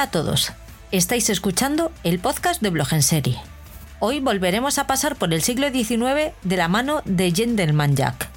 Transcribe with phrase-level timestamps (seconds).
[0.00, 0.52] Hola a todos,
[0.92, 3.38] estáis escuchando el podcast de Blog en Serie.
[3.98, 8.30] Hoy volveremos a pasar por el siglo XIX de la mano de Gentleman Jack.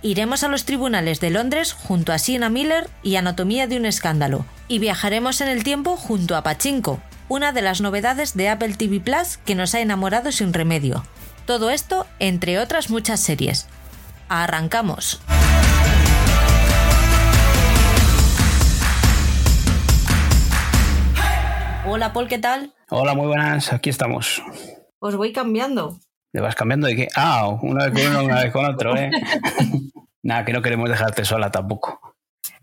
[0.00, 4.46] Iremos a los tribunales de Londres junto a Sienna Miller y Anatomía de un escándalo,
[4.68, 8.98] y viajaremos en el tiempo junto a Pachinko, una de las novedades de Apple TV
[9.00, 11.04] Plus que nos ha enamorado sin remedio.
[11.44, 13.66] Todo esto entre otras muchas series.
[14.30, 15.20] ¡Arrancamos!
[21.94, 22.72] Hola Paul, ¿qué tal?
[22.88, 24.42] Hola, muy buenas, aquí estamos.
[24.98, 25.98] Os voy cambiando.
[26.32, 27.08] ¿Te vas cambiando de qué?
[27.14, 29.10] Ah, una vez con uno, una vez con otro, ¿eh?
[30.22, 32.16] Nada, que no queremos dejarte sola tampoco.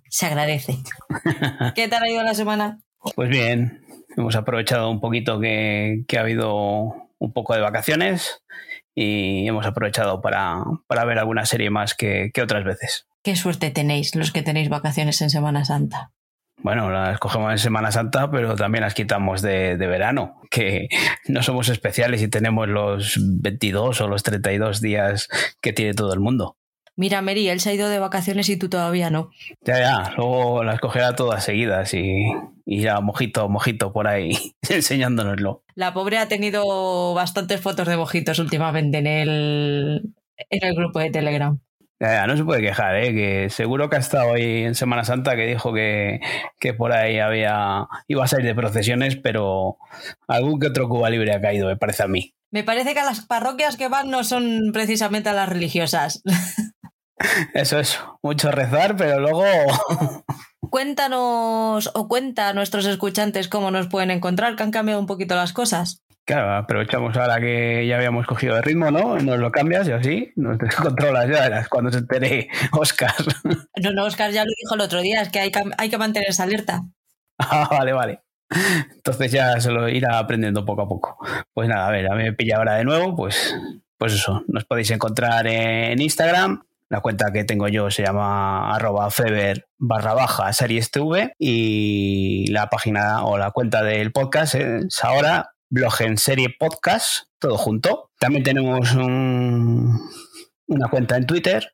[0.09, 0.79] Se agradece.
[1.75, 2.79] ¿Qué tal ha ido la semana?
[3.13, 3.85] Pues bien,
[4.17, 8.41] hemos aprovechado un poquito que, que ha habido un poco de vacaciones
[8.95, 13.05] y hemos aprovechado para, para ver alguna serie más que, que otras veces.
[13.21, 16.13] Qué suerte tenéis los que tenéis vacaciones en Semana Santa.
[16.61, 20.89] Bueno, las cogemos en Semana Santa, pero también las quitamos de, de, verano, que
[21.27, 25.29] no somos especiales y tenemos los 22 o los 32 días
[25.61, 26.57] que tiene todo el mundo.
[26.99, 29.29] Mira, Mary, él se ha ido de vacaciones y tú todavía no.
[29.61, 32.29] Ya, ya, luego las cogerá todas seguidas y
[32.65, 34.37] irá mojito, mojito por ahí
[34.69, 35.63] enseñándonoslo.
[35.75, 40.13] La pobre ha tenido bastantes fotos de mojitos últimamente en el,
[40.49, 41.57] en el grupo de Telegram.
[41.99, 43.13] Ya, no se puede quejar, ¿eh?
[43.13, 46.21] que seguro que ha estado ahí en Semana Santa que dijo que,
[46.57, 49.77] que, por ahí había iba a salir de procesiones, pero
[50.25, 52.33] algún que otro Cuba libre ha caído, me parece a mí.
[52.51, 56.23] Me parece que las parroquias que van no son precisamente a las religiosas.
[57.53, 59.43] Eso es, mucho rezar, pero luego...
[60.69, 65.35] Cuéntanos o cuenta a nuestros escuchantes cómo nos pueden encontrar, que han cambiado un poquito
[65.35, 66.03] las cosas.
[66.25, 69.17] Claro, aprovechamos ahora que ya habíamos cogido el ritmo, ¿no?
[69.17, 73.13] Nos lo cambias y así nos descontrolas ya cuando se entere Oscar.
[73.81, 75.97] No, no, Oscar ya lo dijo el otro día, es que hay que, hay que
[75.97, 76.81] mantenerse alerta.
[77.37, 78.19] Ah, vale, vale.
[78.93, 81.17] Entonces ya se lo irá aprendiendo poco a poco.
[81.53, 83.55] Pues nada, a ver, a mí me pilla ahora de nuevo, pues,
[83.97, 86.63] pues eso, nos podéis encontrar en Instagram.
[86.89, 92.67] La cuenta que tengo yo se llama arroba feber barra baja series TV y la
[92.69, 98.11] página o la cuenta del podcast es ahora blog en serie podcast, todo junto.
[98.19, 99.99] También tenemos un,
[100.67, 101.71] una cuenta en Twitter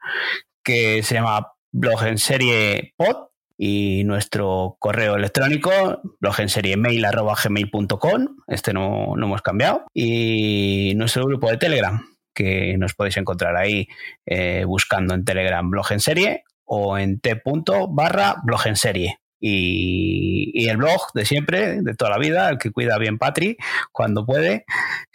[0.64, 5.72] que se llama blog en serie pod y nuestro correo electrónico
[6.20, 9.86] blog en serie mail arroba gmail.com este no, no hemos cambiado.
[9.94, 13.88] Y nuestro grupo de telegram que nos podéis encontrar ahí
[14.26, 17.42] eh, buscando en telegram blog en serie o en t
[17.90, 22.72] barra blog en serie y, el blog de siempre, de toda la vida, el que
[22.72, 23.58] cuida bien Patri,
[23.92, 24.66] cuando puede,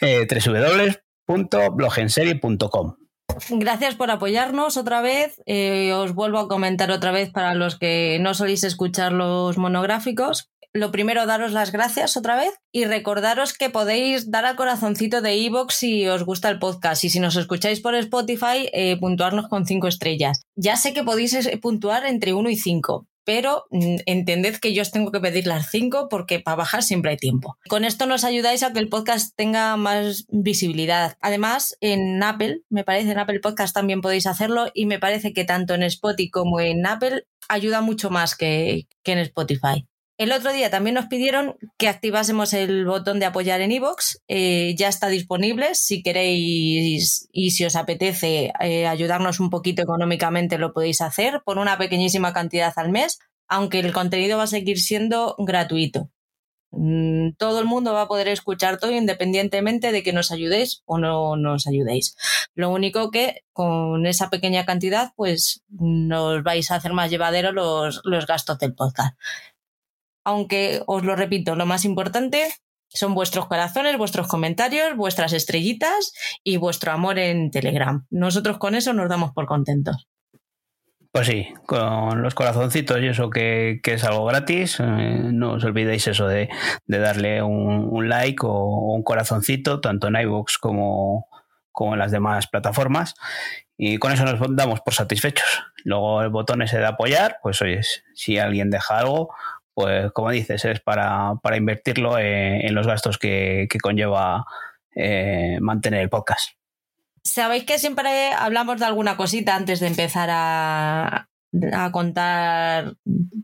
[0.00, 0.28] eh,
[1.26, 2.94] www.blogenserie.com.
[3.50, 5.40] Gracias por apoyarnos otra vez.
[5.46, 10.50] Eh, os vuelvo a comentar otra vez para los que no soléis escuchar los monográficos.
[10.72, 15.34] Lo primero, daros las gracias otra vez y recordaros que podéis dar al corazoncito de
[15.36, 19.66] iVoox si os gusta el podcast y si nos escucháis por Spotify, eh, puntuarnos con
[19.66, 20.42] cinco estrellas.
[20.54, 24.90] Ya sé que podéis puntuar entre uno y cinco, pero mm, entended que yo os
[24.90, 27.56] tengo que pedir las cinco porque para bajar siempre hay tiempo.
[27.68, 31.16] Con esto nos ayudáis a que el podcast tenga más visibilidad.
[31.20, 35.44] Además, en Apple, me parece, en Apple Podcast también podéis hacerlo y me parece que
[35.44, 39.86] tanto en Spotify como en Apple ayuda mucho más que en Spotify.
[40.20, 44.18] El otro día también nos pidieron que activásemos el botón de apoyar en iVoox.
[44.28, 45.74] Eh, ya está disponible.
[45.74, 51.56] Si queréis y si os apetece eh, ayudarnos un poquito económicamente, lo podéis hacer por
[51.56, 56.10] una pequeñísima cantidad al mes, aunque el contenido va a seguir siendo gratuito.
[56.70, 60.98] Mm, todo el mundo va a poder escuchar todo independientemente de que nos ayudéis o
[60.98, 62.14] no nos ayudéis.
[62.54, 68.02] Lo único que con esa pequeña cantidad, pues nos vais a hacer más llevadero los,
[68.04, 69.16] los gastos del podcast
[70.24, 72.48] aunque os lo repito, lo más importante
[72.88, 76.12] son vuestros corazones, vuestros comentarios, vuestras estrellitas
[76.42, 78.06] y vuestro amor en Telegram.
[78.10, 80.08] Nosotros con eso nos damos por contentos.
[81.12, 86.06] Pues sí, con los corazoncitos y eso que, es algo gratis, eh, no os olvidéis
[86.06, 86.48] eso de,
[86.86, 91.26] de darle un, un, like o un corazoncito, tanto en iVoox como,
[91.72, 93.16] como en las demás plataformas.
[93.76, 95.64] Y con eso nos damos por satisfechos.
[95.84, 97.80] Luego el botón ese de apoyar, pues oye,
[98.14, 99.30] si alguien deja algo,
[99.80, 104.44] pues como dices, es para, para invertirlo en, los gastos que, que conlleva
[104.94, 106.50] eh, mantener el podcast.
[107.22, 111.28] Sabéis que siempre hablamos de alguna cosita antes de empezar a,
[111.72, 112.94] a contar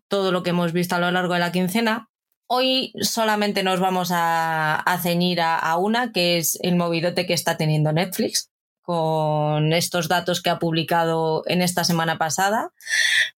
[0.09, 2.09] todo lo que hemos visto a lo largo de la quincena.
[2.49, 7.35] Hoy solamente nos vamos a, a ceñir a, a, una, que es el movidote que
[7.35, 8.51] está teniendo Netflix
[8.87, 12.73] con estos datos que ha publicado en esta semana pasada.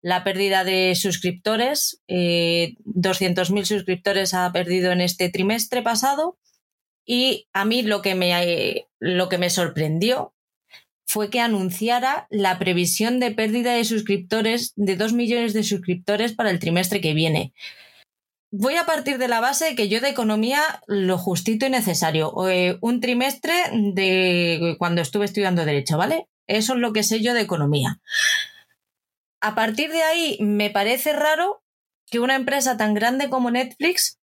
[0.02, 6.38] La pérdida de suscriptores, 200.000 suscriptores ha perdido en este trimestre pasado.
[7.06, 10.34] Y a mí lo que me, lo que me sorprendió
[11.06, 16.50] fue que anunciara la previsión de pérdida de suscriptores de 2 millones de suscriptores para
[16.50, 17.54] el trimestre que viene.
[18.50, 22.32] Voy a partir de la base que yo de economía lo justito y necesario.
[22.48, 26.28] Eh, un trimestre de cuando estuve estudiando Derecho, ¿vale?
[26.46, 28.00] Eso es lo que sé yo de economía.
[29.42, 31.62] A partir de ahí, me parece raro
[32.10, 34.18] que una empresa tan grande como Netflix,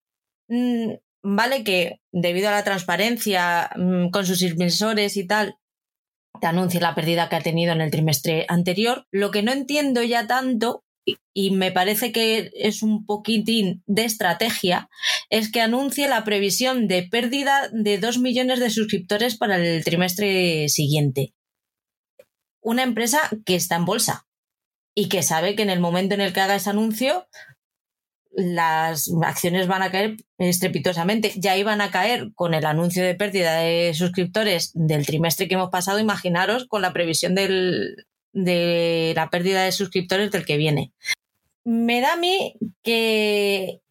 [0.47, 5.57] mm, vale que debido a la transparencia mm, con sus inversores y tal,
[6.39, 9.05] te anuncie la pérdida que ha tenido en el trimestre anterior.
[9.11, 10.83] Lo que no entiendo ya tanto,
[11.33, 14.89] y me parece que es un poquitín de estrategia,
[15.29, 20.69] es que anuncie la previsión de pérdida de 2 millones de suscriptores para el trimestre
[20.69, 21.33] siguiente.
[22.61, 24.27] Una empresa que está en bolsa
[24.95, 27.27] y que sabe que en el momento en el que haga ese anuncio
[28.35, 31.33] las acciones van a caer estrepitosamente.
[31.35, 35.69] Ya iban a caer con el anuncio de pérdida de suscriptores del trimestre que hemos
[35.69, 35.99] pasado.
[35.99, 40.91] Imaginaros con la previsión del, de la pérdida de suscriptores del que viene.
[41.63, 43.81] Me da a mí que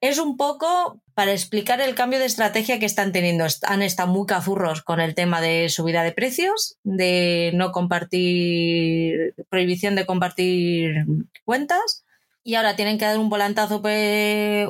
[0.00, 3.46] es un poco para explicar el cambio de estrategia que están teniendo.
[3.62, 9.94] Han estado muy cazurros con el tema de subida de precios, de no compartir, prohibición
[9.94, 11.06] de compartir
[11.44, 12.04] cuentas
[12.46, 13.82] y ahora tienen que dar un volantazo,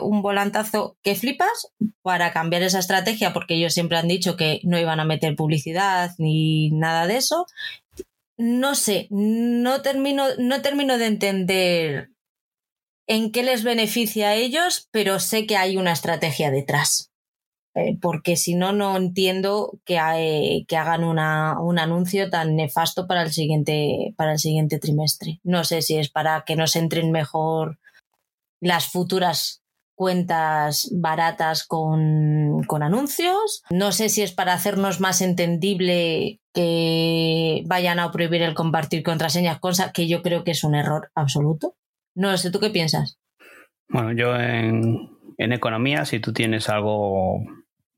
[0.01, 4.79] un volantazo que flipas para cambiar esa estrategia, porque ellos siempre han dicho que no
[4.79, 7.45] iban a meter publicidad ni nada de eso.
[8.39, 12.11] No sé, no termino, no termino de entender
[13.07, 17.13] en qué les beneficia a ellos, pero sé que hay una estrategia detrás.
[17.77, 21.19] Eh, porque si no, no entiendo que, que hagan un
[21.79, 25.41] anuncio tan nefasto para el, siguiente, para el siguiente trimestre.
[25.45, 27.79] No sé si es para que nos entren mejor
[28.61, 29.63] las futuras
[29.95, 33.63] cuentas baratas con, con, anuncios.
[33.69, 39.61] No sé si es para hacernos más entendible que vayan a prohibir el compartir contraseñas,
[39.61, 41.77] cosa que yo creo que es un error absoluto.
[42.15, 43.19] No sé, ¿tú qué piensas?
[43.91, 47.45] Bueno, yo en, economía, si tú tienes algo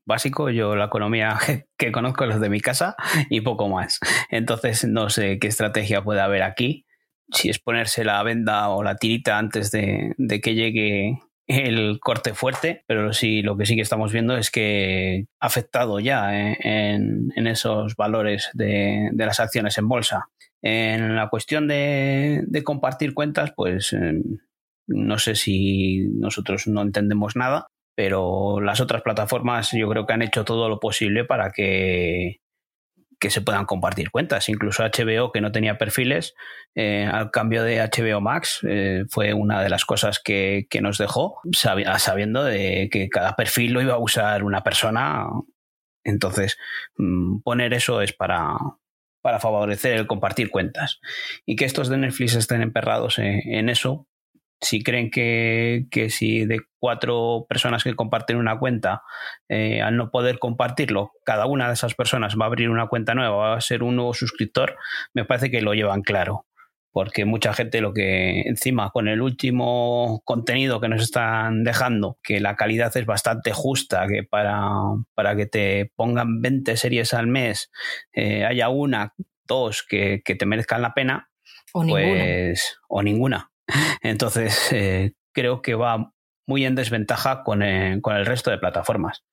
[0.05, 0.49] básico.
[0.49, 1.37] Yo la economía
[1.77, 2.97] que conozco es de mi casa
[3.29, 3.99] y poco más.
[4.29, 6.85] Entonces no sé qué estrategia puede haber aquí.
[7.31, 11.19] Si es ponerse la venda o la tirita antes de, que llegue
[11.49, 15.99] el corte fuerte, pero sí lo que sí que estamos viendo es que ha afectado
[15.99, 20.29] ya eh, en, esos valores de, las acciones en bolsa.
[20.61, 24.21] En la cuestión de, compartir cuentas, pues eh,
[24.87, 27.65] no sé si nosotros no entendemos nada,
[27.95, 32.41] pero las otras plataformas yo creo que han hecho todo lo posible para que,
[33.19, 34.49] que se puedan compartir cuentas.
[34.49, 36.35] Incluso HBO, que no tenía perfiles,
[36.75, 41.41] eh, al cambio de HBO Max, eh, fue una de las cosas que, nos dejó,
[41.53, 45.27] sabiendo de que cada perfil lo iba a usar una persona.
[46.03, 46.57] Entonces,
[46.97, 48.55] mm, poner eso es para,
[49.21, 50.99] para favorecer el compartir cuentas.
[51.45, 54.08] Y que estos de Netflix estén emperrados en eso,
[54.61, 59.03] si creen que, si de cuatro personas que comparten una cuenta,
[59.47, 63.15] eh, al no poder compartirlo, cada una de esas personas va a abrir una cuenta
[63.15, 64.77] nueva, va a ser un nuevo suscriptor,
[65.13, 66.45] me parece que lo llevan claro.
[66.91, 72.39] Porque mucha gente lo que encima con el último contenido que nos están dejando, que
[72.39, 74.71] la calidad es bastante justa, que para,
[75.13, 77.71] para que te pongan 20 series al mes
[78.11, 79.13] eh, haya una,
[79.45, 81.29] dos que, te merezcan la pena,
[81.73, 83.48] o pues, o ninguna
[84.01, 86.13] entonces, eh, creo que va
[86.47, 89.23] muy en desventaja eh, con el, resto de plataformas.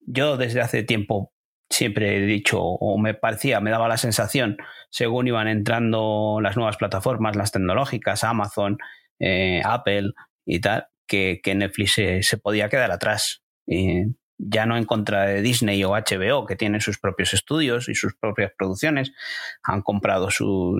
[0.00, 1.32] Yo desde hace tiempo
[1.70, 4.58] siempre he dicho, o me parecía, me daba la sensación,
[4.90, 8.76] según iban entrando las nuevas plataformas, las tecnológicas, Amazon,
[9.18, 10.10] eh, Apple
[10.44, 13.42] y tal, que, Netflix se, podía quedar atrás.
[14.36, 18.14] ya no en contra de Disney o HBO, que tienen sus propios estudios y sus
[18.16, 19.12] propias producciones,
[19.62, 20.76] han comprado sus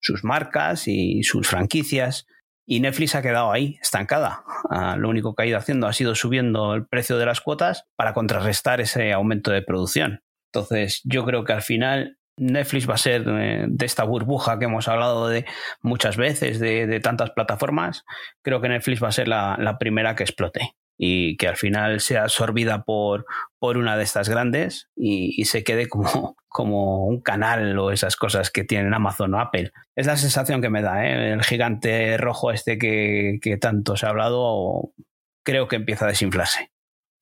[0.00, 2.26] sus marcas y sus franquicias.
[2.66, 4.42] Y Netflix ha quedado ahí, estancada.
[4.70, 7.84] Ah, lo único que ha ido haciendo ha sido subiendo el precio de las cuotas
[7.96, 10.22] para contrarrestar ese aumento de producción.
[10.52, 14.64] Entonces, yo creo que al final Netflix va a ser eh, de esta burbuja que
[14.64, 15.44] hemos hablado de
[15.82, 18.04] muchas veces, de, tantas plataformas.
[18.42, 22.22] Creo que Netflix va a ser la primera que explote y que al final sea
[22.22, 23.26] absorbida por,
[23.58, 28.50] por una de estas grandes y, se quede como, como un canal o esas cosas
[28.50, 29.72] que tienen Amazon o Apple.
[29.96, 31.32] Es la sensación que me da, ¿eh?
[31.32, 34.92] el gigante rojo este que, tanto se ha hablado,
[35.44, 36.70] creo que empieza a desinflarse.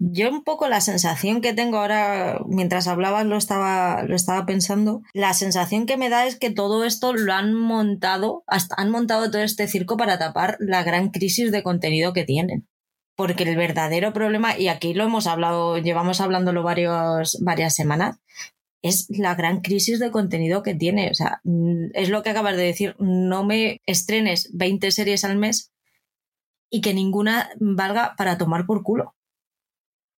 [0.05, 5.02] Yo un poco la sensación que tengo ahora, mientras hablabas lo estaba, lo estaba pensando,
[5.12, 9.31] la sensación que me da es que todo esto lo han montado, hasta han montado
[9.31, 12.67] todo este circo para tapar la gran crisis de contenido que tienen.
[13.23, 18.19] Porque el verdadero problema, y aquí lo hemos hablado, llevamos hablándolo varios, varias semanas,
[18.83, 21.09] es la gran crisis de contenido que tiene.
[21.09, 25.38] O sea, mm, es lo que acabas de decir, no me estrenes 20 series al
[25.38, 25.71] mes
[26.69, 29.14] y que ninguna valga para tomar por culo.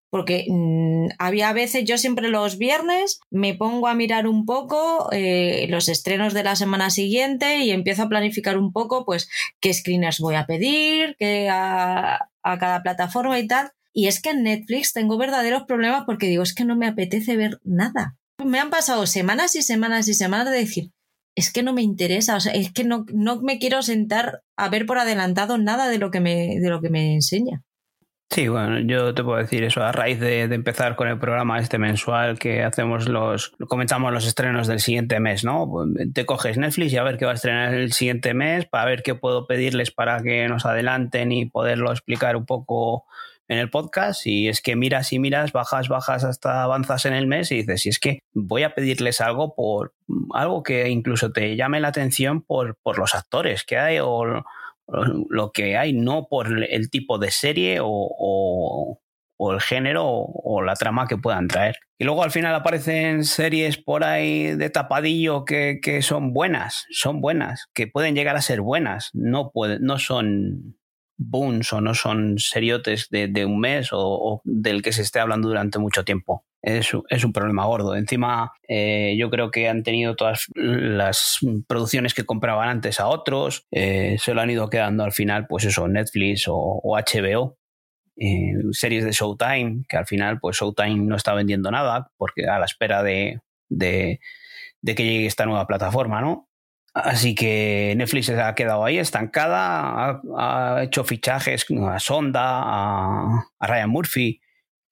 [0.09, 5.67] Porque mm, había veces, yo siempre los viernes me pongo a mirar un poco eh,
[5.69, 9.29] los estrenos de la semana siguiente y empiezo a planificar un poco, pues,
[9.59, 13.71] qué screeners voy a pedir, qué a, a cada plataforma y tal.
[13.93, 17.37] Y es que en Netflix tengo verdaderos problemas porque digo, es que no me apetece
[17.37, 18.15] ver nada.
[18.43, 20.91] Me han pasado semanas y semanas y semanas de decir,
[21.35, 24.69] es que no me interesa, o sea, es que no, no me quiero sentar a
[24.69, 27.63] ver por adelantado nada de lo que me, de lo que me enseña.
[28.33, 31.77] Sí, bueno, yo te puedo decir eso a raíz de, empezar con el programa este
[31.77, 35.69] mensual que hacemos los, comenzamos los estrenos del siguiente mes, ¿no?
[35.69, 38.85] Pues, te coges Netflix y a ver qué va a estrenar el siguiente mes para
[38.85, 43.05] ver qué puedo pedirles para que nos adelanten y poderlo explicar un poco
[43.47, 47.27] en el podcast y es que miras y miras, bajas, bajas hasta avanzas en el
[47.27, 49.93] mes y dices, si es que voy a pedirles algo por
[50.33, 54.43] algo que incluso te llame la atención por, por los actores que hay o,
[54.87, 58.99] lo que hay, no por el tipo de serie o,
[59.39, 61.75] el género o, la trama que puedan traer.
[61.97, 67.67] Y luego al final aparecen series por ahí de tapadillo que, son buenas, son buenas,
[67.73, 70.77] que pueden llegar a ser buenas, no, no son
[71.17, 75.79] booms o no son seriotes de, un mes o, del que se esté hablando durante
[75.79, 76.45] mucho tiempo.
[76.63, 77.93] Es, es un problema gordo.
[77.95, 83.67] Encima, eh, yo creo que han tenido todas las producciones que compraban antes a otros,
[83.69, 87.57] eh, se lo han ido quedando al final, pues eso, Netflix o, HBO.
[88.15, 92.59] Eh, series de Showtime, que al final, pues Showtime no está vendiendo nada, porque a
[92.59, 94.19] la espera de, de,
[94.81, 96.47] de que llegue esta nueva plataforma, ¿no?
[96.93, 103.89] Así que Netflix se ha quedado ahí estancada, ha, hecho fichajes a Sonda, a, Ryan
[103.89, 104.39] Murphy,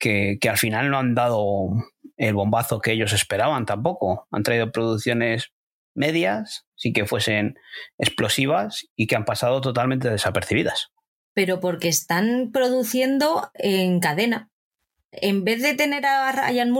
[0.02, 1.68] que, al final no han dado
[2.16, 4.26] el bombazo que ellos esperaban tampoco.
[4.32, 5.52] Han traído producciones
[5.94, 7.54] medias, sí que fuesen
[7.98, 10.88] explosivas y que han pasado totalmente desapercibidas.
[11.34, 14.50] Pero porque están produciendo en cadena
[15.12, 16.70] en vez de tener a Ryan,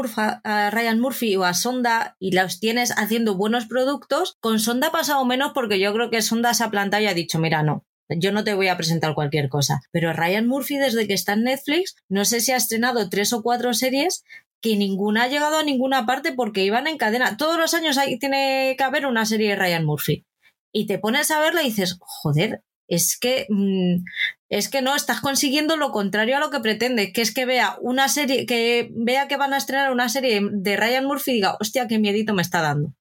[1.00, 5.52] Murphy, o a Sonda y los tienes haciendo buenos productos, con Sonda ha pasado menos
[5.52, 8.44] porque yo creo que Sonda se ha plantado y ha dicho, mira, no, yo no
[8.44, 9.80] te voy a presentar cualquier cosa.
[9.90, 13.42] Pero Ryan Murphy, desde que está en Netflix, no sé si ha estrenado tres o
[13.42, 14.24] cuatro series
[14.60, 17.36] que ninguna ha llegado a ninguna parte porque iban en cadena.
[17.36, 20.24] Todos los años hay, tiene que haber una serie de Ryan Murphy.
[20.72, 24.04] Y te pones a verla y dices, joder, es que mm,
[24.48, 27.76] es que no estás consiguiendo lo contrario a lo que pretende, que es que vea
[27.80, 31.56] una serie, que vea que van a estrenar una serie de Ryan Murphy y diga,
[31.58, 32.92] hostia, qué miedito me está dando.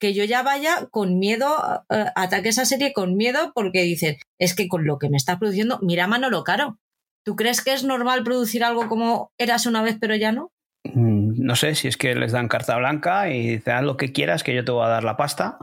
[0.00, 4.54] Que yo ya vaya con miedo, eh, ataque esa serie con miedo porque dices, es
[4.54, 6.78] que con lo que me estás produciendo, mira mano lo caro.
[7.22, 10.50] ¿Tú crees que es normal producir algo como eras una vez pero ya no?
[10.84, 14.12] Mm, no sé si es que les dan carta blanca y dicen haz lo que
[14.12, 15.58] quieras que yo te voy a dar la pasta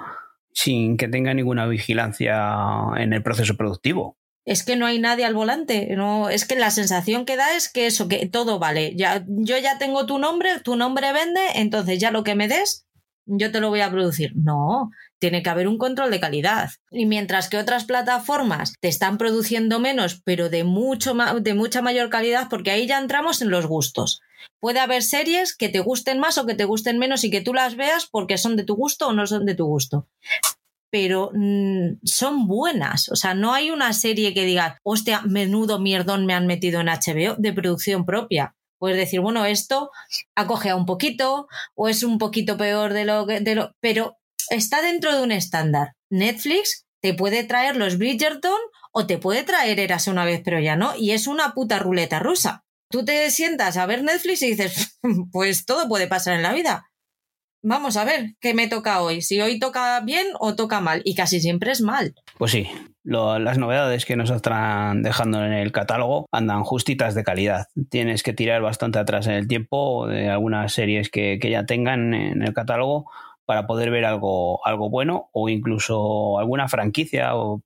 [0.53, 2.53] sin que tenga ninguna vigilancia
[2.95, 4.17] en el proceso productivo
[4.47, 5.93] es que no hay nadie al volante.
[5.95, 8.93] No, es que la sensación que da es que eso, que todo vale.
[8.95, 12.86] Ya, yo ya tengo tu nombre, tu nombre vende, entonces ya lo que me des,
[13.27, 14.31] yo te lo voy a producir.
[14.35, 16.69] No, tiene que haber un control de calidad.
[16.89, 22.09] Y mientras que otras plataformas te están produciendo menos, pero de, mucho de mucha mayor
[22.09, 24.21] calidad, porque ahí ya entramos en los gustos.
[24.59, 27.53] Puede haber series que te gusten más o que te gusten menos y que tú
[27.53, 30.07] las veas porque son de tu gusto o no son de tu gusto
[30.89, 33.09] pero mm, son buenas.
[33.09, 36.87] O sea, no hay una serie que diga, hostia, menudo mierdón me han metido en
[36.87, 38.55] HBO de producción propia.
[38.79, 39.89] Puedes decir, bueno, esto
[40.35, 43.39] acoge a un poquito o es un poquito peor de lo que...
[43.39, 43.71] De lo...
[43.79, 44.17] Pero
[44.49, 45.93] está dentro de un estándar.
[46.09, 48.59] Netflix te puede traer los Bridgerton
[48.91, 50.95] o te puede traer Eras una vez, pero ya no.
[50.95, 52.63] Y es una puta ruleta rusa.
[52.89, 54.99] Tú te sientas a ver Netflix y dices,
[55.31, 56.86] pues todo puede pasar en la vida
[57.67, 61.15] vamos a ver qué me toca hoy, si hoy toca bien o toca mal, y
[61.15, 62.15] casi siempre es mal.
[62.37, 62.67] Pues sí,
[63.03, 67.67] las novedades que nos están dejando en el catálogo andan justitas de calidad.
[67.89, 72.41] Tienes que tirar bastante atrás en el tiempo de algunas series que, ya tengan en
[72.41, 73.09] el catálogo
[73.45, 77.63] para poder ver algo, algo bueno o incluso alguna franquicia o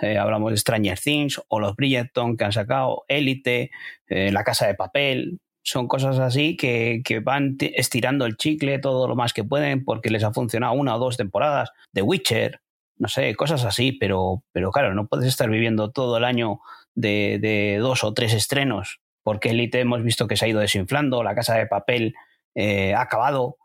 [0.00, 3.70] eh, hablamos de Stranger Things o los Bridgerton que han sacado, Élite,
[4.08, 9.16] eh, La Casa de Papel, son cosas así que, van estirando el chicle todo lo
[9.16, 12.60] más que pueden porque les ha funcionado una o dos temporadas de Witcher,
[12.96, 16.60] no sé, cosas así, pero, pero claro, no puedes estar viviendo todo el año
[16.94, 21.34] de, dos o tres estrenos porque Elite hemos visto que se ha ido desinflando, la
[21.34, 22.14] casa de papel
[22.54, 23.58] eh, ha acabado,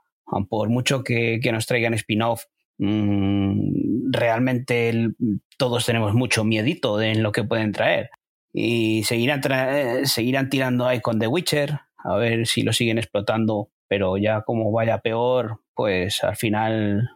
[0.50, 2.44] por mucho que, nos traigan spin-off,
[2.80, 5.14] mm, realmente
[5.58, 8.10] todos tenemos mucho miedito de en lo que pueden traer.
[8.54, 13.72] Y seguirán, eh, seguirán tirando ahí con The Witcher, a ver si lo siguen explotando,
[13.88, 17.10] pero ya como vaya peor, pues al final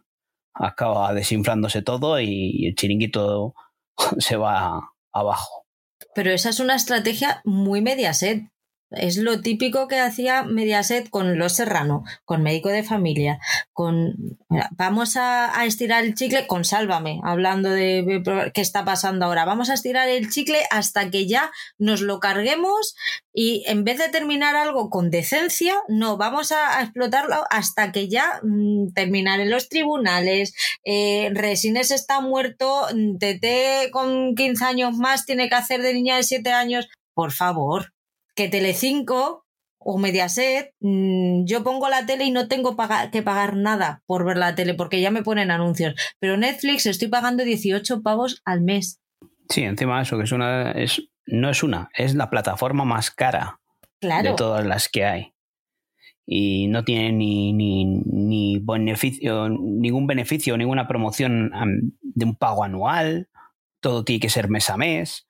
[0.54, 3.54] acaba desinflándose todo y el chiringuito
[4.18, 5.66] se va abajo.
[6.16, 8.50] Pero esa es una estrategia muy Mediaset.
[8.92, 13.40] Es lo típico que hacía Mediaset con Los Serrano, con Médico de Familia,
[13.74, 14.38] con
[14.72, 19.44] vamos a, estirar el chicle con Sálvame, hablando de qué está pasando ahora.
[19.44, 22.96] Vamos a estirar el chicle hasta que ya nos lo carguemos
[23.34, 28.40] y en vez de terminar algo con decencia, no, vamos a, explotarlo hasta que ya
[28.42, 30.54] mm, terminar en los tribunales.
[30.86, 32.88] Eh, Resines está muerto,
[33.20, 36.88] TT con 15 años más tiene que hacer de niña de 7 años.
[37.14, 37.94] Por favor,
[38.38, 39.46] que Telecinco
[39.80, 42.78] o Mediaset, mm, yo pongo la tele y no tengo
[43.12, 45.96] que pagar nada por ver la tele porque ya me ponen anuncios.
[46.20, 49.02] Pero Netflix estoy pagando 18 pavos al mes.
[49.50, 53.12] Sí, encima de eso, que es una, es, no es una, es la plataforma más
[53.12, 53.60] cara
[54.02, 55.34] de todas las que hay.
[56.26, 61.52] Y no tiene ni, ni, ni beneficio, ningún beneficio, ninguna promoción
[62.02, 63.30] de un pago anual.
[63.80, 65.27] Todo tiene que ser mes a mes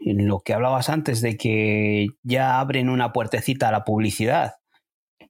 [0.00, 4.54] lo que hablabas antes de que ya abren una puertecita a la publicidad.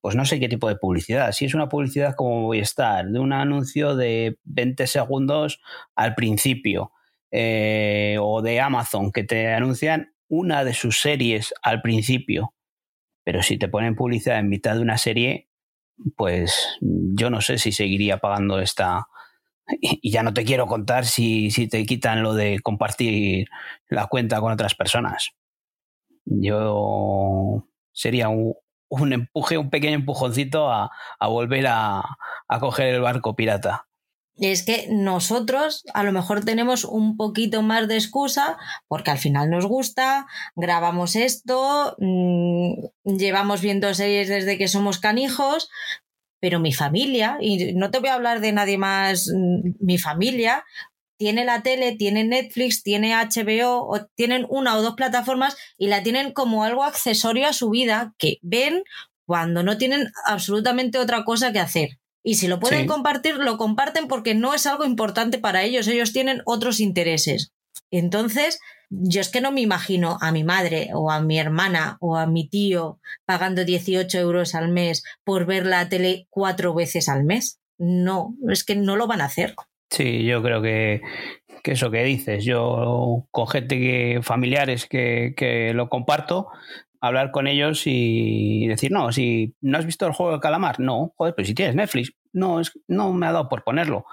[0.01, 1.33] Pues no sé qué tipo de publicidad.
[1.33, 5.61] Si es una publicidad como voy a estar, de un anuncio de 20 segundos
[5.95, 6.93] al principio,
[7.33, 12.55] eh, o de Amazon que te anuncian una de sus series al principio.
[13.25, 15.49] Pero si te ponen publicidad en mitad de una serie,
[16.17, 19.07] pues yo no sé si seguiría pagando esta,
[19.81, 23.49] y ya no te quiero contar si, te quitan lo de compartir
[23.89, 25.31] la cuenta con otras personas.
[26.25, 32.03] Yo sería un, empuje, un pequeño empujoncito a, volver a,
[32.49, 33.87] a coger el barco pirata.
[34.41, 38.57] Es que nosotros a lo mejor tenemos un poquito más de excusa
[38.89, 45.69] porque al final nos gusta, grabamos esto, mm, llevamos viendo series desde que somos canijos,
[46.41, 50.65] pero mi familia, y no te voy a hablar de nadie más, mm, mi familia
[51.21, 56.03] tiene la tele, tiene Netflix, tiene HBO, o tienen una o dos plataformas y la
[56.03, 58.85] tienen como algo accesorio a su vida que ven
[59.27, 61.99] cuando no tienen absolutamente otra cosa que hacer.
[62.23, 66.15] Y si lo pueden compartir, lo comparten porque no es algo importante para ellos, ellos
[66.15, 67.53] tienen otros intereses.
[67.91, 68.59] Entonces,
[68.91, 72.27] yo es que no me imagino a mi madre o a mi hermana o a
[72.27, 77.61] mi tío pagando 18 euros al mes por ver la tele cuatro veces al mes.
[77.79, 79.55] No, es que no lo van a hacer.
[79.91, 81.01] Sí, yo creo que,
[81.65, 86.49] eso que dices, yo con gente que, familiares que, que lo comparto,
[87.01, 91.15] hablar con ellos y decir, no, si no has visto el juego de calamar, no,
[91.17, 94.05] joder, pero si tienes Netflix, no, es, no me ha dado por ponerlo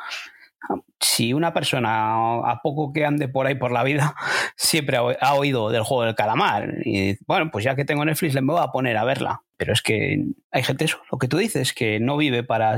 [1.00, 4.16] si una persona, a poco que ande por ahí por la vida,
[4.56, 8.42] siempre ha oído del juego del calamar, y bueno, pues ya que tengo Netflix, le
[8.42, 9.44] me voy a poner a verla.
[9.58, 12.78] Pero es que hay gente, eso, lo que tú dices, que no vive para,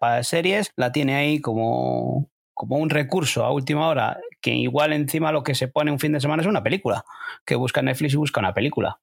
[0.00, 5.30] para series, la tiene ahí como, como un recurso a última hora, que igual encima
[5.30, 7.04] lo que se pone un fin de semana es una película,
[7.44, 8.98] que busca Netflix y busca una película.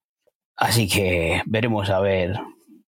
[0.55, 2.39] Así que veremos a ver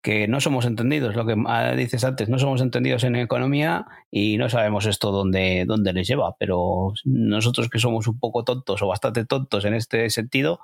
[0.05, 4.37] que no somos entendidos, lo que ah, dices antes, no somos entendidos en economía y
[4.37, 8.87] no sabemos esto dónde, dónde les lleva, pero nosotros que somos un poco tontos o
[8.87, 10.59] bastante tontos en este sentido,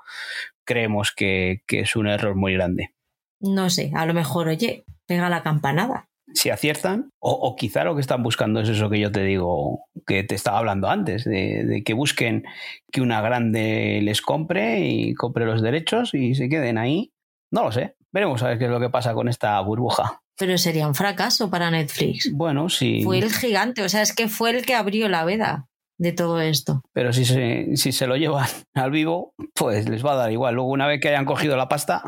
[0.63, 2.93] creemos que, es un error muy grande.
[3.39, 6.07] No sé, a lo mejor, oye, pega la campanada.
[6.35, 10.23] Si aciertan, o, quizá lo que están buscando es eso que yo te digo, que
[10.23, 12.43] te estaba hablando antes, de, de que busquen
[12.91, 17.11] que una grande les compre y compre los derechos y se queden ahí.
[17.49, 20.21] No lo sé, Veremos a ver qué es lo que pasa con esta burbuja.
[20.37, 22.31] Pero sería un fracaso para Netflix.
[22.33, 23.01] Bueno, sí.
[23.03, 26.41] Fue el gigante, o sea, es que fue el que abrió la veda de todo
[26.41, 26.81] esto.
[26.93, 30.55] Pero si se, si se lo llevan al vivo, pues les va a dar igual.
[30.55, 32.03] Luego, una vez que hayan cogido la pasta.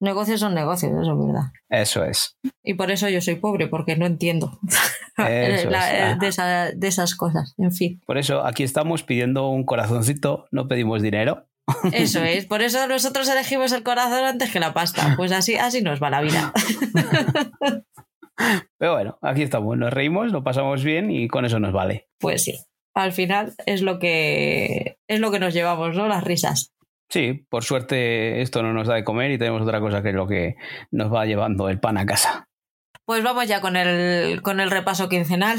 [0.00, 1.50] Negocios son negocios, eso es verdad.
[1.68, 2.36] Eso es.
[2.64, 4.58] Y por eso yo soy pobre, porque no entiendo
[5.16, 7.54] de, de esas cosas.
[7.56, 8.00] En fin.
[8.06, 11.46] Por eso aquí estamos pidiendo un corazoncito, no pedimos dinero.
[11.92, 15.14] Eso es, por eso nosotros elegimos el corazón antes que la pasta.
[15.16, 16.52] Pues así, así nos va la vida.
[18.78, 22.08] Pero bueno, aquí estamos, nos reímos, lo pasamos bien y con eso nos vale.
[22.18, 22.58] Pues sí,
[22.94, 26.08] al final es lo que es lo que nos llevamos, ¿no?
[26.08, 26.72] Las risas.
[27.08, 30.14] Sí, por suerte esto no nos da de comer y tenemos otra cosa que es
[30.14, 30.56] lo que
[30.90, 32.48] nos va llevando el pan a casa.
[33.04, 35.58] Pues vamos ya con el, con el repaso quincenal.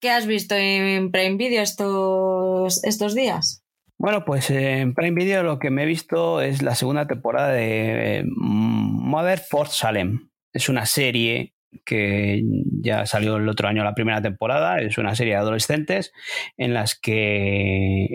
[0.00, 3.61] ¿Qué has visto en Prime Video estos, estos días?
[4.02, 8.24] Bueno, pues en Prime Video lo que me he visto es la segunda temporada de
[8.26, 10.28] Mother for Salem.
[10.52, 12.42] Es una serie que
[12.82, 16.12] ya salió el otro año la primera temporada, es una serie de adolescentes
[16.56, 18.08] en las que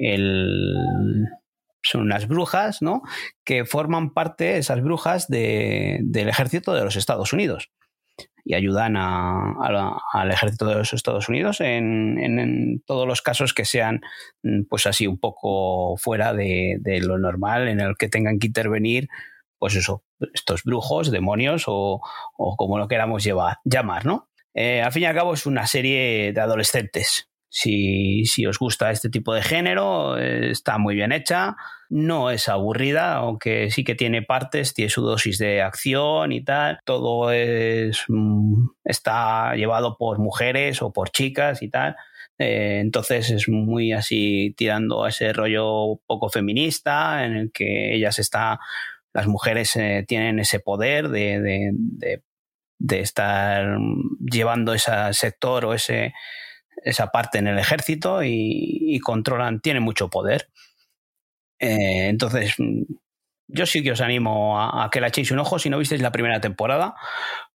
[1.84, 3.02] son unas brujas, ¿no?
[3.46, 7.72] Que forman parte, esas brujas, del ejército de los Estados Unidos
[8.48, 14.00] y ayudan al ejército de los Estados Unidos en, todos los casos que sean,
[14.70, 19.10] pues así, un poco fuera de, lo normal, en el que tengan que intervenir
[19.60, 22.00] pues eso, estos brujos, demonios o,
[22.38, 24.30] como lo queramos llevar, llamar, ¿no?
[24.54, 27.30] Eh, al fin y al cabo es una serie de adolescentes.
[27.50, 31.58] Si, si, os gusta este tipo de género, eh, está muy bien hecha,
[31.90, 36.80] no es aburrida, aunque sí que tiene partes, tiene su dosis de acción y tal,
[36.86, 41.96] todo es, mm, está llevado por mujeres o por chicas y tal,
[42.38, 48.12] eh, entonces es muy así tirando a ese rollo poco feminista en el que ella
[48.12, 48.60] se está
[49.18, 51.74] las mujeres eh, tienen ese poder de,
[52.88, 53.80] estar
[54.20, 56.14] llevando ese sector o ese,
[56.84, 60.50] esa parte en el ejército y, controlan, tienen mucho poder.
[61.60, 62.56] Eh, entonces,
[63.48, 66.12] yo sí que os animo a, que la echéis un ojo si no visteis la
[66.12, 66.96] primera temporada.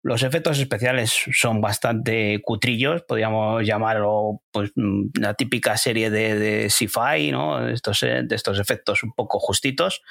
[0.03, 4.71] Los efectos especiales son bastante cutrillos, podríamos llamarlo pues,
[5.19, 7.67] la típica serie de, sci-fi, ¿no?
[7.67, 10.01] estos, de estos efectos un poco justitos.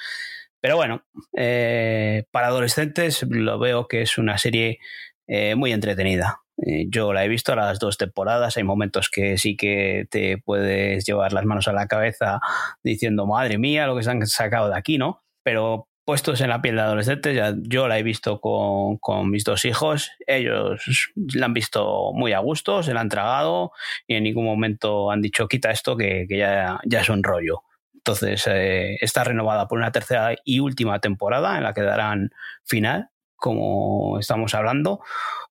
[0.61, 1.03] Pero bueno,
[1.35, 4.79] eh, para adolescentes lo veo que es una serie
[5.27, 6.41] eh, muy entretenida.
[6.65, 11.05] Eh, yo la he visto las dos temporadas, hay momentos que sí que te puedes
[11.05, 12.39] llevar las manos a la cabeza
[12.83, 15.23] diciendo, madre mía, lo que se han sacado de aquí, ¿no?
[15.43, 19.65] Pero puestos en la piel de adolescentes, ya, yo la he visto con, mis dos
[19.65, 23.71] hijos, ellos la han visto muy a gusto, se la han tragado
[24.07, 27.63] y en ningún momento han dicho, quita esto que, ya, ya es un rollo.
[27.93, 32.31] Entonces, eh, está renovada por una tercera y última temporada en la que darán
[32.65, 35.01] final, como estamos hablando.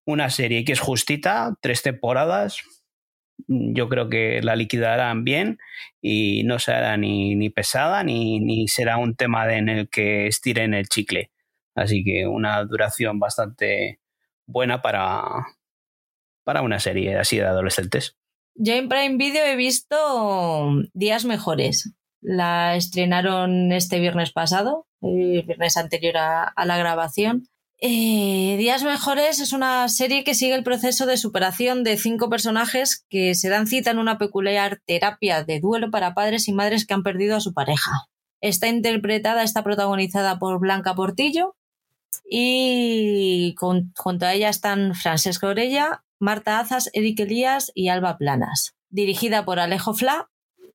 [0.06, 2.58] Una serie que es justita, tres temporadas.
[3.46, 5.58] Yo creo que la liquidarán bien
[6.00, 10.74] y no será ni, ni pesada ni, ni, será un tema en el que estiren
[10.74, 11.30] el chicle.
[11.74, 14.00] Así que una duración bastante
[14.46, 15.22] buena para,
[16.44, 18.16] para una serie así de adolescentes.
[18.54, 21.94] Yo en Prime Video he visto días mejores.
[22.20, 27.48] La estrenaron este viernes pasado, el viernes anterior a, la grabación.
[27.82, 33.06] Eh, Días Mejores es una serie que sigue el proceso de superación de cinco personajes
[33.08, 36.92] que se dan cita en una peculiar terapia de duelo para padres y madres que
[36.92, 37.90] han perdido a su pareja.
[38.42, 41.56] Está interpretada, está protagonizada por Blanca Portillo
[42.28, 48.74] y junto a ella están Francesco Orella, Marta Azas, Eric Elías y Alba Planas.
[48.90, 50.29] Dirigida por Alejo Fla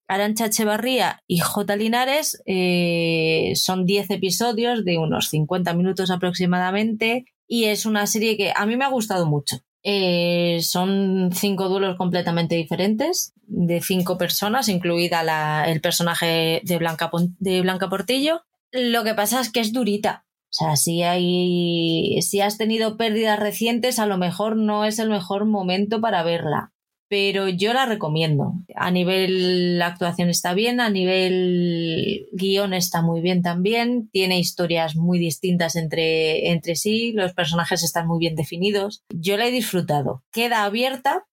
[0.07, 1.75] Arancha Echevarría y J.
[1.75, 8.53] Linares eh, son 10 episodios de unos 50 minutos aproximadamente y es una serie que
[8.55, 9.57] a mí me ha gustado mucho.
[9.83, 17.61] Eh, son cinco duelos completamente diferentes de cinco personas, incluida el personaje de Blanca, de
[17.61, 18.41] Blanca Portillo.
[18.71, 20.25] Lo que pasa es que es durita.
[20.45, 25.09] O sea, si hay, si has tenido pérdidas recientes, a lo mejor no es el
[25.09, 26.74] mejor momento para verla
[27.07, 28.53] pero yo la recomiendo.
[28.75, 35.19] A nivel actuación está bien, a nivel guion está muy bien también, tiene historias muy
[35.19, 39.03] distintas entre, entre sí, los personajes están muy bien definidos.
[39.09, 40.23] Yo la he disfrutado.
[40.31, 41.25] Queda abierta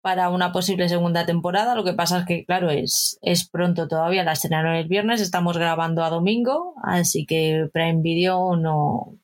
[0.00, 4.22] para una posible segunda temporada, lo que pasa es que, claro, es, es pronto todavía,
[4.22, 9.16] la estrenaron el viernes, estamos grabando a domingo, así que Prime Video no,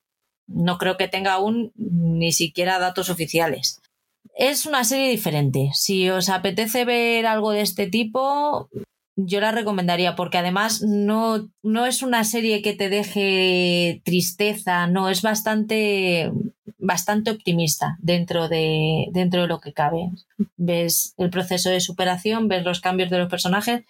[0.47, 3.79] no creo que tenga aún ni siquiera datos oficiales
[4.35, 5.69] es una serie diferente.
[5.73, 8.69] Si os apetece ver algo de este tipo,
[9.15, 15.09] yo la recomendaría porque además no, no es una serie que te deje tristeza, no,
[15.09, 16.31] es bastante,
[16.77, 20.11] bastante optimista dentro de, dentro de lo que cabe.
[20.57, 23.85] Ves el proceso de superación, ves los cambios de los personajes.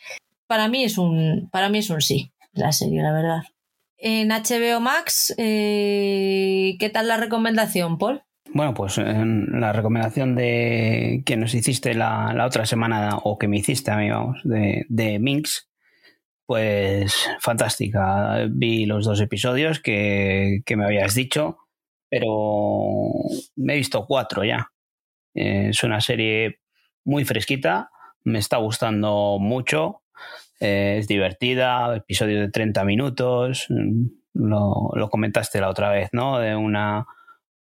[0.45, 3.41] Para mí es un, para mí es un sí, la serie, la verdad.
[3.97, 8.21] En HBO Max, eh, ¿qué tal la recomendación, Paul?
[8.55, 13.57] Bueno, pues en la recomendación de que nos hiciste la, otra semana o que me
[13.57, 15.69] hiciste a mí, vamos, de, de Minx,
[16.45, 18.47] pues fantástica.
[18.49, 21.57] Vi los dos episodios que, me habías dicho,
[22.09, 23.11] pero
[23.57, 24.71] me he visto cuatro ya.
[25.33, 26.61] Es una serie
[27.03, 27.91] muy fresquita,
[28.23, 30.03] me está gustando mucho,
[30.61, 33.67] es divertida, episodio de 30 minutos,
[34.33, 36.39] lo, lo comentaste la otra vez, ¿no?
[36.39, 37.05] De una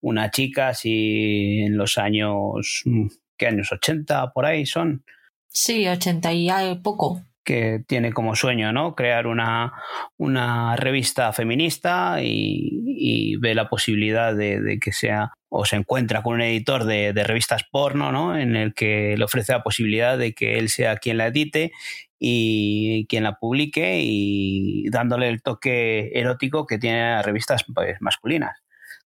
[0.04, 3.06] una chica así en los años, mm,
[3.38, 3.70] ¿qué años?
[3.72, 5.02] ¿80 por ahí son?
[5.48, 6.48] Sí, 80 y
[6.82, 7.22] poco.
[7.46, 8.94] que tiene como sueño, ¿no?
[8.94, 9.74] Crear una,
[10.16, 16.40] una revista feminista y, ve la posibilidad de, que sea o se encuentra con un
[16.40, 18.36] editor de, revistas porno, ¿no?
[18.36, 21.72] En el que le ofrece la posibilidad de que él sea quien la edite
[22.18, 28.63] y quien la publique y dándole el toque erótico que tiene las revistas pues, masculinas.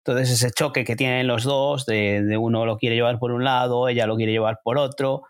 [0.08, 3.44] Entonces ese choque que tienen los dos, de, de, uno lo quiere llevar por un
[3.44, 5.24] lado, ella lo quiere llevar por otro,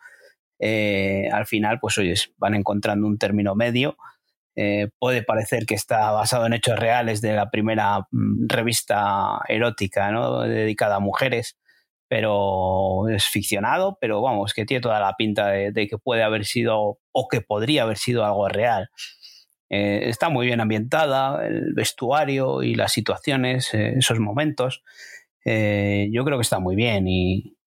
[0.59, 3.97] eh, al final, pues oyes, van encontrando un término medio.
[4.55, 10.11] Eh, puede parecer que está basado en hechos reales de la primera mm, revista erótica
[10.11, 10.41] ¿no?
[10.41, 11.57] dedicada a mujeres,
[12.07, 16.99] pero es ficcionado, pero vamos, que tiene toda la pinta de, que puede haber sido
[17.11, 18.89] o que podría haber sido algo real.
[19.69, 24.83] Eh, está muy bien ambientada, el vestuario y las situaciones, esos momentos.
[25.45, 27.57] yo creo que está muy bien y,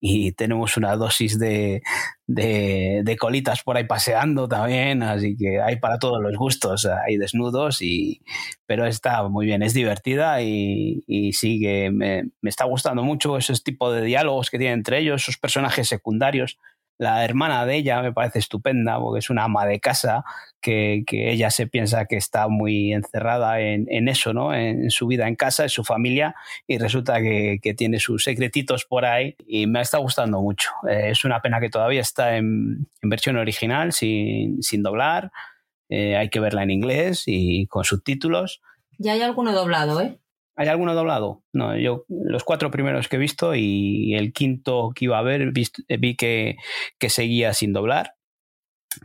[0.00, 1.82] y tenemos una dosis de,
[2.26, 7.82] de, colitas por ahí paseando también, así que hay para todos los gustos, hay desnudos,
[7.82, 8.22] y,
[8.66, 13.36] pero está muy bien, es divertida y, y sí que me, me, está gustando mucho
[13.36, 16.58] ese tipo de diálogos que tiene entre ellos, esos personajes secundarios
[17.00, 20.22] la hermana de ella me parece estupenda porque es una ama de casa
[20.60, 24.52] que, ella se piensa que está muy encerrada en, eso, ¿no?
[24.52, 26.34] En su vida en casa, en su familia
[26.66, 30.68] y resulta que, tiene sus secretitos por ahí y me está gustando mucho.
[30.90, 35.32] Eh, es una pena que todavía está en, versión original, sin, doblar.
[35.88, 38.60] Eh, hay que verla en inglés y con subtítulos.
[38.98, 40.18] Ya hay alguno doblado, ¿eh?
[40.56, 41.42] ¿Hay alguno doblado?
[41.52, 45.52] No, yo los cuatro primeros que he visto y el quinto que iba a ver
[45.52, 46.56] vi que,
[47.08, 48.14] seguía sin doblar.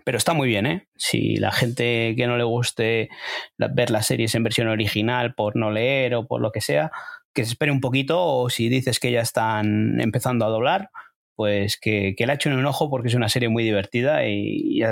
[0.04, 0.88] Pero está muy bien, ¿eh?
[0.96, 3.10] Si la gente que no le guste
[3.58, 6.92] ver las series en versión original por no leer o por lo que sea,
[7.34, 10.90] que se espere un poquito o si dices que ya están empezando a doblar,
[11.36, 14.84] pues que, que le echen un ojo porque es una serie muy divertida y, y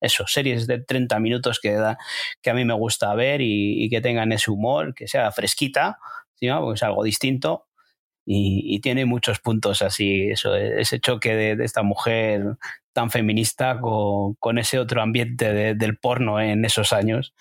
[0.00, 1.98] eso, series de 30 minutos que, da,
[2.42, 5.98] que a mí me gusta ver y, que tengan ese humor, que sea fresquita,
[6.38, 7.66] porque es algo distinto
[8.28, 12.56] y, tiene muchos puntos así, eso, ese choque de, esta mujer
[12.92, 17.34] tan feminista con, ese otro ambiente del porno en esos años.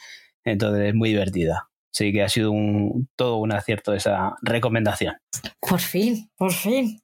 [0.43, 1.69] Entonces es muy divertida.
[1.91, 5.15] Sí que ha sido un, todo un acierto esa recomendación.
[5.59, 6.99] Por fin, por fin.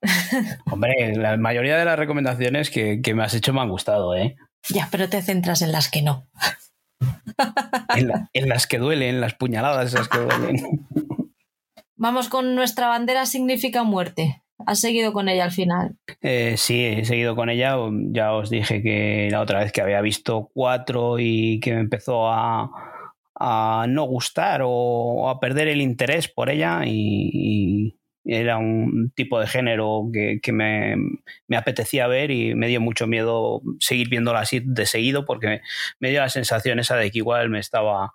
[0.69, 4.35] Hombre, la mayoría de las recomendaciones que, que me has hecho me han gustado, ¿eh?
[4.69, 6.27] Ya, pero te centras en las que no.
[8.33, 10.87] en, las que duelen, las puñaladas esas que duelen.
[11.95, 14.43] Vamos con nuestra bandera significa muerte.
[14.65, 15.97] ¿Has seguido con ella al final?
[16.21, 17.75] Eh, sí, he seguido con ella.
[18.11, 22.27] Ya os dije que la otra vez que había visto cuatro y que me empezó
[22.27, 22.69] a,
[23.87, 30.09] no gustar o a perder el interés por ella y, era un tipo de género
[30.13, 30.95] que, me,
[31.55, 35.61] apetecía ver y me dio mucho miedo seguir viéndola así de seguido porque
[35.99, 38.13] me dio la sensación esa de que igual me estaba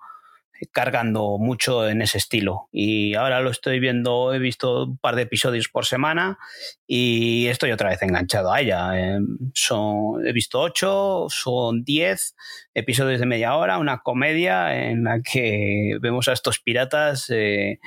[0.72, 2.68] cargando mucho en ese estilo.
[2.72, 6.38] Y ahora lo estoy viendo, he visto un par de episodios por semana
[6.86, 8.98] y estoy otra vez enganchado a ella.
[8.98, 9.18] Eh,
[9.54, 12.34] son, he visto ocho, son diez
[12.74, 17.28] episodios de media hora, una comedia en la que vemos a estos piratas.
[17.30, 17.78] Eh,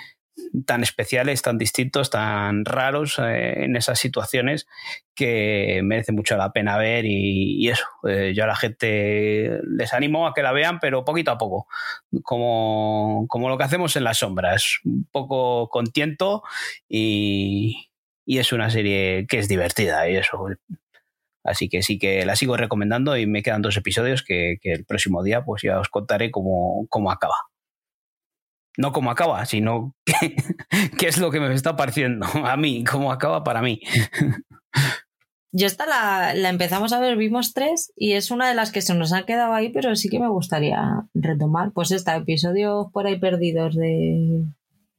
[0.65, 4.67] tan especiales, tan distintos, tan raros eh, en esas situaciones
[5.15, 10.27] que merece mucho la pena ver y, eso, eh, yo a la gente les animo
[10.27, 11.67] a que la vean, pero poquito a poco,
[12.23, 16.43] como, lo que hacemos en las sombras, un poco con tiento
[16.87, 17.85] y,
[18.25, 20.47] es una serie que es divertida y eso.
[21.43, 25.23] Así que sí que la sigo recomendando y me quedan dos episodios que, el próximo
[25.23, 27.48] día pues ya os contaré cómo acaba
[28.79, 33.43] no cómo acaba, sino qué, es lo que me está pareciendo a mí, cómo acaba
[33.43, 33.81] para mí.
[35.51, 38.95] Yo esta la, empezamos a ver, vimos tres y es una de las que se
[38.95, 40.79] nos ha quedado ahí, pero sí que me gustaría
[41.13, 41.73] retomar.
[41.73, 44.45] Pues esta, episodios por ahí perdidos de...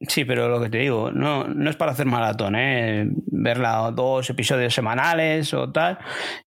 [0.01, 3.07] Sí, pero lo que te digo, no, no es para hacer maratón, ¿eh?
[3.27, 5.97] verla dos episodios semanales o tal.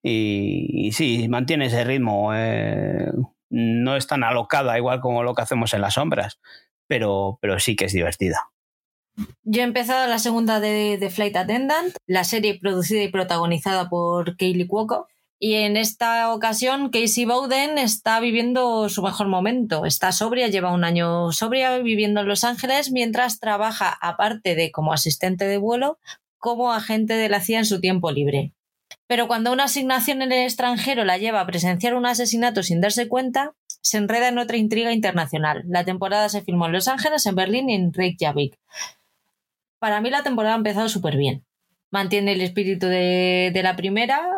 [0.04, 2.32] Y, sí, mantiene ese ritmo.
[2.34, 3.10] Eh,
[3.50, 6.40] no es tan alocada igual como lo que hacemos en las sombras
[6.92, 8.52] pero, pero sí que es divertida.
[9.44, 14.68] Yo he empezado la segunda de, Flight Attendant, la serie producida y protagonizada por Kaylee
[14.68, 15.08] Cuoco.
[15.40, 19.86] Y en esta ocasión, Casey Bowden está viviendo su mejor momento.
[19.86, 24.92] Está sobria, lleva un año sobria viviendo en Los Ángeles mientras trabaja, aparte de como
[24.92, 25.98] asistente de vuelo,
[26.40, 28.52] como agente de la CIA en su tiempo libre.
[29.12, 33.10] Pero cuando una asignación en el extranjero la lleva a presenciar un asesinato sin darse
[33.10, 35.64] cuenta, se enreda en otra intriga internacional.
[35.68, 38.58] La temporada se filmó en Los Ángeles, en Berlín y en Reykjavik.
[39.80, 41.44] Para mí la temporada ha empezado súper bien.
[41.92, 44.30] Mantiene el espíritu de, la primera,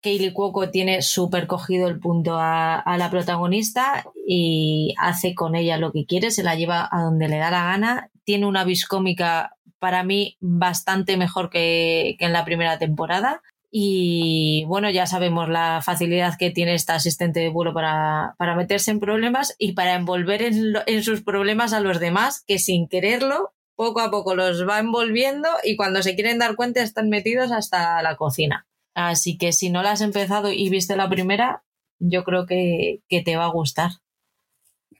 [0.00, 5.92] Kaylee Cuoco tiene súper cogido el punto a, la protagonista y hace con ella lo
[5.92, 8.08] que quiere, se la lleva a donde le da la gana.
[8.24, 13.42] Tiene una vis cómica para mí bastante mejor que, en la primera temporada.
[13.76, 19.00] Y bueno, ya sabemos la facilidad que tiene esta asistente de vuelo para, meterse en
[19.00, 23.98] problemas y para envolver en, en, sus problemas a los demás, que sin quererlo, poco
[23.98, 28.14] a poco los va envolviendo y cuando se quieren dar cuenta están metidos hasta la
[28.14, 28.68] cocina.
[28.94, 31.64] Así que si no la has empezado y viste la primera,
[31.98, 33.90] yo creo que, te va a gustar.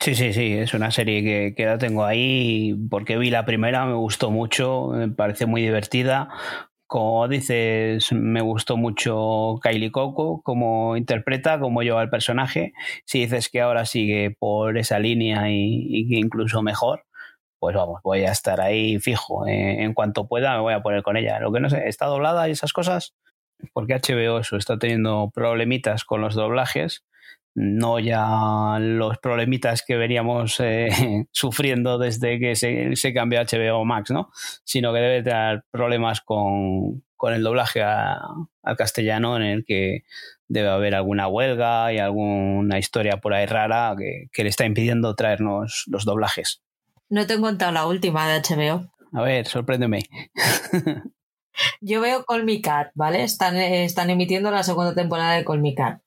[0.00, 3.87] Sí, sí, sí, es una serie que, que, la tengo ahí porque vi la primera,
[3.87, 6.28] me gustó mucho, me parece muy divertida.
[6.94, 12.72] Como dices, me gustó mucho Kylie Coco, como interpreta, cómo lleva el personaje.
[13.04, 17.04] Si dices que ahora sigue por esa línea y, que incluso mejor,
[17.59, 19.44] pues vamos, voy a estar ahí fijo.
[19.48, 21.40] Eh, en cuanto pueda me voy a poner con ella.
[21.40, 23.16] Lo que no sé, ¿está doblada y esas cosas?
[23.72, 27.04] porque HBO eso está teniendo problemitas con los doblajes,
[27.54, 30.88] no ya los problemitas que veníamos eh,
[31.30, 34.30] sufriendo desde que se, cambió a HBO Max, ¿no?
[34.64, 40.02] Sino que debe tener problemas con, el doblaje al castellano en el que
[40.46, 45.14] debe haber alguna huelga y alguna historia por ahí rara que, que le está impidiendo
[45.14, 46.60] traernos los doblajes.
[47.08, 48.90] No te he contado la última de HBO.
[49.14, 50.00] A ver, sorpréndeme.
[51.80, 53.22] Yo veo Call Me Cat, ¿vale?
[53.22, 56.00] Están, están emitiendo la segunda temporada de Call Me Cat.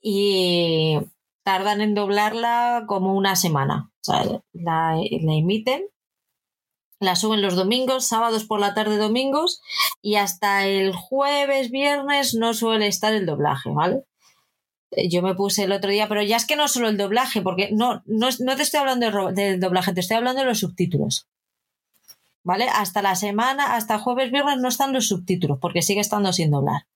[0.00, 0.98] Y
[1.42, 3.90] tardan en doblarla como una semana.
[4.00, 5.84] O sea, la, la emiten,
[7.00, 9.60] la suben los domingos, sábados por la tarde, domingos,
[10.02, 14.04] y hasta el jueves, viernes no suele estar el doblaje, ¿vale?
[15.08, 17.70] Yo me puse el otro día, pero ya es que no solo el doblaje, porque
[17.72, 21.28] no, no, no te estoy hablando del doblaje, te estoy hablando de los subtítulos.
[22.48, 22.66] ¿vale?
[22.68, 26.86] Hasta la semana, hasta jueves, viernes no están los subtítulos porque sigue estando sin doblar.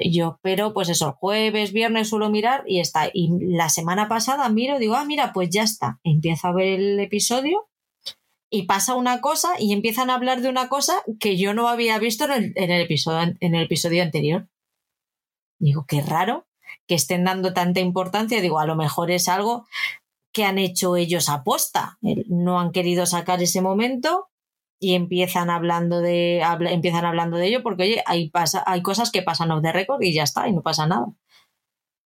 [0.00, 3.08] Yo, pero pues eso, jueves, viernes suelo mirar y está.
[3.12, 6.00] Y la semana pasada miro, digo, ah, mira, pues ya está.
[6.02, 7.68] Empiezo a ver el episodio
[8.50, 11.98] y pasa una cosa y empiezan a hablar de una cosa que yo no había
[11.98, 14.48] visto en el, episodio, en el episodio anterior.
[15.58, 16.46] Digo, qué raro
[16.86, 18.40] que estén dando tanta importancia.
[18.40, 19.66] Digo, a lo mejor es algo
[20.32, 21.98] que han hecho ellos a posta.
[22.00, 24.28] No han querido sacar ese momento
[24.78, 28.30] y empiezan hablando de empiezan hablando de ello porque oye hay
[28.66, 31.06] hay cosas que pasan off the record y ya está y no pasa nada.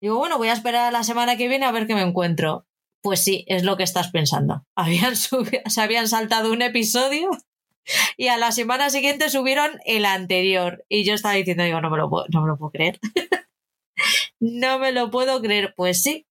[0.01, 2.67] Digo bueno voy a esperar a la semana que viene a ver qué me encuentro
[3.01, 4.65] pues sí es lo que estás pensando.
[4.75, 7.31] Habían se habían saltado un episodio
[8.15, 10.85] y a la semana siguiente subieron el anterior.
[10.87, 12.99] Y yo estaba diciendo digo no me lo puedo, no me lo puedo creer
[14.39, 15.73] no me lo puedo creer.
[15.75, 16.27] Pues sí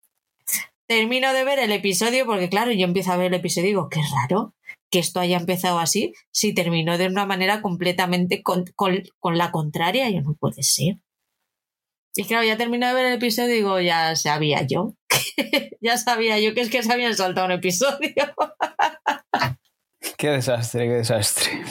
[0.87, 3.89] termino de ver el episodio porque claro yo empiezo a ver el episodio y digo
[3.89, 4.55] qué raro
[4.91, 8.65] que esto haya empezado así si terminó de una manera completamente con,
[9.37, 10.11] la contraria.
[10.11, 10.97] Yo no puede ser.
[12.15, 14.97] Y claro, ya terminé de ver el episodio y digo, ya sabía yo.
[15.81, 18.15] ya sabía yo que es que se habían saltado un episodio.
[20.19, 21.63] qué desastre, qué desastre.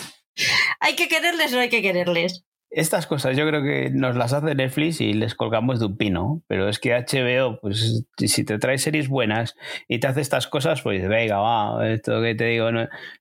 [0.79, 2.45] ¿Hay que quererles o no hay que quererles?
[2.71, 6.43] Estas cosas yo creo que nos las hace Netflix y les colgamos de un pino,
[6.47, 9.55] pero es que HBO, pues si te trae series buenas
[9.87, 12.69] y te hace estas cosas, pues venga, va, esto que te digo,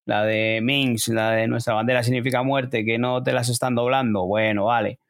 [0.05, 4.27] la de Minx, la de nuestra bandera significa muerte, que no te las están doblando,
[4.27, 5.01] bueno, vale,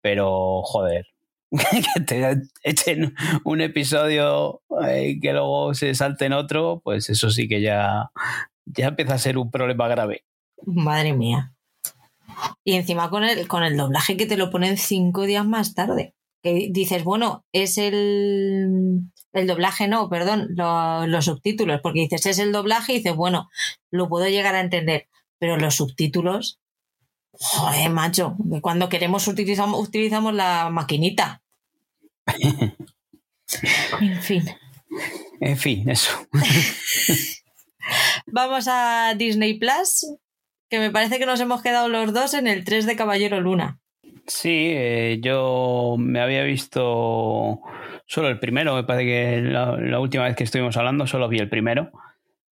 [0.00, 1.06] pero joder,
[1.50, 4.62] que te echen un episodio
[4.96, 8.10] y que luego se salte en otro, pues eso sí que ya,
[8.64, 10.24] ya empieza a ser un problema grave.
[10.64, 11.51] Madre mía.
[12.64, 16.14] Y encima con el, con el doblaje que te lo ponen cinco días más tarde.
[16.42, 19.02] Que dices, bueno, es el,
[19.32, 23.48] el doblaje, no, perdón, los subtítulos, porque dices, es el doblaje y dices, bueno,
[23.90, 26.60] lo puedo llegar a entender, pero los subtítulos,
[27.32, 31.42] joder, macho, cuando queremos utilizamos, utilizamos la maquinita.
[34.00, 34.44] en fin.
[35.40, 36.12] En fin, eso.
[38.26, 40.06] Vamos a Disney Plus,
[40.72, 43.78] que me parece que nos hemos quedado los dos en el 3 de Caballero Luna.
[44.26, 47.60] Sí, eh, yo me había visto
[48.06, 51.50] solo el primero, me parece que la, última vez que estuvimos hablando solo vi el
[51.50, 51.90] primero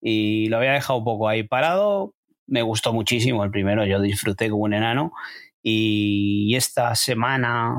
[0.01, 2.13] y lo había dejado un poco ahí parado.
[2.45, 5.13] Me gustó muchísimo el primero, yo disfruté como un enano
[5.63, 7.77] y esta semana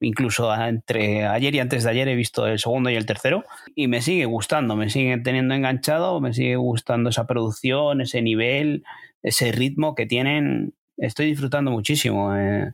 [0.00, 3.44] incluso entre ayer y antes de ayer he visto el segundo y el tercero
[3.76, 8.82] y me sigue gustando, me sigue teniendo enganchado, me sigue gustando esa producción, ese nivel,
[9.22, 12.36] ese ritmo que tienen, estoy disfrutando muchísimo.
[12.36, 12.72] Eh.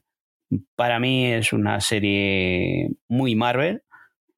[0.77, 3.83] Para mí es una serie muy Marvel,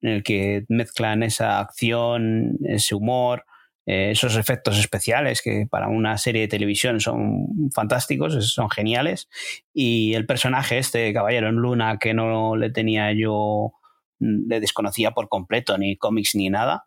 [0.01, 3.45] en el que mezclan esa acción, ese humor,
[3.85, 9.29] eh, esos efectos especiales que para una serie de televisión son fantásticos, son geniales.
[9.73, 13.73] Y el personaje este, Caballero en Luna, que no le tenía yo,
[14.19, 16.83] le desconocía por completo, ni cómics ni nada,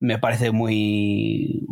[0.00, 1.66] me parece muy,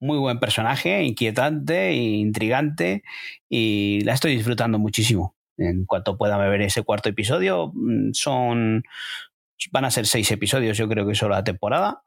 [0.00, 3.02] muy buen personaje, inquietante intrigante
[3.48, 5.36] y la estoy disfrutando muchísimo.
[5.56, 8.82] En cuanto pueda ver ese cuarto episodio, mm, son
[9.72, 12.02] van a ser seis episodios, yo creo que solo la temporada.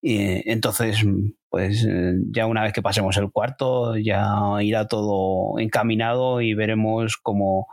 [0.00, 1.04] Y entonces,
[1.50, 4.26] pues eh, ya una vez que pasemos el cuarto, ya
[4.60, 7.66] irá todo encaminado y veremos cómo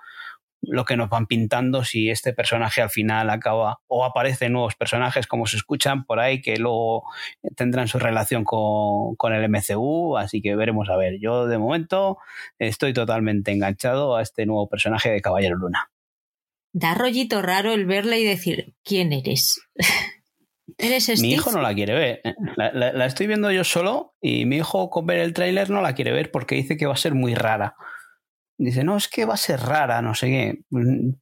[0.68, 5.28] lo que nos van pintando, si este personaje al final acaba o aparecen nuevos personajes
[5.28, 7.04] como se escuchan por ahí que luego
[7.56, 11.20] tendrán su relación con, con, el MCU, así que veremos a ver.
[11.20, 12.18] Yo de momento
[12.60, 15.90] estoy totalmente enganchado a este nuevo personaje de Caballero Luna.
[16.74, 19.62] Da rollito raro el verla y decir, ¿quién eres?
[21.22, 22.22] Mi hijo no la quiere ver.
[22.24, 22.34] ¿eh?
[22.56, 26.12] La, estoy viendo yo solo y mi hijo con ver el tráiler no la quiere
[26.12, 27.76] ver porque dice que va a ser muy rara.
[28.58, 30.62] Dice, no, es que va a ser rara, no sé qué.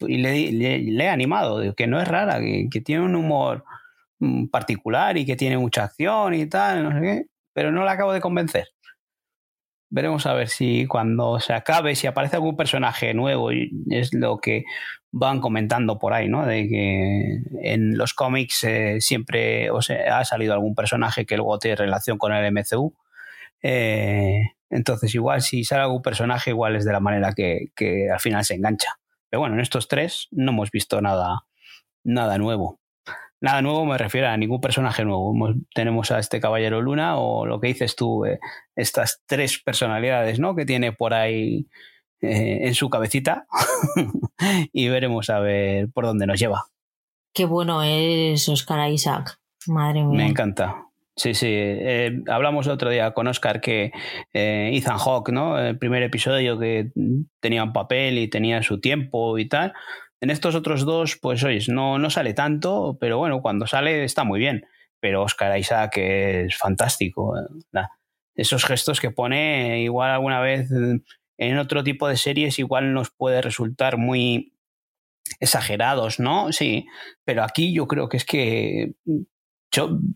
[0.07, 3.63] Y le, he animado, que no es rara, que, tiene un humor
[4.19, 7.25] mm, particular y que tiene mucha acción y tal, no sé qué.
[7.53, 8.67] Pero no la acabo de convencer.
[9.89, 13.51] Veremos a ver si cuando se acabe, si aparece algún personaje nuevo,
[13.89, 14.63] es lo que
[15.11, 16.45] van comentando por ahí, ¿no?
[16.45, 21.75] De que en los cómics eh, siempre o ha salido algún personaje que luego tiene
[21.75, 22.95] relación con el MCU.
[23.61, 24.41] Eh,
[24.73, 28.43] entonces, igual si sale algún personaje, igual es de la manera que, que, al final
[28.43, 28.99] se engancha.
[29.29, 31.45] Pero bueno, en estos tres no hemos visto nada,
[32.03, 32.79] nada nuevo.
[33.39, 35.33] Nada nuevo me refiero a ningún personaje nuevo.
[35.75, 38.39] tenemos a este Caballero Luna o lo que dices tú, eh,
[38.75, 40.55] estas tres personalidades ¿no?
[40.55, 41.67] que tiene por ahí
[42.21, 43.45] eh, en su cabecita
[44.71, 46.63] y veremos a ver por dónde nos lleva.
[47.33, 49.37] Qué bueno es Oscar Isaac.
[49.67, 50.17] Madre mía.
[50.17, 50.87] Me encanta.
[51.15, 51.47] Sí, sí.
[51.49, 53.91] Eh, hablamos otro día con Oscar que
[54.33, 55.59] Ethan Hawke, ¿no?
[55.59, 56.91] El primer episodio que
[57.39, 59.73] tenía un papel y tenía su tiempo y tal
[60.23, 64.23] en estos otros dos, pues oye, no, no sale tanto, pero bueno, cuando sale está
[64.23, 64.65] muy bien.
[65.01, 67.35] Pero Oscar Isaac es fantástico.
[68.33, 73.41] Esos gestos que pone, igual alguna vez en otro tipo de series, igual nos puede
[73.41, 74.53] resultar muy
[75.41, 76.53] exagerados, ¿no?
[76.53, 76.85] Sí,
[77.25, 78.93] pero aquí yo creo que es que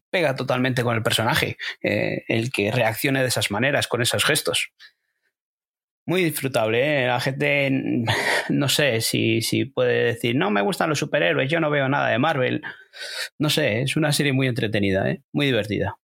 [0.09, 4.71] pega totalmente con el personaje, eh, el que reaccione de esas maneras, con esos gestos
[6.07, 7.03] muy disfrutable.
[7.03, 7.07] ¿eh?
[7.07, 7.69] La gente,
[8.49, 12.09] no sé si, si puede decir, no me gustan los superhéroes, yo no veo nada
[12.09, 12.63] de Marvel.
[13.37, 15.21] No sé, es una serie muy entretenida, ¿eh?
[15.31, 15.97] muy divertida.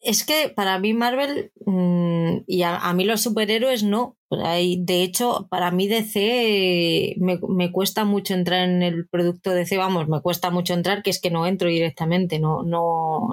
[0.00, 4.16] Es que para mí Marvel mm, y a, mí los superhéroes no.
[4.30, 10.08] De hecho, para mí DC me, me, cuesta mucho entrar en el producto DC, vamos,
[10.08, 13.30] me cuesta mucho entrar, que es que no entro directamente, no, no,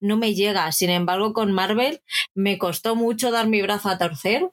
[0.00, 0.70] no me llega.
[0.72, 2.00] Sin embargo, con Marvel
[2.34, 4.50] me costó mucho dar mi brazo a torcer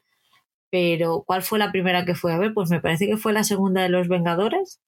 [0.70, 2.54] pero ¿cuál fue la primera que fue a ver?
[2.54, 4.80] Pues me parece que fue la segunda de los Vengadores.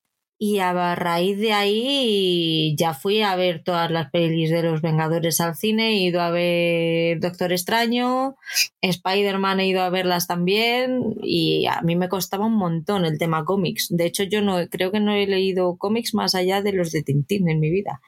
[0.42, 5.38] Y a raíz de ahí ya fui a ver todas las pelis de los Vengadores
[5.38, 8.36] al cine, he ido a ver Doctor Extraño,
[8.80, 13.44] Spider-Man he ido a verlas también y a mí me costaba un montón el tema
[13.44, 13.88] cómics.
[13.90, 17.02] De hecho yo no creo que no he leído cómics más allá de los de
[17.02, 18.00] Tintín en mi vida.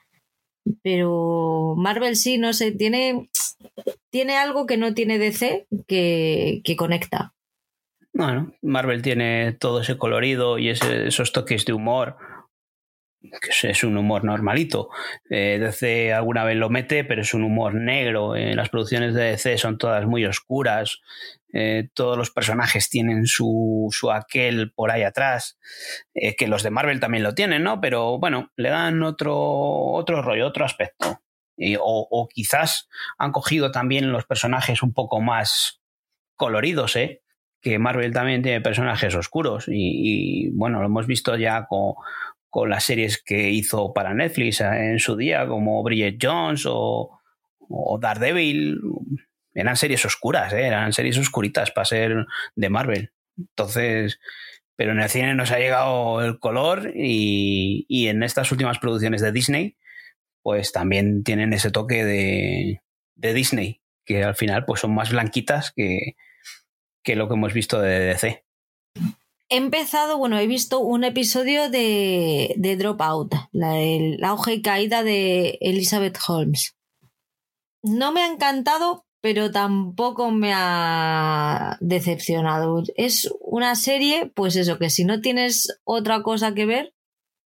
[0.82, 3.28] Pero Marvel sí, no sé, tiene,
[4.08, 7.34] tiene algo que no tiene DC que, que conecta.
[8.14, 12.16] Bueno, Marvel tiene todo ese colorido y esos toques de humor,
[13.20, 14.90] que es un humor normalito.
[15.30, 18.36] Eh, DC alguna vez lo mete, pero es un humor negro.
[18.36, 21.00] Eh, las producciones de DC son todas muy oscuras.
[21.54, 25.58] Eh, todos los personajes tienen su, su aquel por ahí atrás,
[26.12, 27.80] que los de Marvel también lo tienen, ¿no?
[27.80, 31.20] Pero bueno, le dan otro, otro rollo, otro aspecto.
[31.80, 32.88] o, o quizás
[33.18, 35.82] han cogido también los personajes un poco más
[36.36, 37.21] coloridos, ¿eh?
[37.62, 41.94] Que Marvel también tiene personajes oscuros y, bueno, lo hemos visto ya con,
[42.50, 47.20] con, las series que hizo para Netflix en su día, como Bridget Jones o,
[47.60, 48.80] o Daredevil.
[49.54, 50.66] Eran series oscuras, ¿eh?
[50.66, 53.12] eran series oscuritas para ser de Marvel.
[53.38, 54.18] Entonces,
[54.74, 59.20] pero en el cine nos ha llegado el color y, y en estas últimas producciones
[59.20, 59.76] de Disney,
[60.42, 62.82] pues también tienen ese toque de,
[63.14, 66.16] de Disney, que al final pues son más blanquitas que,
[67.02, 68.44] que lo que hemos visto de DC.
[69.48, 75.02] He empezado, bueno, he visto un episodio de, de Dropout, la, el auge y caída
[75.02, 76.76] de Elizabeth Holmes.
[77.82, 82.82] No me ha encantado, pero tampoco me ha decepcionado.
[82.96, 86.94] Es una serie, pues eso, que si no tienes otra cosa que ver,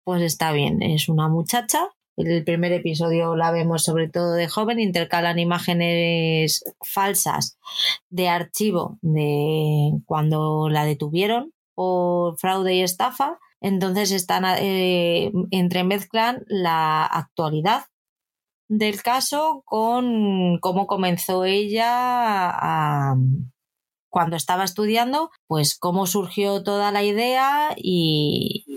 [0.03, 0.81] pues está bien.
[0.81, 7.57] Es una muchacha El primer episodio la vemos sobre todo de joven, intercalan imágenes falsas
[8.09, 13.39] de archivo de cuando la detuvieron por fraude y estafa.
[13.62, 17.86] Entonces están eh, entremezclan la actualidad
[18.68, 23.16] del caso con cómo comenzó ella
[24.09, 28.70] cuando estaba estudiando, pues cómo surgió toda la idea y,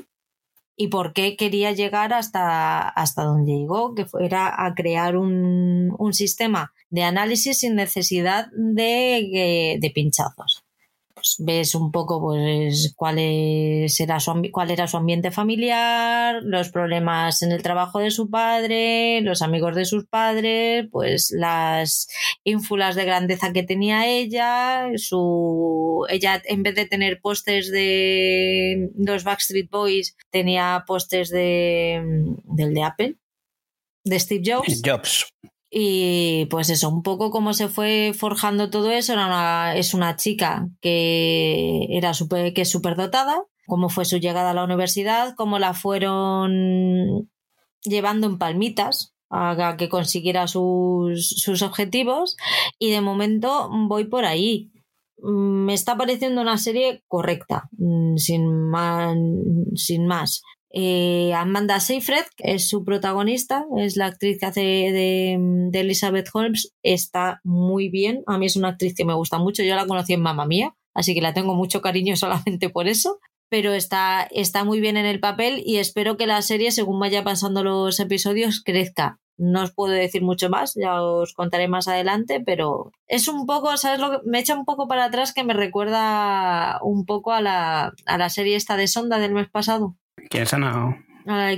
[0.77, 6.15] y por qué quería llegar hasta, hasta donde llegó, que era a crear un, un
[6.15, 10.64] sistema de análisis sin necesidad de, de pinchazos.
[11.25, 17.41] Pues, ves un poco pues cuál, era su, cuál era su ambiente familiar, los problemas
[17.41, 22.09] en el trabajo de su padre, los amigos de sus padres, pues las
[22.45, 29.25] ínfulas de grandeza que tenía ella, su ella en vez de tener pósters de los
[29.25, 32.03] Backstreet Boys tenía pósters de
[32.45, 33.15] del de Apple
[34.05, 34.83] de Steve Jobs.
[34.85, 35.33] Jobs.
[35.77, 39.13] Y pues eso, un poco cómo se fue forjando todo eso.
[39.13, 44.53] Era es una chica que, era super, que es súper dotada, cómo fue su llegada
[44.53, 47.29] a la universidad, cómo la fueron
[47.83, 52.37] llevando en palmitas a que consiguiera sus, sus objetivos.
[52.79, 54.71] Y de momento voy por ahí.
[55.19, 59.17] Me está pareciendo una serie correcta, mm, sin más.
[59.75, 60.41] Sin más.
[60.77, 67.41] Eh, Amanda Seyfried, es su protagonista, es la actriz que hace de, Elizabeth Holmes, está
[67.45, 68.25] muy bien.
[68.27, 69.63] A mí es una actriz que me gusta mucho.
[69.63, 73.21] Yo la conocí en Mamma Mía, así que la tengo mucho cariño solamente por eso.
[73.49, 77.23] Pero está, está muy bien en el papel y espero que la serie, según vaya
[77.23, 79.21] pasando los episodios, crezca.
[79.37, 83.77] No os puedo decir mucho más, ya os contaré más adelante, pero es un poco,
[83.77, 84.19] ¿sabes lo que?
[84.25, 88.29] Me echa un poco para atrás que me recuerda un poco a la, a la
[88.29, 89.97] serie esta de Sonda del mes pasado.
[90.31, 91.05] ¿Quién es Ana?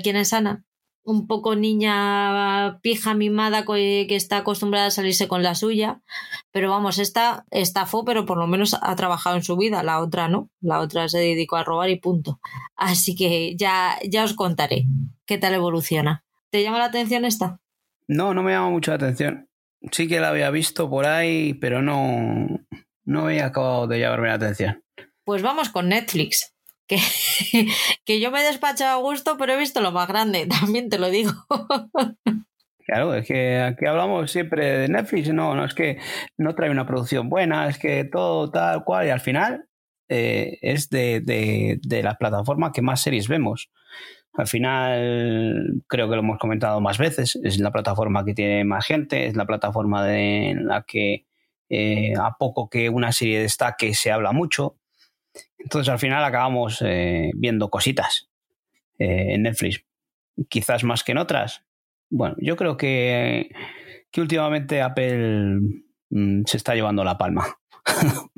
[0.03, 0.65] ¿Quién es Ana?
[1.05, 6.03] Un poco niña pija mimada que está acostumbrada a salirse con la suya.
[6.51, 9.85] Pero vamos, esta estafó, pero por lo menos ha trabajado en su vida.
[9.85, 10.51] La otra no.
[10.61, 12.41] La otra se dedicó a robar y punto.
[12.75, 14.87] Así que ya, ya os contaré
[15.27, 16.25] qué tal evoluciona.
[16.51, 17.61] ¿Te llama la atención esta?
[18.09, 19.49] No, no me llama mucho la atención.
[19.93, 22.49] Sí que la había visto por ahí, pero no,
[23.05, 24.83] no había acabado de llamarme la atención.
[25.25, 26.56] Pues vamos con Netflix
[26.87, 26.99] que,
[28.05, 30.99] que yo me he despachado a gusto, pero he visto lo más grande, también te
[30.99, 31.33] lo digo.
[32.87, 35.99] Claro, es que aquí hablamos siempre de Netflix, no, no es que
[36.37, 39.67] no trae una producción buena, es que todo tal cual, y al final
[40.09, 43.71] eh, es de, de, de las plataformas que más series vemos.
[44.35, 48.87] Al final, creo que lo hemos comentado más veces, es la plataforma que tiene más
[48.87, 51.25] gente, es la plataforma de, en la que
[51.69, 54.77] eh, a poco que una serie destaque se habla mucho.
[55.59, 58.29] Entonces al final acabamos eh, viendo cositas
[58.99, 59.85] eh, en Netflix,
[60.49, 61.65] quizás más que en otras.
[62.09, 63.51] Bueno, yo creo que,
[64.11, 65.59] que últimamente Apple
[66.11, 67.59] mm, se está llevando la palma.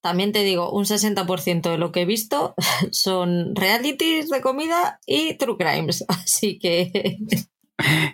[0.00, 2.54] También te digo, un 60% de lo que he visto
[2.90, 6.04] son realities de comida y true crimes.
[6.08, 7.18] Así que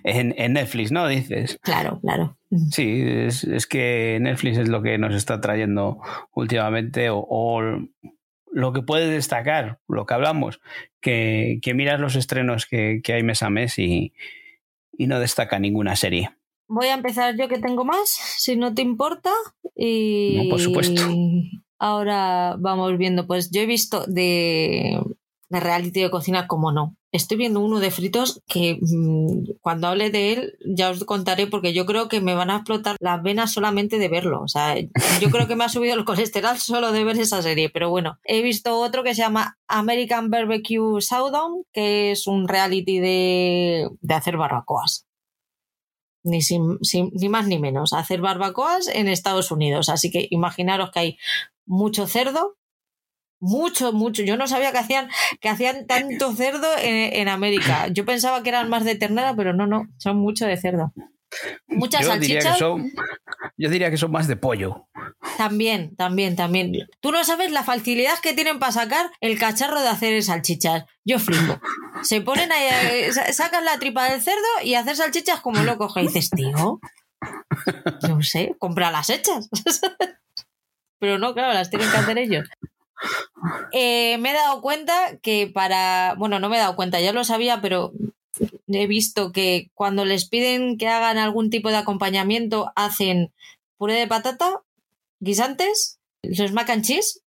[0.05, 1.09] en, Netflix, ¿no?
[1.09, 1.59] Dices.
[1.62, 2.37] Claro, claro.
[2.71, 6.01] Sí, es, que Netflix es lo que nos está trayendo
[6.33, 7.61] últimamente o,
[8.53, 10.61] lo que puede destacar, lo que hablamos,
[11.01, 14.12] que, miras los estrenos que, hay mes a mes y,
[14.99, 16.31] no destaca ninguna serie.
[16.69, 19.31] Voy a empezar yo que tengo más, si no te importa.
[19.75, 21.03] Y no, por supuesto.
[21.79, 24.99] Ahora vamos viendo, pues yo he visto de,
[25.49, 26.97] de reality de cocina, como no.
[27.15, 31.73] Estoy viendo uno de fritos que mm, cuando hable de él ya os contaré porque
[31.73, 34.43] yo creo que me van a explotar las venas solamente de verlo.
[34.43, 34.75] O sea,
[35.21, 37.71] yo creo que me ha subido el colesterol solo de ver esa serie.
[37.71, 42.99] Pero bueno, he visto otro que se llama American Barbecue Showdown, que es un reality
[42.99, 45.07] de, de hacer barbacoas.
[46.25, 49.89] Ni, ni más ni menos, hacer barbacoas en Estados Unidos.
[49.89, 51.19] Así que imaginaros que hay
[51.65, 52.57] mucho cerdo,
[53.45, 54.22] mucho, mucho.
[54.22, 55.09] Yo no sabía que hacían,
[55.40, 57.88] que hacían tanto cerdo en, América.
[57.88, 60.92] Yo pensaba que eran más de ternera, pero no, no, son mucho de cerdo.
[61.66, 62.42] Muchas yo salchichas.
[62.45, 62.92] Diría que son,
[63.57, 64.88] yo diría que son más de pollo.
[65.36, 66.72] También, también, también.
[67.01, 70.84] Tú no sabes la facilidad que tienen para sacar el cacharro de hacer salchichas.
[71.05, 71.61] Yo flipo.
[72.03, 75.92] Se ponen ahí, eh, sacan la tripa del cerdo y hacer salchichas como loco.
[75.97, 76.80] Y dices, tío,
[78.09, 79.51] no sé, compra las hechas.
[80.99, 82.49] Pero no, claro, las tienen que hacer ellos.
[83.72, 87.24] Eh, me he dado cuenta que para, bueno, no me he dado cuenta, ya lo
[87.24, 87.92] sabía, pero
[88.68, 93.32] he visto que cuando les piden que hagan algún tipo de acompañamiento, hacen
[93.76, 94.62] puré de patata,
[95.20, 97.20] guisantes, los mac and cheese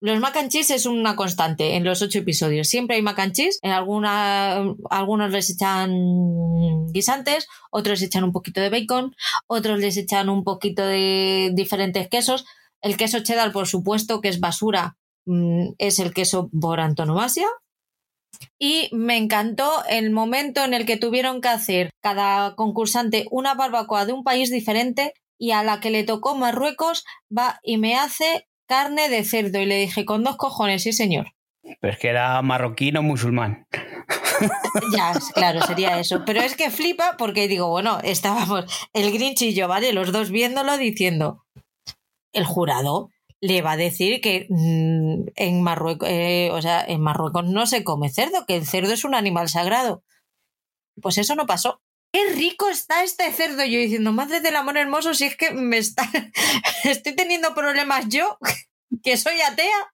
[0.00, 2.68] Los mac and cheese es una constante en los ocho episodios.
[2.68, 3.58] Siempre hay mac and cheese.
[3.62, 9.16] En alguna, algunos les echan guisantes, otros echan un poquito de bacon,
[9.48, 12.44] otros les echan un poquito de diferentes quesos.
[12.82, 17.46] El queso cheddar, por supuesto, que es basura, mm, es el queso por antonomasia.
[18.58, 24.06] Y me encantó el momento en el que tuvieron que hacer cada concursante una barbacoa
[24.06, 27.04] de un país diferente y a la que le tocó Marruecos
[27.36, 29.60] va y me hace carne de cerdo.
[29.60, 31.32] Y le dije, con dos cojones, sí señor.
[31.80, 33.66] Pero es que era marroquí o musulmán.
[34.96, 36.22] ya, claro, sería eso.
[36.24, 39.92] Pero es que flipa porque digo, bueno, estábamos el Grinch y yo, ¿vale?
[39.92, 41.44] Los dos viéndolo diciendo,
[42.32, 43.10] el jurado
[43.40, 47.84] le va a decir que mm, en Marruecos, eh, o sea, en Marruecos no se
[47.84, 50.02] come cerdo, que el cerdo es un animal sagrado.
[51.00, 51.80] Pues eso no pasó.
[52.12, 53.64] Qué rico está este cerdo.
[53.64, 56.10] Yo diciendo, madre del amor hermoso, si es que me está.
[56.84, 58.38] Estoy teniendo problemas yo,
[59.02, 59.92] que soy atea.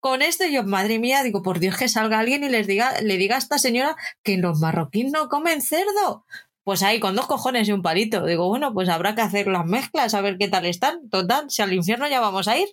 [0.00, 3.18] Con esto, yo, madre mía, digo, por Dios que salga alguien y les diga, le
[3.18, 6.24] diga a esta señora que los marroquíes no comen cerdo.
[6.70, 8.24] Pues ahí, con dos cojones y un palito.
[8.24, 11.10] Digo, bueno, pues habrá que hacer las mezclas, a ver qué tal están.
[11.10, 12.68] Total, si al infierno ya vamos a ir.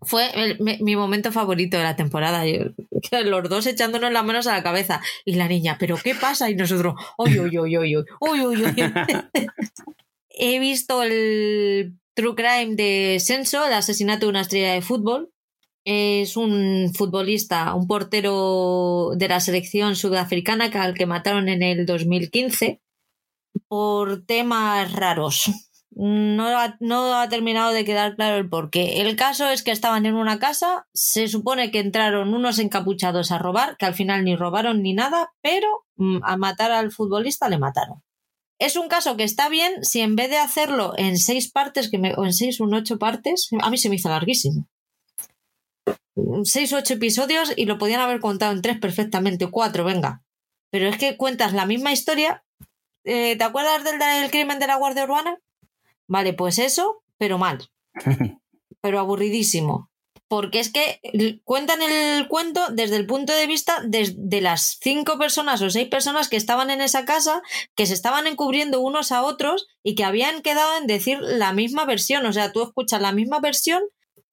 [0.00, 2.42] Fue mi momento favorito de la temporada.
[2.46, 5.02] los dos echándonos las manos a la cabeza.
[5.26, 6.48] Y la niña, ¿pero qué pasa?
[6.48, 8.86] Y nosotros, uy, uy, uy, uy, uy, uy, uy.
[10.30, 15.32] He visto el True Crime de Senso, el asesinato de una estrella de fútbol.
[15.84, 22.80] Es un futbolista, un portero de la selección sudafricana al que mataron en el 2015
[23.68, 25.50] por temas raros.
[25.96, 29.00] No ha, no ha terminado de quedar claro el porqué.
[29.00, 33.38] El caso es que estaban en una casa, se supone que entraron unos encapuchados a
[33.38, 37.58] robar, que al final ni robaron ni nada, pero mm, a matar al futbolista le
[37.58, 38.02] mataron.
[38.58, 41.98] Es un caso que está bien si en vez de hacerlo en seis partes, que
[42.16, 44.66] o en seis o ocho partes, a mí se me hizo larguísimo.
[46.44, 50.22] Seis o ocho episodios y lo podían haber contado en tres perfectamente, cuatro, venga.
[50.70, 52.43] Pero es que cuentas la misma historia
[53.04, 55.38] eh, ¿Te acuerdas del, crimen de la Guardia Urbana?
[56.06, 57.70] Vale, pues eso, pero mal.
[58.80, 59.90] pero aburridísimo.
[60.26, 61.00] Porque es que
[61.44, 66.28] cuentan el cuento desde el punto de vista de, las cinco personas o seis personas
[66.28, 67.42] que estaban en esa casa,
[67.76, 71.84] que se estaban encubriendo unos a otros y que habían quedado en decir la misma
[71.84, 72.24] versión.
[72.26, 73.82] O sea, tú escuchas la misma versión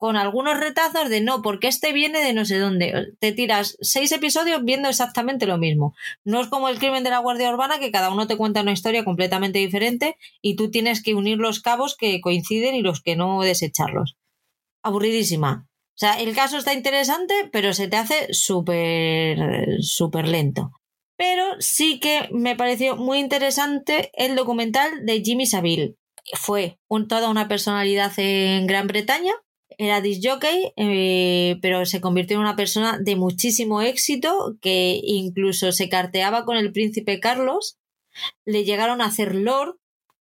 [0.02, 3.14] con algunos retazos de no, porque este viene de no sé dónde.
[3.20, 5.94] Te tiras seis episodios viendo exactamente lo mismo.
[6.24, 8.72] No es como el crimen de la Guardia Urbana, que cada uno te cuenta una
[8.72, 13.16] historia completamente diferente y tú tienes que unir los cabos que coinciden y los que
[13.16, 14.18] no desecharlos.
[14.82, 15.68] Aburridísima.
[15.90, 19.38] O sea, el caso está interesante, pero se te hace súper,
[19.82, 20.72] súper lento.
[21.16, 25.94] Pero sí que me pareció muy interesante el documental de Jimmy Savile.
[26.34, 29.34] Fue toda una personalidad en Gran Bretaña
[29.82, 35.90] era disjockey, eh, pero se convirtió en una persona de muchísimo éxito que incluso se
[35.90, 37.80] carteaba con el príncipe Carlos,
[38.46, 39.78] le llegaron a hacer lord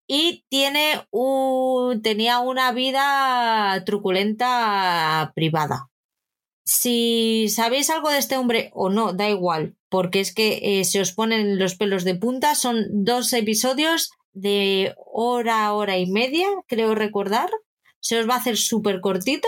[0.07, 5.89] y tiene un, tenía una vida truculenta privada.
[6.64, 11.01] Si sabéis algo de este hombre o no, da igual, porque es que eh, se
[11.01, 12.55] os ponen los pelos de punta.
[12.55, 17.49] Son dos episodios de hora, hora y media, creo recordar
[18.00, 19.47] se os va a hacer súper cortito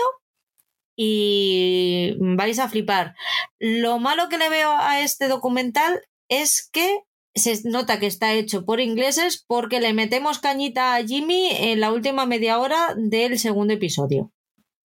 [0.96, 3.14] y vais a flipar.
[3.58, 7.00] Lo malo que le veo a este documental es que
[7.34, 11.92] se nota que está hecho por ingleses porque le metemos cañita a Jimmy en la
[11.92, 14.32] última media hora del segundo episodio.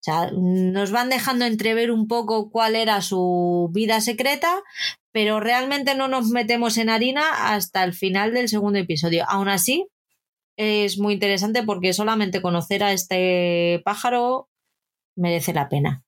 [0.00, 4.62] sea, nos van dejando entrever un poco cuál era su vida secreta,
[5.12, 9.24] pero realmente no nos metemos en harina hasta el final del segundo episodio.
[9.28, 9.88] Aún así,
[10.58, 14.48] es muy interesante porque solamente conocer a este pájaro
[15.16, 16.02] merece la pena.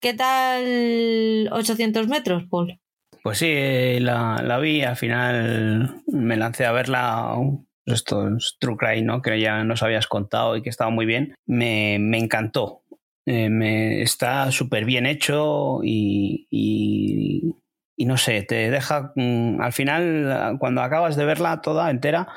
[0.00, 2.80] ¿Qué tal 800 metros, Paul?
[3.22, 7.36] Pues sí, la, vi, al final me lancé a verla.
[7.84, 9.20] Esto es True Crime, ¿no?
[9.20, 11.34] Que ya nos habías contado y que estaba muy bien.
[11.46, 12.82] Me, encantó.
[13.26, 19.12] Eh, me, está súper bien hecho y, y, no sé, te deja.
[19.14, 22.28] Mm, al final, cuando acabas de verla toda entera,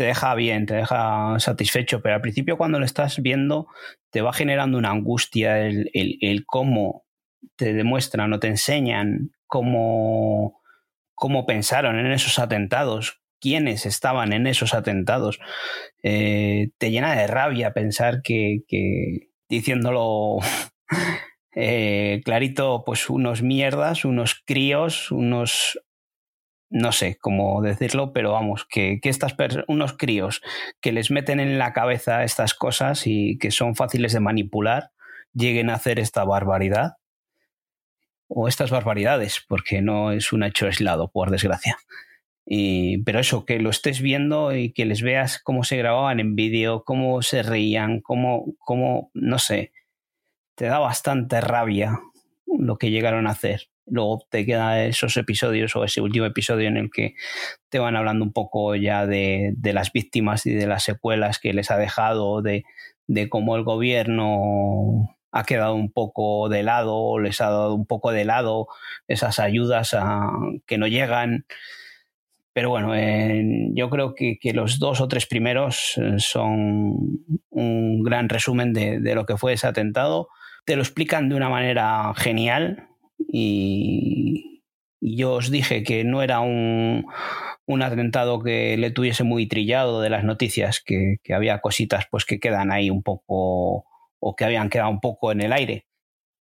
[0.00, 3.66] te deja bien, te deja satisfecho, pero al principio cuando lo estás viendo
[4.08, 7.04] te va generando una angustia el, cómo
[7.56, 10.62] te demuestran o te enseñan cómo,
[11.14, 15.38] cómo pensaron en esos atentados, quiénes estaban en esos atentados.
[16.02, 18.62] Eh, te llena de rabia pensar que,
[19.50, 20.38] diciéndolo
[21.54, 25.78] eh, clarito, pues unos mierdas, unos críos, unos
[26.70, 30.40] no sé cómo decirlo, pero vamos, que, estas unos críos
[30.80, 34.92] que les meten en la cabeza estas cosas y que son fáciles de manipular,
[35.34, 36.96] lleguen a hacer esta barbaridad.
[38.32, 41.78] o estas barbaridades, porque no es un hecho aislado, por desgracia.
[42.46, 46.36] Y, pero eso, que lo estés viendo y que les veas cómo se grababan en
[46.36, 49.72] vídeo, cómo se reían, cómo, cómo, no sé,
[50.54, 51.98] te da bastante rabia
[52.46, 53.70] lo que llegaron a hacer.
[53.90, 57.14] Luego te quedan esos episodios o ese último episodio en el que
[57.68, 61.52] te van hablando un poco ya de, de las víctimas y de las secuelas que
[61.52, 62.64] les ha dejado, de,
[63.06, 68.12] de cómo el gobierno ha quedado un poco de lado, les ha dado un poco
[68.12, 68.68] de lado
[69.08, 69.96] esas ayudas
[70.66, 71.46] que no llegan.
[72.52, 72.92] Pero bueno,
[73.74, 79.24] yo creo que, los dos o tres primeros eh, son un gran resumen de, lo
[79.24, 80.28] que fue ese atentado.
[80.64, 82.89] Te lo explican de una manera genial
[83.28, 84.62] y,
[85.00, 87.06] yo os dije que no era un,
[87.82, 92.40] atentado que le tuviese muy trillado de las noticias, que, que, había cositas pues que
[92.40, 93.86] quedan ahí un poco
[94.20, 95.86] o que habían quedado un poco en el aire.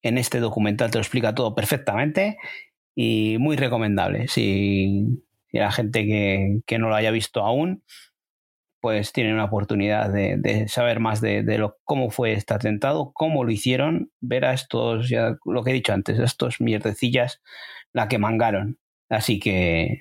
[0.01, 2.37] En este documental te lo explica todo perfectamente
[2.95, 4.27] y muy recomendable.
[4.27, 6.05] Si, la gente
[6.65, 7.83] que, no lo haya visto aún,
[8.83, 13.51] pues tienen una oportunidad de, saber más de, lo, cómo fue este atentado, cómo lo
[13.51, 17.41] hicieron, ver a estos, ya lo que he dicho antes, estos mierdecillas,
[17.93, 18.77] la que mangaron.
[19.09, 19.99] Así que,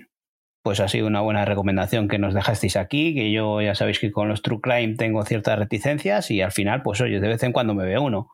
[0.65, 4.11] pues ha sido una buena recomendación que nos dejasteis aquí, que yo ya sabéis que
[4.11, 7.53] con los True Crime tengo ciertas reticencias y al final, pues oye, de vez en
[7.53, 8.31] cuando me veo uno.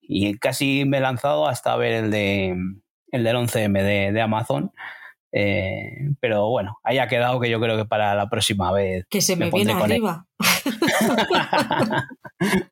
[0.00, 2.56] Y casi me he lanzado hasta ver el de
[3.10, 4.70] el del 11M de Amazon,
[5.32, 9.06] eh, pero bueno, haya quedado que yo creo que para la próxima vez.
[9.08, 10.26] Que se me, viene arriba.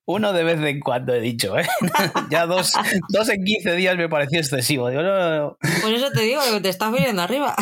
[0.07, 1.67] Uno de vez en cuando he dicho, ¿eh?
[2.31, 2.73] ya dos,
[3.11, 4.87] dos en 15 días me pareció excesivo.
[4.87, 7.55] Por eso te digo que te estás viniendo arriba.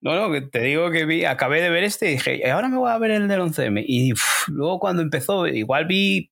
[0.00, 2.90] No, no, te digo que vi, acabé de ver este y dije, ahora me voy
[2.90, 3.84] a ver el del 11M.
[3.86, 4.14] Y
[4.48, 6.30] luego cuando empezó, igual vi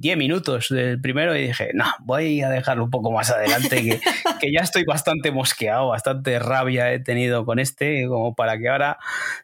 [0.00, 4.00] 10 minutos del primero y dije, no, voy a dejarlo un poco más adelante, que,
[4.40, 8.98] que, ya estoy bastante mosqueado, bastante rabia he tenido con este, como para que ahora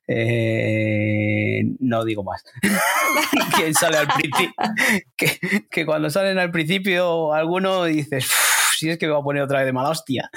[0.09, 2.43] eh, no digo más.
[3.57, 4.55] ¿Quién sale al principio?
[5.15, 5.39] Que,
[5.71, 8.27] que, cuando salen al principio alguno dices,
[8.79, 10.31] si es que me va a poner otra vez de mala hostia.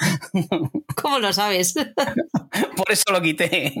[0.96, 1.74] ¿Cómo lo sabes?
[2.76, 3.72] Por eso lo quité.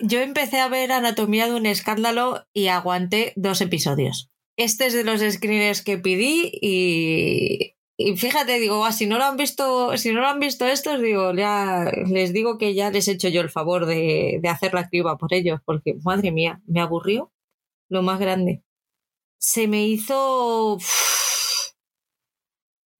[0.00, 4.30] Yo empecé a ver Anatomía de un escándalo y aguanté dos episodios.
[4.56, 7.74] Este es de los screeners que pedí y,
[8.16, 11.34] fíjate, digo, ah, si no lo han visto, si no lo han visto estos, digo,
[11.34, 15.16] ya les digo que ya les he hecho yo el favor de, hacer la criba
[15.18, 17.32] por ellos, porque madre mía, me aburrió
[17.88, 18.62] lo más grande.
[19.38, 20.78] Se me hizo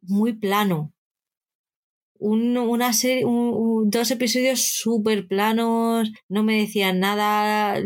[0.02, 0.92] muy plano
[2.20, 7.76] una serie, dos episodios súper planos, no me decían nada.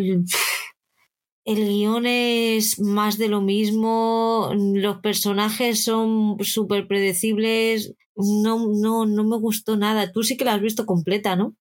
[1.47, 9.25] El guion es más de lo mismo, los personajes son súper predecibles, no, no, no
[9.25, 10.11] me gustó nada.
[10.11, 11.55] Tú sí que la has visto completa, ¿no?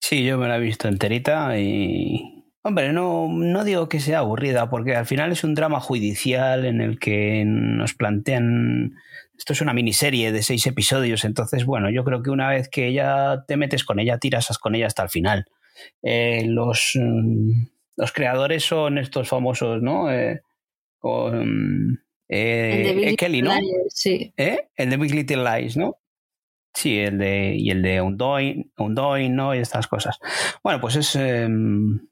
[0.00, 2.32] Sí, yo me la he visto enterita y...
[2.62, 6.80] Hombre, no, no digo que sea aburrida, porque al final es un drama judicial en
[6.80, 8.94] el que nos plantean
[9.36, 12.92] esto es una miniserie de seis episodios, entonces, bueno, yo creo que una vez que
[12.92, 15.46] ya te metes con ella, tiras con ella hasta el final.
[16.02, 17.50] Eh, los, mm,
[17.96, 20.10] los creadores son estos famosos, ¿no?
[20.10, 20.40] Eh,
[20.98, 23.52] con, eh, el de Kelly, ¿no?
[23.88, 24.32] sí.
[24.36, 25.98] El de Big Little Lies, ¿no?
[26.76, 29.54] Sí, el de, y el de Undoing, Undoing, ¿no?
[29.54, 30.18] Y estas cosas.
[30.62, 32.06] Bueno, pues es, em,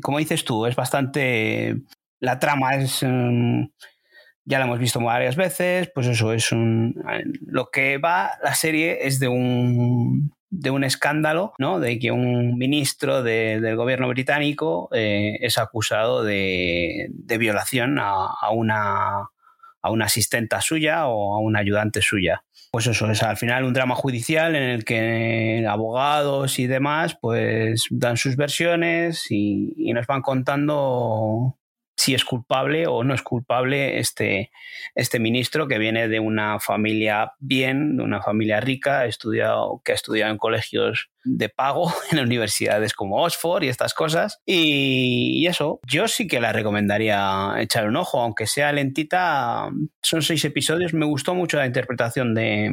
[0.00, 1.76] como dices tú, es bastante...
[2.18, 3.02] La trama es...
[3.02, 3.68] Em,
[4.44, 7.02] ya la hemos visto varias veces, pues eso es un...
[7.46, 11.78] Lo que va la serie es de un, de un escándalo, ¿no?
[11.80, 19.28] De que un ministro del gobierno británico eh, es acusado de, violación a, una,
[19.80, 22.44] a una asistenta suya o a una ayudante suya.
[22.72, 27.86] Pues eso es al final un drama judicial en el que abogados y demás pues
[27.90, 31.58] dan sus versiones y, y nos van contando
[31.96, 34.50] si es culpable o no es culpable este,
[34.94, 39.94] este ministro que viene de una familia bien, de una familia rica, estudiado, que ha
[39.94, 44.38] estudiado en colegios de pago, en universidades como Oxford y estas cosas.
[44.46, 49.70] Y, eso, yo sí que la recomendaría echar un ojo, aunque sea lentita,
[50.02, 52.72] son seis episodios, me gustó mucho la interpretación de,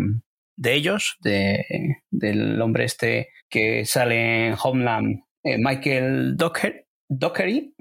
[0.64, 1.66] ellos, de,
[2.10, 7.74] del hombre este que sale en Homeland, eh, Michael Docker, Dockery,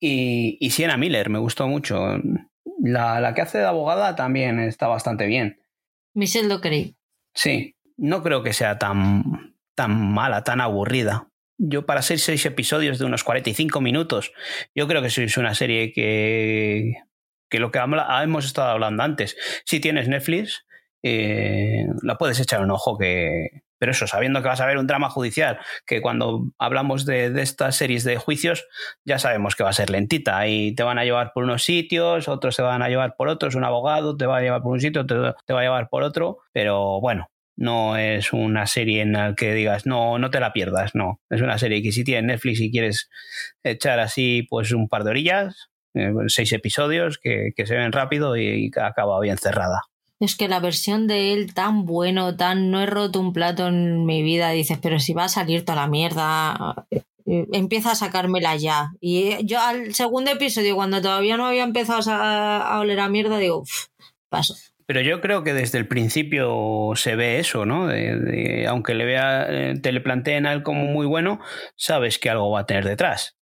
[0.00, 2.18] y, y Sienna Miller, me gustó mucho.
[2.82, 5.60] La, la, que hace de abogada también está bastante bien.
[6.14, 6.96] Michelle Dockery.
[7.34, 11.28] Sí, no creo que sea tan, tan mala, tan aburrida.
[11.58, 14.32] Yo para ser seis episodios de unos 45 minutos,
[14.74, 16.94] yo creo que es una serie que,
[17.50, 19.36] que lo que hemos estado hablando antes.
[19.66, 20.64] Si tienes Netflix
[21.02, 23.62] eh, la puedes echar un ojo que...
[23.80, 27.76] Pero eso, sabiendo que vas a ver un drama judicial, que cuando hablamos de, estas
[27.76, 28.66] series de juicios,
[29.06, 32.28] ya sabemos que va a ser lentita y te van a llevar por unos sitios,
[32.28, 34.80] otros te van a llevar por otros, un abogado te va a llevar por un
[34.80, 39.34] sitio, te, va a llevar por otro, pero bueno, no es una serie en la
[39.34, 41.20] que digas, no, no te la pierdas, no.
[41.30, 43.08] Es una serie que si tienes Netflix y quieres
[43.62, 48.70] echar así pues un par de orillas, eh, seis episodios que, se ven rápido y,
[48.76, 49.82] acaba bien cerrada.
[50.20, 54.04] Es que la versión de él tan bueno, tan no he roto un plato en
[54.04, 58.54] mi vida, dices, pero si va a salir toda la mierda, eh, empieza a sacármela
[58.56, 58.90] ya.
[59.00, 63.64] Y yo al segundo episodio, cuando todavía no había empezado a, oler a mierda, digo,
[64.28, 64.54] paso.
[64.84, 67.88] Pero yo creo que desde el principio se ve eso, ¿no?
[68.68, 71.40] aunque le vea, eh, te le planteen a él como muy bueno,
[71.76, 73.36] sabes que algo va a tener detrás.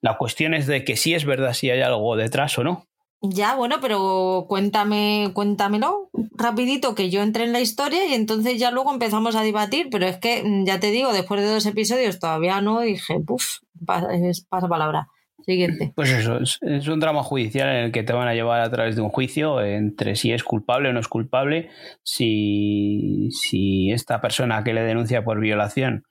[0.00, 2.88] La cuestión es de que si es verdad si hay algo detrás o no.
[3.20, 8.70] Ya, bueno, pero cuéntame, cuéntamelo rapidito que yo entré en la historia y entonces ya
[8.70, 12.20] luego empezamos a debatir, pero es que mm, ya te digo, después de dos episodios
[12.20, 14.08] todavía no dije, puf, pasa,
[14.48, 15.08] pasa palabra.
[15.40, 15.92] Siguiente.
[15.94, 18.96] Pues eso, es, un drama judicial en el que te van a llevar a través
[18.96, 21.70] de un juicio entre si es culpable o no es culpable,
[22.02, 26.04] si, si esta persona que le denuncia por violación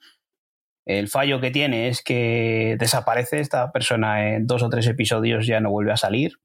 [0.88, 5.60] el fallo que tiene es que desaparece esta persona en dos o tres episodios, ya
[5.60, 6.40] no vuelve a salir.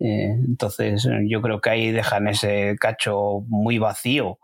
[0.00, 4.38] Eh, entonces yo creo que ahí dejan ese cacho muy vacío,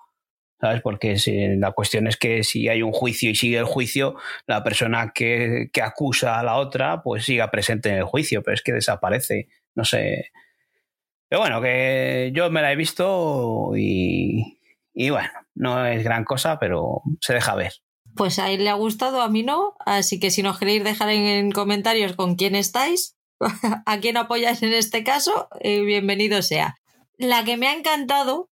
[0.60, 0.82] ¿sabes?
[0.82, 1.16] Porque
[1.58, 5.70] la cuestión es que si hay un juicio y sigue el juicio, la persona que,
[5.82, 9.84] acusa a la otra, pues siga presente en el juicio, pero es que desaparece, no
[9.84, 10.32] sé.
[11.28, 14.58] Pero bueno, que yo me la he visto y,
[14.92, 17.72] y bueno, no es gran cosa, pero se deja ver
[18.14, 19.74] pues a él le ha gustado, a mí no.
[19.84, 23.13] Así que si nos queréis dejar en, comentarios con quién estáis,
[23.86, 26.76] a quién apoyáis en este caso, eh, bienvenido sea.
[27.18, 28.50] La que me ha encantado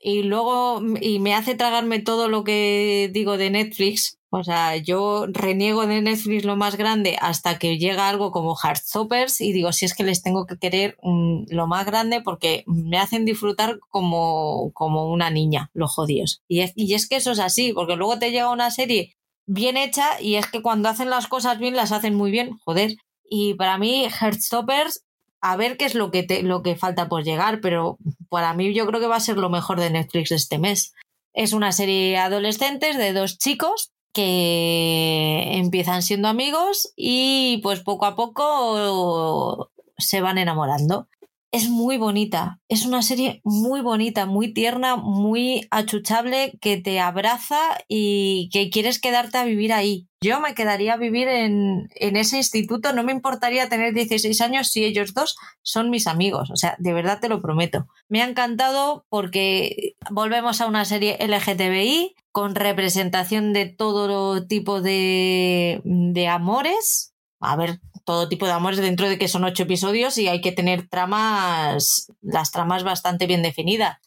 [0.00, 4.18] y luego y me hace tragarme todo lo que digo de Netflix.
[4.32, 9.40] O sea, yo reniego de Netflix lo más grande hasta que llega algo como Heartstoppers
[9.40, 12.98] y digo, si es que les tengo que querer mm, lo más grande porque me
[12.98, 16.42] hacen disfrutar como, como una niña, los jodidos.
[16.46, 19.16] Y es, y es que eso es así, porque luego te llega una serie
[19.46, 22.94] bien hecha y es que cuando hacen las cosas bien las hacen muy bien, joder.
[23.30, 25.04] Y para mí Heartstoppers
[25.40, 27.96] a ver qué es lo que, te, lo que falta por llegar, pero
[28.28, 30.92] para mí yo creo que va a ser lo mejor de Netflix este mes.
[31.32, 38.16] Es una serie adolescentes de dos chicos que empiezan siendo amigos y pues poco a
[38.16, 41.06] poco se van enamorando
[41.52, 42.60] es muy bonita.
[42.68, 49.00] Es una serie muy bonita, muy tierna, muy achuchable, que te abraza y que quieres
[49.00, 50.06] quedarte a vivir ahí.
[50.22, 54.68] Yo me quedaría a vivir en, en, ese instituto, no me importaría tener 16 años
[54.68, 56.50] si ellos dos son mis amigos.
[56.50, 57.86] O sea, de verdad te lo prometo.
[58.08, 65.80] Me ha encantado porque volvemos a una serie LGTBI con representación de todo tipo de,
[65.84, 67.14] de amores.
[67.40, 67.80] A ver,
[68.10, 72.10] todo tipo de amores dentro de que son ocho episodios y hay que tener tramas,
[72.20, 73.98] las tramas bastante bien definidas.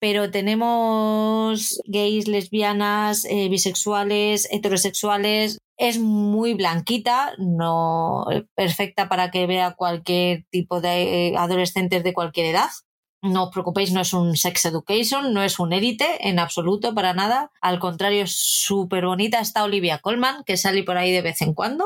[0.00, 5.58] Pero tenemos gays, lesbianas, eh, bisexuales, heterosexuales.
[5.76, 8.24] Es muy blanquita, no
[8.54, 12.70] perfecta para que vea cualquier tipo de eh, adolescentes de cualquier edad.
[13.20, 17.12] No os preocupéis, no es un sex education, no es un élite en absoluto, para
[17.12, 17.50] nada.
[17.60, 19.40] Al contrario, súper bonita.
[19.40, 21.84] Está Olivia Colman, que sale por ahí de vez en cuando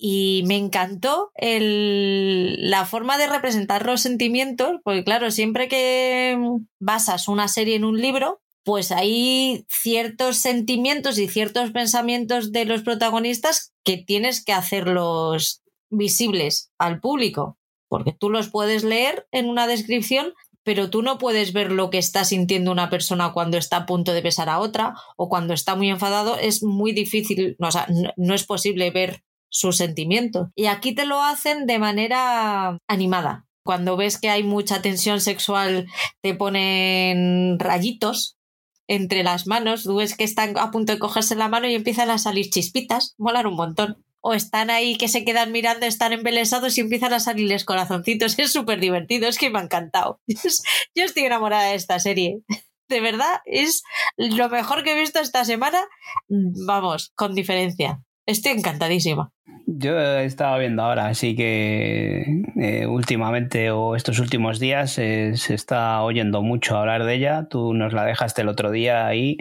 [0.00, 6.38] y me encantó el, la forma de representar los sentimientos, porque claro, siempre que
[6.78, 12.82] basas una serie en un libro, pues hay ciertos sentimientos y ciertos pensamientos de los
[12.82, 19.66] protagonistas que tienes que hacerlos visibles al público, porque tú los puedes leer en una
[19.66, 20.32] descripción,
[20.62, 24.12] pero tú no puedes ver lo que está sintiendo una persona cuando está a punto
[24.12, 26.36] de besar a otra o cuando está muy enfadado.
[26.38, 30.48] Es muy difícil, o sea, no es posible ver sus sentimientos.
[30.54, 33.46] Y aquí te lo hacen de manera animada.
[33.64, 35.86] Cuando ves que hay mucha tensión sexual,
[36.22, 38.38] te ponen rayitos
[38.86, 39.86] entre las manos.
[39.86, 43.14] Ves que están a punto de cogerse la mano y empiezan a salir chispitas.
[43.18, 44.04] Molar un montón.
[44.20, 48.38] O están ahí que se quedan mirando, están embelesados y empiezan a salirles corazoncitos.
[48.38, 50.20] Es súper divertido, es que me ha encantado.
[50.26, 52.40] Yo estoy enamorada de esta serie
[52.88, 53.82] de verdad es
[54.16, 55.86] lo mejor que he visto esta semana,
[56.28, 58.02] vamos, con diferencia.
[58.28, 59.32] Estoy encantadísima.
[59.66, 66.02] Yo estaba viendo ahora, así que eh, últimamente o estos últimos días eh, se está
[66.02, 67.48] oyendo mucho hablar de ella.
[67.48, 69.38] Tú nos la dejaste el otro día ahí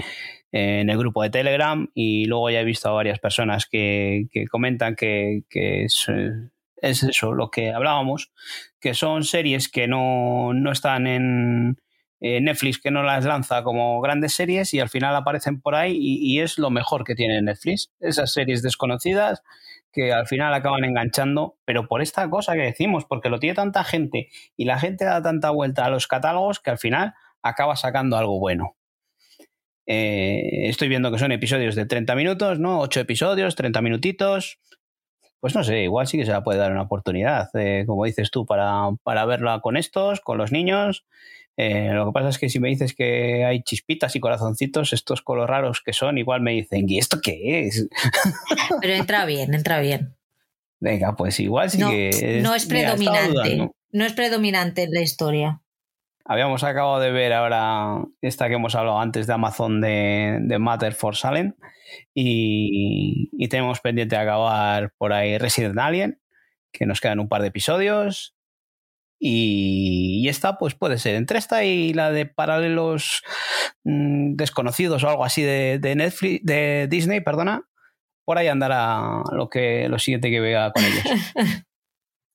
[0.53, 4.29] eh, en el grupo de Telegram y luego ya he visto a varias personas que,
[4.49, 6.05] comentan que, es,
[6.77, 8.31] es, eso lo que hablábamos,
[8.79, 11.77] que son series que no, no están en,
[12.19, 15.95] eh, Netflix que no las lanza como grandes series y al final aparecen por ahí
[15.99, 17.91] y, es lo mejor que tiene Netflix.
[17.99, 19.43] Esas series desconocidas
[19.91, 23.83] que al final acaban enganchando, pero por esta cosa que decimos, porque lo tiene tanta
[23.83, 28.17] gente y la gente da tanta vuelta a los catálogos que al final acaba sacando
[28.17, 28.75] algo bueno.
[29.85, 32.79] Eh, estoy viendo que son episodios de 30 minutos, ¿no?
[32.81, 34.59] 8 episodios, 30 minutitos.
[35.39, 38.31] Pues no sé, igual sí que se la puede dar una oportunidad, eh, como dices
[38.31, 41.05] tú, para, para verla con estos, con los niños
[41.59, 45.23] eh, lo que pasa es que si me dices que hay chispitas y corazoncitos, estos
[45.23, 47.89] colores raros que son, igual me dicen, ¿y esto qué es?
[48.81, 50.15] Pero entra bien, entra bien.
[50.79, 52.09] Venga, pues igual sí que.
[52.09, 53.71] Es, no es predominante.
[53.91, 54.05] ¿no?
[54.05, 55.61] es predominante en la historia.
[56.23, 60.93] Habíamos acabado de ver ahora esta que hemos hablado antes de Amazon de, de Matter
[60.93, 61.53] for Salem
[62.13, 66.19] y, y, tenemos pendiente de acabar por ahí Resident Alien,
[66.71, 68.36] que nos quedan un par de episodios
[69.19, 73.23] y, esta, pues puede ser entre esta y la de paralelos
[73.83, 77.67] mm, desconocidos o algo así de, Netflix, de Disney, perdona.
[78.25, 81.03] Por ahí andará lo que lo siguiente que vea con ellos.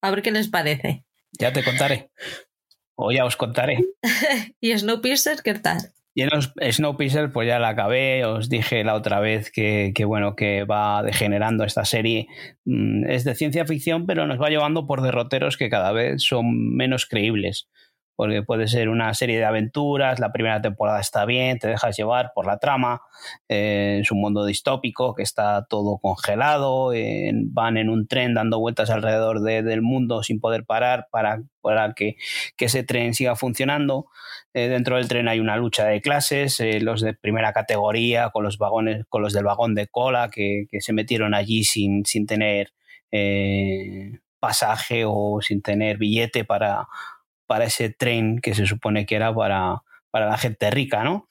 [0.02, 1.04] A ver qué les parece.
[1.38, 2.10] Ya te contaré.
[2.96, 3.78] O ya os contaré.
[4.60, 5.92] ¿Y Snowpiercer qué tal?
[6.14, 8.24] Y en los Snowpiercer, pues ya la acabé.
[8.24, 12.26] Os dije la otra vez que, bueno, que va degenerando esta serie.
[12.64, 16.76] Mm, es de ciencia ficción, pero nos va llevando por derroteros que cada vez son
[16.76, 17.68] menos creíbles
[18.16, 22.32] porque puede ser una serie de aventuras, la primera temporada está bien, te dejas llevar
[22.34, 23.02] por la trama,
[23.48, 26.92] eh, es un mundo distópico que está todo congelado,
[27.46, 32.16] van en un tren dando vueltas alrededor del mundo sin poder parar para, para que,
[32.58, 34.06] ese tren siga funcionando.
[34.54, 38.44] Eh, dentro del tren hay una lucha de clases, eh, los de primera categoría con
[38.44, 42.72] los vagones, con los del vagón de cola que, se metieron allí sin, sin tener
[44.42, 46.88] pasaje o sin tener billete para
[47.52, 51.28] para ese tren que se supone que era para, para la gente rica, ¿no?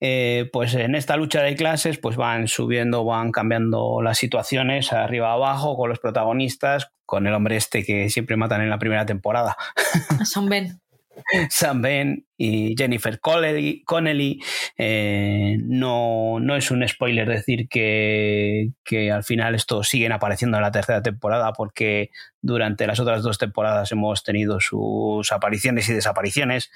[0.00, 5.32] Eh, pues en esta lucha de clases pues van subiendo, van cambiando las situaciones arriba
[5.32, 9.56] abajo con los protagonistas, con el hombre este que siempre matan en la primera temporada.
[10.24, 10.80] Son Ben.
[11.50, 14.42] Sam Ben y Jennifer Connelly.
[14.78, 18.72] Eh, no, no, es un spoiler decir que,
[19.12, 23.92] al final estos siguen apareciendo en la tercera temporada porque durante las otras dos temporadas
[23.92, 26.70] hemos tenido sus apariciones y desapariciones.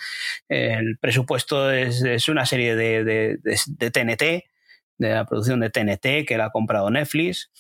[0.49, 4.45] El presupuesto es, una serie de, de, TNT,
[4.99, 7.51] de la producción de TNT que la ha comprado Netflix.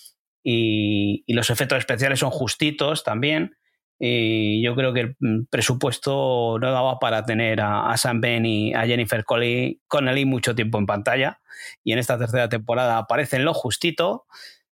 [0.47, 3.57] Y, y los efectos especiales son justitos también
[3.99, 8.74] y yo creo que el mm, presupuesto no daba para tener a, Sam Ben y
[8.74, 11.40] a Jennifer Connelly mucho tiempo en pantalla.
[11.82, 14.26] Y en esta tercera temporada aparecen lo justito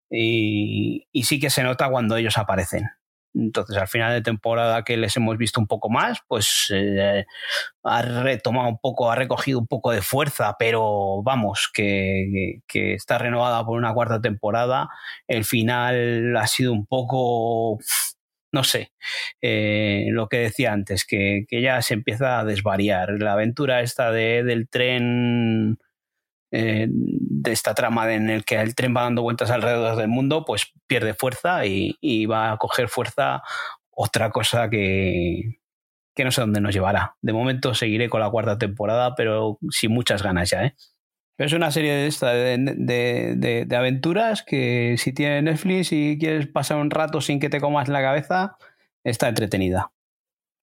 [0.10, 2.90] y, sí que se nota cuando ellos aparecen.
[3.34, 7.26] Entonces, al final de temporada que les hemos visto un poco más, pues eh,
[7.84, 13.66] ha retomado un poco, ha recogido un poco de fuerza, pero vamos, que, está renovada
[13.66, 14.90] por una cuarta temporada.
[15.28, 17.80] El final ha sido un poco
[18.52, 18.92] no sé,
[19.42, 23.12] eh, lo que decía antes, que, ya se empieza a desvariar.
[23.20, 25.80] La aventura esta de, del tren,
[26.52, 30.44] eh, de esta trama en el que el tren va dando vueltas alrededor del mundo,
[30.46, 33.42] pues pierde fuerza y, va a coger fuerza
[33.90, 35.60] otra cosa que,
[36.16, 37.16] que no sé dónde nos llevará.
[37.22, 40.76] De momento seguiré con la cuarta temporada, pero sin muchas ganas ya, ¿eh?
[41.42, 46.78] Es una serie de, esta, de, de, aventuras que si tienes Netflix y quieres pasar
[46.78, 48.58] un rato sin que te comas la cabeza,
[49.04, 49.92] está entretenida.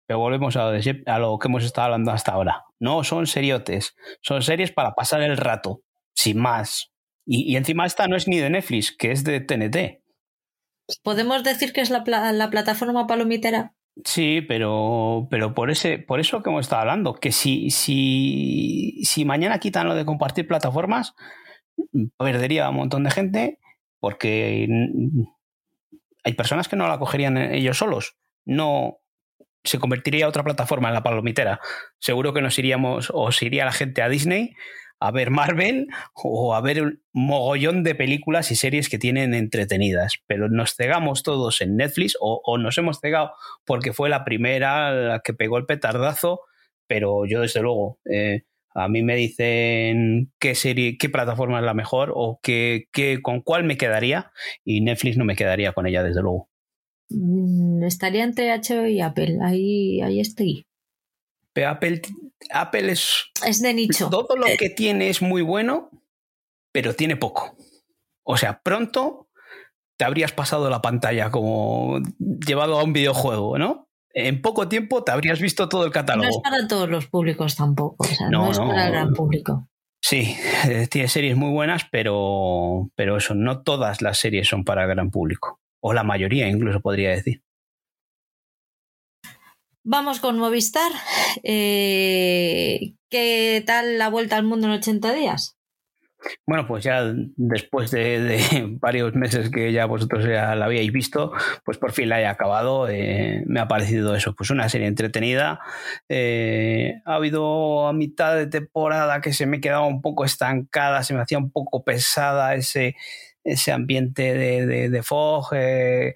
[0.07, 2.65] Pero volvemos a lo, a lo que hemos estado hablando hasta ahora.
[2.79, 5.83] No son seriotes, son series para pasar el rato,
[6.15, 6.93] sin más.
[7.27, 10.01] Y, encima esta no es ni de Netflix, que es de TNT.
[11.03, 13.75] ¿Podemos decir que es la plataforma palomitera?
[14.05, 19.25] Sí, pero, pero por, ese, por eso que hemos estado hablando, que si, si, si
[19.25, 21.15] mañana quitan lo de compartir plataformas,
[22.17, 23.59] perdería un montón de gente
[24.01, 24.69] porque
[26.25, 28.17] hay personas que no la cogerían ellos solos.
[28.45, 28.99] No
[29.65, 31.61] se convertiría otra plataforma en la palomitera.
[31.99, 34.55] Seguro que nos iríamos o se iría la gente a Disney
[35.01, 40.15] a ver Marvel o a ver un mogollón de películas y series que tienen entretenidas.
[40.27, 43.33] Pero nos cegamos todos en Netflix o, nos hemos cegado
[43.65, 46.41] porque fue la primera la que pegó el petardazo,
[46.87, 47.99] pero yo desde luego...
[48.11, 48.43] Eh,
[48.75, 52.87] a mí me dicen qué serie, qué plataforma es la mejor o qué,
[53.23, 54.31] con cuál me quedaría
[54.65, 56.49] y Netflix no me quedaría con ella, desde luego.
[57.11, 60.67] Mm, estaría entre HBO y Apple, ahí, ahí estoy.
[61.67, 62.03] Apple,
[62.51, 63.25] Apple es.
[63.47, 64.09] Es de nicho.
[64.11, 65.91] Todo lo que tiene es muy bueno,
[66.73, 67.57] pero tiene poco.
[68.23, 69.29] O sea, pronto
[69.97, 73.89] te habrías pasado la pantalla como llevado a un videojuego, ¿no?
[74.15, 76.25] en poco tiempo te habrías visto todo el catálogo.
[76.25, 79.69] No es para todos los públicos tampoco, o sea, no, es para el gran público.
[80.01, 80.37] Sí,
[80.67, 84.89] eh, tiene series muy buenas, pero, pero eso, no todas las series son para el
[84.89, 85.61] gran público.
[85.81, 87.43] O la mayoría, incluso podría decir.
[89.91, 90.93] Vamos con Movistar.
[91.43, 95.57] Eh, ¿Qué tal la vuelta al mundo en 80 días?
[96.47, 98.39] Bueno, pues ya después de,
[98.81, 101.33] varios meses que ya vosotros ya la habíais visto,
[101.65, 102.87] pues por fin la he acabado.
[102.87, 105.59] Eh, me ha parecido eso, pues una serie entretenida.
[106.11, 111.15] eh, ha habido a mitad de temporada que se me quedaba un poco estancada, se
[111.15, 112.95] me hacía un poco pesada ese,
[113.43, 116.13] ese ambiente de, de, de Fog, eh,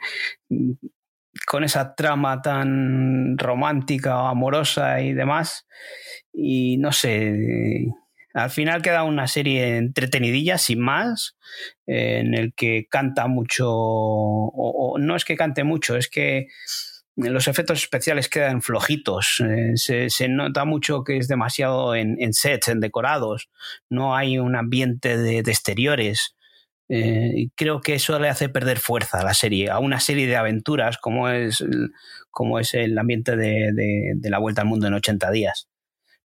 [1.46, 5.66] con esa trama tan romántica, amorosa y demás.
[6.32, 7.88] Y no sé,
[8.34, 11.36] al final queda una serie entretenidilla, sin más,
[11.86, 16.46] eh, en el que canta mucho, o, no es que cante mucho, es que
[17.16, 19.40] los efectos especiales quedan flojitos.
[19.40, 23.50] Eh, se, se, nota mucho que es demasiado en, sets, en decorados.
[23.90, 26.34] No hay un ambiente de exteriores.
[26.94, 30.36] Eh, creo que eso le hace perder fuerza a la serie, a una serie de
[30.36, 31.64] aventuras como es,
[32.30, 35.70] como es el ambiente de, la vuelta al mundo en 80 días.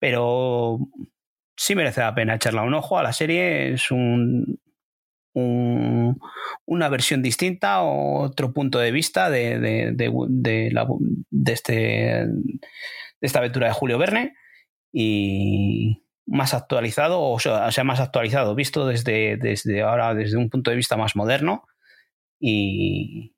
[0.00, 0.80] Pero
[1.56, 3.72] sí merece la pena echarle un ojo a la serie.
[3.74, 4.59] Es un,
[5.32, 6.18] un,
[6.66, 10.11] una versión distinta, otro punto de vista de, de, de,
[11.30, 12.26] de, este,
[13.20, 14.34] esta aventura de Julio Verne
[14.92, 20.76] y más actualizado, o sea, más actualizado, visto desde, desde ahora, desde un punto de
[20.76, 21.64] vista más moderno
[22.38, 23.34] y,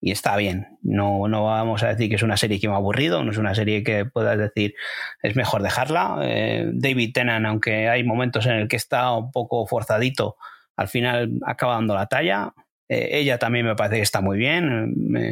[0.00, 0.78] y está bien.
[0.82, 3.38] No, no vamos a decir que es una serie que me ha aburrido, no es
[3.38, 4.74] una serie que puedas decir
[5.22, 6.18] es mejor dejarla.
[6.22, 10.36] Eh, David Tennant, aunque hay momentos en el que está un poco forzadito,
[10.76, 12.54] al final acaba dando la talla.
[12.94, 15.30] Eh, ella también me parece que está muy bien, me,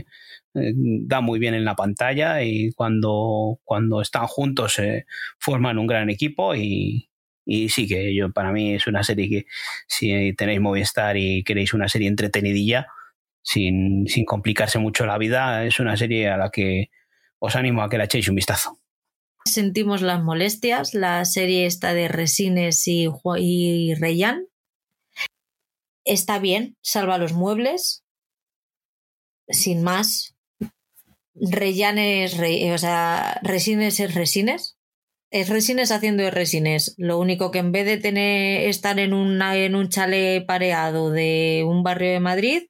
[0.55, 5.07] eh, da muy bien en la pantalla y cuando, cuando están juntos se
[5.39, 7.09] forman un gran equipo y,
[7.45, 9.47] y sí que yo para mí es una serie que
[9.87, 12.89] si tenéis Movistar y queréis una serie entretenidilla,
[13.43, 16.91] sin, sin complicarse mucho la vida, es una serie a la que
[17.39, 18.79] os animo a que la echéis un vistazo.
[19.45, 23.09] Sentimos las molestias, la serie está de Resines y,
[23.39, 24.47] y Reyan.
[26.05, 28.05] Está bien, salva los muebles,
[29.49, 30.35] sin más.
[31.35, 34.77] Reyan es, re, o sea, Resines es Resines.
[35.31, 36.95] Es Resines haciendo de Resines.
[36.99, 41.83] Lo único que en vez de tener, estar en, en un chalet pareado de un
[41.83, 42.63] barrio de Madrid,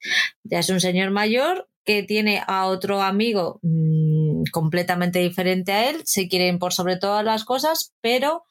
[0.45, 6.03] ya es un señor mayor que tiene a otro amigo mmm, completamente diferente a él,
[6.05, 8.45] se quieren por sobre todas las cosas, pero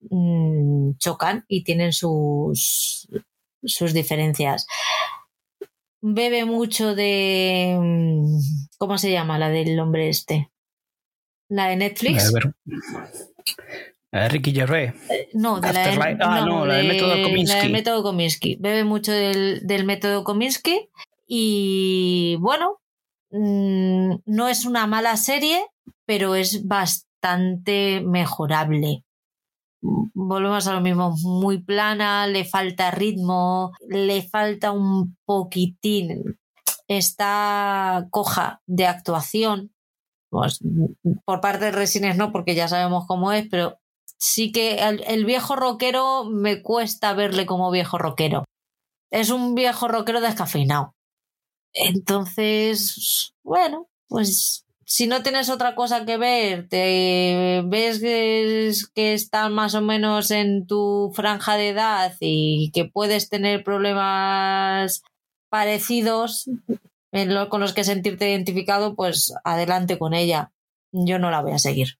[0.00, 3.08] mmm, chocan y tienen sus,
[3.64, 4.66] sus diferencias.
[6.00, 7.76] Bebe mucho de...
[7.80, 8.38] mm,
[8.78, 10.50] ¿Cómo se llama la del hombre este?
[11.50, 12.32] La de Netflix.
[14.10, 14.92] ¿La Ricky Gervais?
[15.10, 17.56] Eh, no, de la, de, ah, no, no, la de, del método Kominsky.
[17.56, 18.56] La del método Kominsky.
[18.60, 20.88] Bebe mucho del, del método Kominsky
[21.26, 22.80] y bueno,
[23.30, 25.62] mmm, no es una mala serie,
[26.06, 29.04] pero es bastante mejorable.
[29.80, 36.38] Volvemos a lo mismo, muy plana, le falta ritmo, le falta un poquitín,
[36.88, 39.72] está coja de actuación,
[40.30, 40.60] pues,
[41.24, 43.78] por parte de Resines no, porque ya sabemos cómo es, pero
[44.18, 48.44] sí que el, el, viejo rockero me cuesta verle como viejo rockero.
[49.10, 50.94] Es un viejo rockero descafeinado.
[51.72, 59.50] Entonces, bueno, pues si no tienes otra cosa que ver, te ves que, que estás
[59.50, 65.02] más o menos en tu franja de edad y que puedes tener problemas
[65.50, 66.48] parecidos
[67.12, 70.52] en lo, con los que sentirte identificado, pues adelante con ella.
[70.90, 71.98] Yo no la voy a seguir.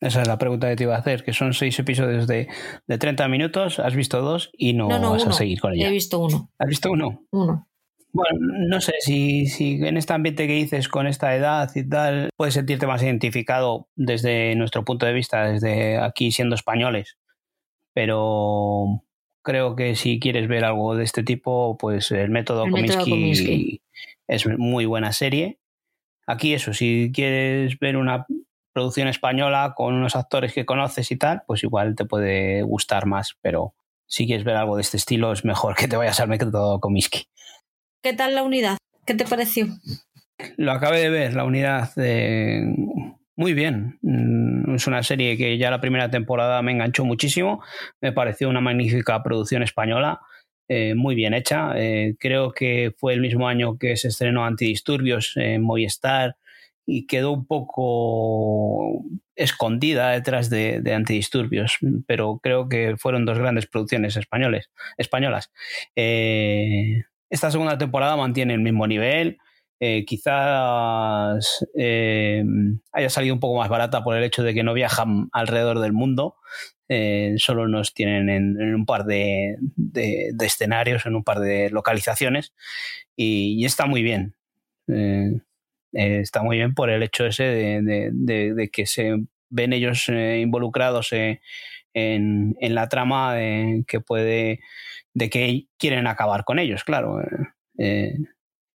[0.00, 2.48] Esa es la pregunta que te iba a hacer, que son seis episodios de,
[2.88, 5.30] de 30 minutos, has visto dos y no, no, no vas uno.
[5.30, 5.86] a seguir con ella.
[5.86, 6.50] He visto uno.
[6.58, 7.22] ¿Has visto uno?
[7.30, 7.68] Uno.
[8.14, 8.38] Bueno,
[8.68, 12.54] no sé si, si en este ambiente que dices con esta edad y tal, puedes
[12.54, 17.18] sentirte más identificado desde nuestro punto de vista, desde aquí siendo españoles.
[17.92, 19.02] Pero
[19.42, 23.04] creo que si quieres ver algo de este tipo, pues el método, El método
[24.28, 25.58] es muy buena serie.
[26.24, 28.26] Aquí eso, si quieres ver una
[28.72, 33.36] producción española con unos actores que conoces y tal, pues igual te puede gustar más,
[33.42, 33.74] pero
[34.06, 37.26] si quieres ver algo de este estilo es mejor que te vayas al método Kominsky.
[38.04, 38.76] ¿Qué tal la unidad?
[39.06, 39.66] ¿Qué te pareció?
[40.58, 41.90] Lo acabé de ver, la unidad.
[41.96, 42.62] Eh,
[43.34, 43.98] muy bien.
[44.02, 47.64] Mm, Es una serie que ya la primera temporada me enganchó muchísimo.
[48.02, 50.20] Me pareció una magnífica producción española.
[50.68, 51.72] Eh, muy bien hecha.
[51.76, 56.36] Eh, creo que fue el mismo año que se estrenó Antidisturbios en Movistar
[56.84, 59.02] y quedó un poco
[59.34, 65.50] escondida detrás de, antidisturbios, pero creo que fueron dos grandes producciones españoles, españolas.
[65.96, 67.04] Eh,
[67.34, 69.38] esta segunda temporada mantiene el mismo nivel.
[69.80, 72.44] Eh, quizás eh,
[72.92, 75.92] haya salido un poco más barata por el hecho de que no viajan alrededor del
[75.92, 76.36] mundo.
[77.38, 79.56] solo nos tienen en, un par de,
[80.40, 82.54] escenarios, en un par de localizaciones
[83.16, 84.34] y, está muy bien.
[85.92, 89.16] está muy bien por el hecho ese de, que se
[89.50, 91.12] ven ellos involucrados
[91.94, 93.34] en, la trama
[93.86, 94.60] que puede
[95.14, 97.22] de que quieren acabar con ellos, claro.
[97.78, 98.16] Eh,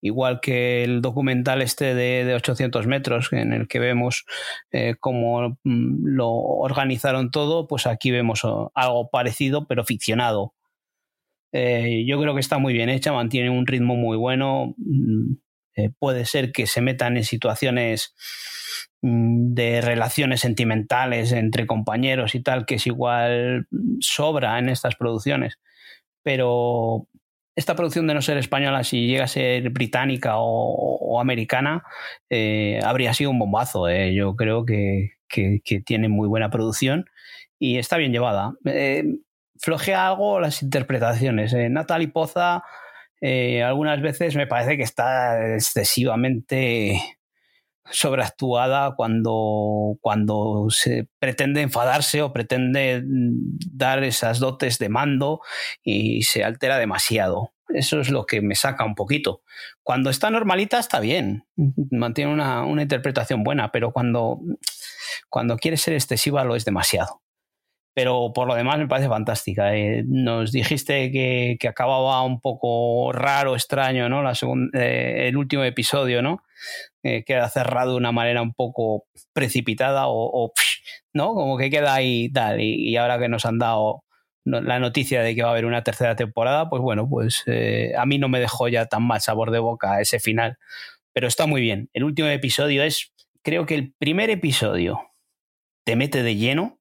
[0.01, 4.25] igual que el documental este de, 800 metros, en el que vemos
[4.71, 10.53] eh, cómo mm, lo organizaron todo, pues aquí vemos oh, algo parecido, pero ficcionado.
[11.51, 14.75] Eh, yo creo que está muy bien hecha, mantiene un ritmo muy bueno.
[15.87, 18.13] Mm, puede ser que se metan en situaciones
[19.01, 23.67] mm, de relaciones sentimentales entre compañeros y tal, que es igual
[24.01, 25.57] sobra en estas producciones
[26.23, 27.07] pero
[27.55, 31.83] esta producción de no ser española, si llega a ser británica o, americana,
[32.29, 33.89] eh, habría sido un bombazo.
[33.89, 34.13] Eh.
[34.13, 35.13] Yo creo que,
[35.85, 37.05] tiene muy buena producción
[37.59, 38.53] y está bien llevada.
[38.65, 39.03] Eh,
[39.59, 41.53] flojea algo las interpretaciones.
[41.53, 42.63] Natalie Poza
[43.21, 47.19] algunas veces me parece que está excesivamente
[47.91, 55.41] sobreactuada cuando, cuando se pretende enfadarse o pretende dar esas dotes de mando
[55.83, 57.53] y se altera demasiado.
[57.69, 59.43] Eso es lo que me saca un poquito.
[59.83, 61.45] Cuando está normalita está bien,
[61.91, 64.39] mantiene una, una interpretación buena, pero cuando,
[65.29, 67.21] cuando quiere ser excesiva lo es demasiado
[68.01, 69.75] pero por lo demás me parece fantástica.
[69.75, 74.23] Eh, nos dijiste que, acababa un poco raro, extraño, ¿no?
[74.73, 76.41] Eh, el último episodio, ¿no?
[77.03, 79.03] Eh, queda cerrado de una manera un poco
[79.33, 80.53] precipitada o,
[81.11, 81.33] ¿no?
[81.33, 82.61] Como que queda ahí tal.
[82.61, 84.05] Y, ahora que nos han dado
[84.45, 87.43] la noticia de que va a haber una tercera temporada, pues bueno, pues
[87.97, 90.57] a mí no me dejó ya tan mal sabor de boca ese final.
[91.11, 91.89] Pero está muy bien.
[91.91, 93.11] El último episodio es,
[93.43, 95.01] creo que el primer episodio
[95.83, 96.78] te mete de lleno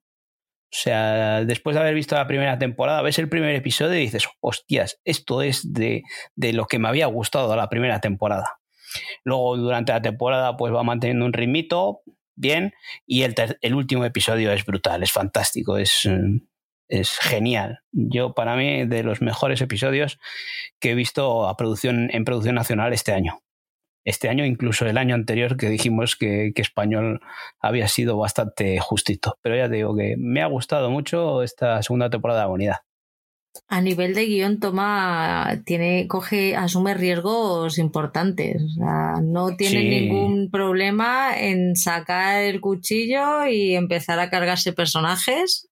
[0.71, 4.27] o sea, después de haber visto la primera temporada, ves el primer episodio y dices,
[4.39, 6.03] hostias, esto es de,
[6.35, 8.59] lo que me había gustado la primera temporada.
[9.23, 12.01] Luego, durante la temporada, pues va manteniendo un ritmito,
[12.35, 12.73] bien,
[13.07, 16.07] y el, el último episodio es brutal, es fantástico, es,
[16.87, 17.79] es genial.
[17.91, 20.19] Yo, para mí, de los mejores episodios
[20.79, 23.41] que he visto a producción, en producción nacional este año
[24.05, 27.21] este año, incluso el año anterior que dijimos que, español
[27.59, 29.37] había sido bastante justito.
[29.41, 32.77] Pero ya te digo que me ha gustado mucho esta segunda temporada de Agonidad.
[33.67, 38.61] A nivel de guion toma, tiene, coge, asume riesgos importantes.
[38.77, 45.69] no tiene ningún problema en sacar el cuchillo y empezar a cargarse personajes.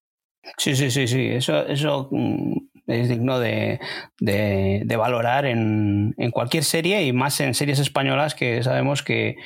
[0.56, 1.26] Sí, sí, sí, sí.
[1.26, 3.78] Eso, eso mm, es digno de,
[4.96, 9.36] valorar en, cualquier serie y más en series españolas que sabemos que,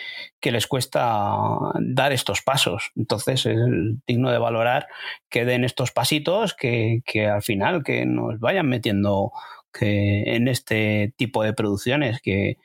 [0.43, 1.37] les cuesta
[1.81, 2.91] dar estos pasos.
[2.97, 3.59] Entonces es
[4.07, 4.87] digno de valorar
[5.29, 9.33] que den estos pasitos que, al final que nos vayan metiendo
[9.73, 12.57] que en este tipo de producciones que,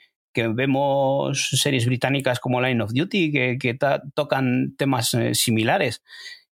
[0.53, 3.77] vemos series británicas como Line of Duty que,
[4.13, 6.03] tocan temas eh, similares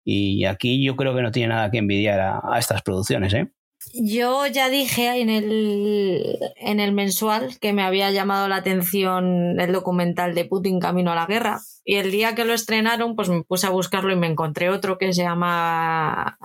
[0.02, 3.34] y aquí yo creo que no tiene nada que envidiar a, a estas producciones.
[3.34, 3.50] ¿eh?
[3.92, 9.72] Yo ya dije en el, en el mensual que me había llamado la atención el
[9.72, 11.60] documental de Putin Camino a la Guerra.
[11.84, 14.98] Y el día que lo estrenaron, pues me puse a buscarlo y me encontré otro
[14.98, 16.38] que se llama.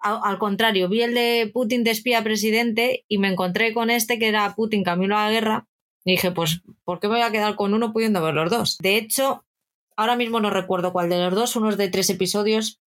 [0.00, 4.28] Al, contrario, vi el de Putin de espía presidente y me encontré con este que
[4.28, 5.68] era Putin Camino a la Guerra.
[6.04, 8.78] Y dije, pues, ¿por qué me voy a quedar con uno pudiendo ver los dos?
[8.78, 9.44] De hecho,
[9.96, 12.81] ahora mismo no recuerdo cuál de los dos, uno es de tres episodios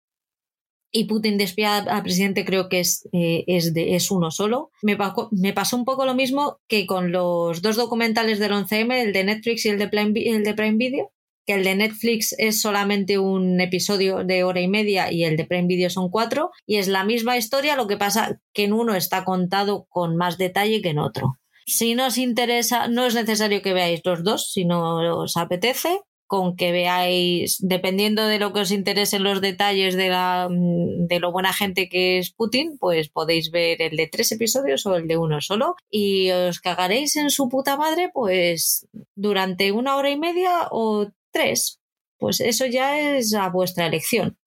[0.96, 4.72] y Putin despía al presidente creo que es, eh, es, de, es uno solo.
[4.82, 4.98] Me,
[5.32, 9.26] me, pasó un poco lo mismo que con los dos documentales del 11M, el de
[9.26, 11.12] Netflix y el de, Prime, el de Prime Video,
[11.46, 15.44] que el de Netflix es solamente un episodio de hora y media y el de
[15.44, 18.96] Prime Video son cuatro, y es la misma historia, lo que pasa que en uno
[18.96, 21.40] está contado con más detalle que en otro.
[21.66, 26.00] Si no os interesa, no es necesario que veáis los dos, si no os apetece,
[26.28, 31.20] con que veáis, dependiendo de lo que os interesen los detalles de, la, mm, de
[31.20, 35.08] lo buena gente que es Putin, pues podéis ver el de tres episodios o el
[35.08, 40.18] de uno solo y os cagaréis en su puta madre pues durante una hora y
[40.18, 41.80] media o tres.
[42.18, 44.38] Pues eso ya es a vuestra elección.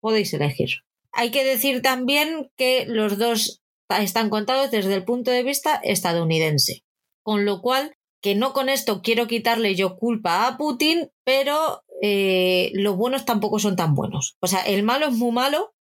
[0.00, 0.70] Podéis elegir.
[1.12, 6.84] Hay que decir también que los dos están contados desde el punto de vista estadounidense,
[7.22, 12.70] con lo cual que no con esto quiero quitarle yo culpa a Putin, pero eh,
[12.72, 14.38] los buenos tampoco son tan buenos.
[14.40, 15.74] O sea, el malo es muy malo,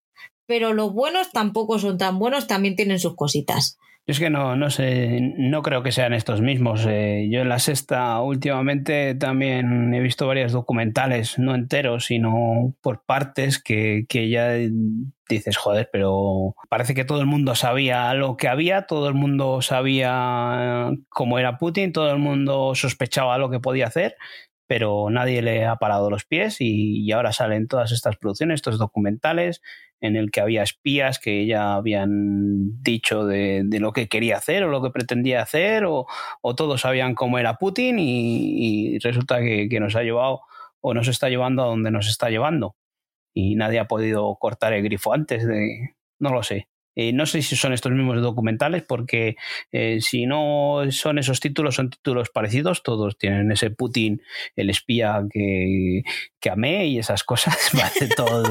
[0.45, 3.79] pero los buenos tampoco son tan buenos, también tienen sus cositas.
[4.05, 6.85] Yo es que no, no sé, no creo que sean estos mismos.
[6.89, 13.05] Eh, yo en la sexta últimamente también he visto varios documentales, no enteros, sino por
[13.05, 14.55] partes que, que ya
[15.29, 19.63] dices, joder, pero parece que todo el mundo sabía lo que había, todo el mundo
[19.63, 24.17] sabía cómo era Putin, todo el mundo sospechaba lo que podía hacer,
[24.73, 29.61] pero nadie le ha parado los pies y, ahora salen todas estas producciones, estos documentales,
[30.01, 34.71] en el que había espías que ya habían dicho de, lo que quería hacer o
[34.71, 36.07] lo que pretendía hacer, o,
[36.57, 40.41] todos sabían cómo era Putin y, resulta que, nos ha llevado
[40.81, 42.75] o nos está llevando a donde nos está llevando.
[43.35, 45.97] Y nadie ha podido cortar el grifo antes de...
[46.19, 46.72] No lo sé.
[46.95, 49.37] Eh, no sé si son estos mismos documentales, porque
[49.71, 52.83] eh, si no son esos títulos, son títulos parecidos.
[52.83, 54.23] Todos tienen ese Putin,
[54.57, 56.03] el espía que,
[56.41, 57.57] que amé y esas cosas.
[58.17, 58.43] todo,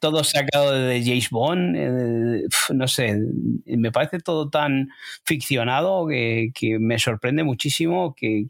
[0.00, 1.76] todo sacado de James Bond.
[1.76, 2.42] Eh,
[2.74, 3.18] no sé,
[3.66, 4.88] me parece todo tan
[5.24, 8.46] ficcionado que, me sorprende muchísimo que,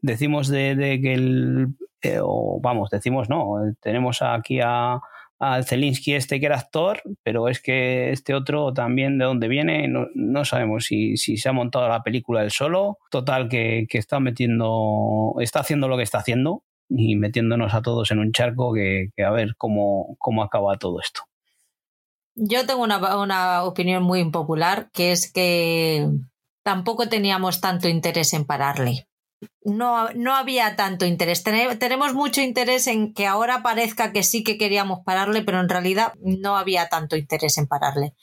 [0.00, 1.68] decimos de, que el.
[2.60, 5.00] vamos, decimos no, tenemos aquí a
[5.40, 9.88] al Zelinsky este que era actor, pero es que este otro también de dónde viene,
[9.88, 15.60] no, sabemos si, se ha montado la película él solo, total que, está metiendo, está
[15.60, 19.56] haciendo lo que está haciendo y metiéndonos a todos en un charco que, a ver
[19.56, 21.22] cómo, cómo acaba todo esto.
[22.34, 26.06] Yo tengo una, una opinión muy impopular, que es que
[26.62, 29.08] tampoco teníamos tanto interés en pararle
[29.64, 31.42] no, no había tanto interés.
[31.78, 36.12] tenemos mucho interés en que ahora parezca que sí que queríamos pararle, pero en realidad
[36.20, 38.14] no había tanto interés en pararle.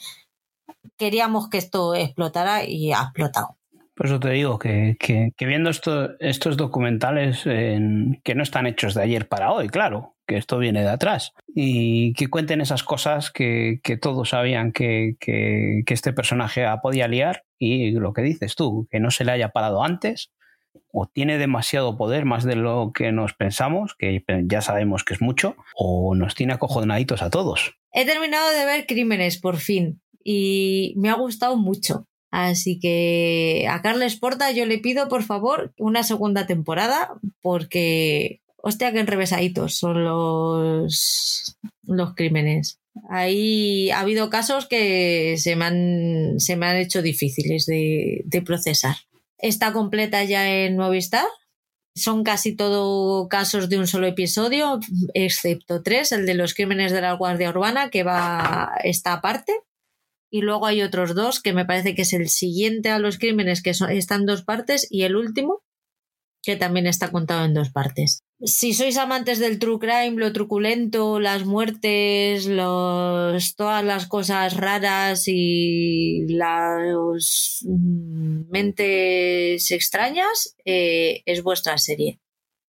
[0.98, 3.58] Queríamos que esto explotara y ha explotado.
[3.98, 4.96] Por eso te digo que,
[5.40, 10.82] viendo estos documentales que no están hechos de ayer para hoy, claro, que esto viene
[10.82, 17.08] de atrás, y que cuenten esas cosas que, todos sabían que, que, este personaje podía
[17.08, 20.30] liar, y lo que dices tú, que no se le haya parado antes,
[20.92, 25.22] o tiene demasiado poder, más de lo que nos pensamos, que ya sabemos que es
[25.22, 27.76] mucho, o nos tiene acojonaditos a todos.
[27.92, 32.08] He terminado de ver Crímenes, por fin, y me ha gustado mucho.
[32.30, 38.92] Así que a Carles Porta yo le pido, por favor, una segunda temporada, porque, hostia,
[38.92, 42.80] que enrevesaditos son los, los crímenes.
[43.10, 48.42] Ahí ha habido casos que se me han, se me han hecho difíciles de, de
[48.42, 48.96] procesar.
[49.40, 51.28] Está completa ya en Movistar.
[51.96, 54.80] Son casi todo casos de un solo episodio,
[55.14, 59.54] excepto tres, el de los crímenes de la Guardia Urbana, que va esta aparte.
[60.30, 63.64] Y luego hay otros dos, que me parece que es el siguiente a los crímenes,
[63.64, 65.64] que son, están dos partes, y el último,
[66.48, 71.20] que también está contado en dos partes si sois amantes del true crime, lo truculento,
[71.20, 81.78] las muertes, los, todas las cosas raras y las mm, mentes extrañas, eh, es vuestra
[81.78, 82.20] serie.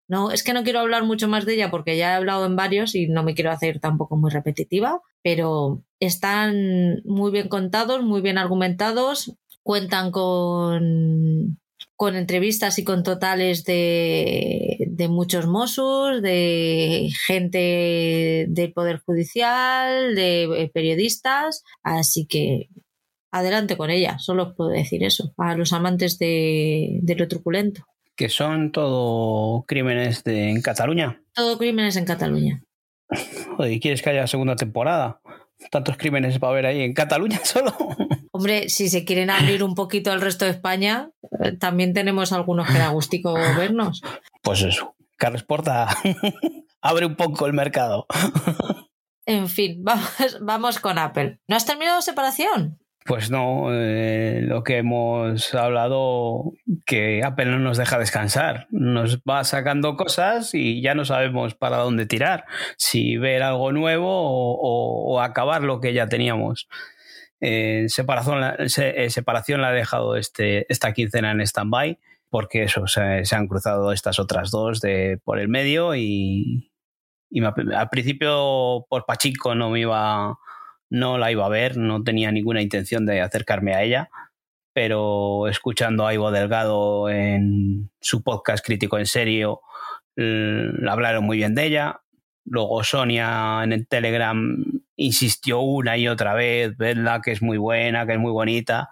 [0.09, 2.55] No, es que no quiero hablar mucho más de ella porque ya he hablado en
[2.55, 8.21] varios y no me quiero hacer tampoco muy repetitiva, pero están muy bien contados, muy
[8.21, 11.59] bien argumentados, cuentan con
[11.97, 20.43] con entrevistas y con totales de, de muchos Mossos, de gente del Poder Judicial, de
[20.43, 22.69] eh, periodistas, así que
[23.31, 27.83] adelante con ella, solo os puedo decir eso, a los amantes de, lo truculento.
[28.15, 31.23] Que son todo crímenes de, en Cataluña.
[31.33, 32.63] Todo crímenes en Cataluña.
[33.59, 35.19] ¿Y quieres que haya segunda temporada?
[35.71, 37.75] Tantos crímenes para ver ahí en Cataluña solo.
[38.31, 41.09] Hombre, si se quieren abrir un poquito al resto de España,
[41.43, 44.01] eh, también tenemos algunos que da gustico vernos.
[44.43, 45.87] Pues eso, Carlos Porta
[46.81, 48.05] abre un poco el mercado.
[49.25, 51.39] En fin, vamos, vamos con Apple.
[51.47, 52.79] ¿No has terminado separación?
[53.07, 56.53] Pues no, eh, lo que hemos hablado,
[56.85, 62.05] que no nos deja descansar, nos va sacando cosas y ya no sabemos para dónde
[62.05, 66.67] tirar, si ver algo nuevo o acabar lo que ya teníamos.
[67.39, 72.87] Eh, separación, la, eh, separación la ha dejado este, esta quincena en stand-by porque eso,
[72.87, 76.71] se, han cruzado estas otras dos de, por el medio y,
[77.43, 80.37] al principio por Pachico no me iba
[80.89, 84.09] no la iba a ver, no tenía ninguna intención de acercarme a ella,
[84.73, 89.61] pero escuchando a Ivo Delgado en su podcast Crítico en Serio,
[90.87, 92.01] hablaron muy bien de ella.
[92.45, 94.63] Luego Sonia en el Telegram
[94.95, 98.89] insistió una y otra vez, vedla que es muy buena, que es muy bonita.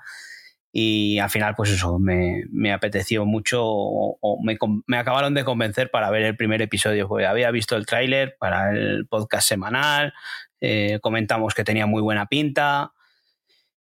[0.72, 4.58] y al final pues eso, me, me apeteció mucho o, me,
[4.88, 9.08] me, acabaron de convencer para ver el primer episodio, había visto el tráiler para el
[9.08, 10.14] podcast semanal,
[10.68, 12.92] eh, comentamos que tenía muy buena pinta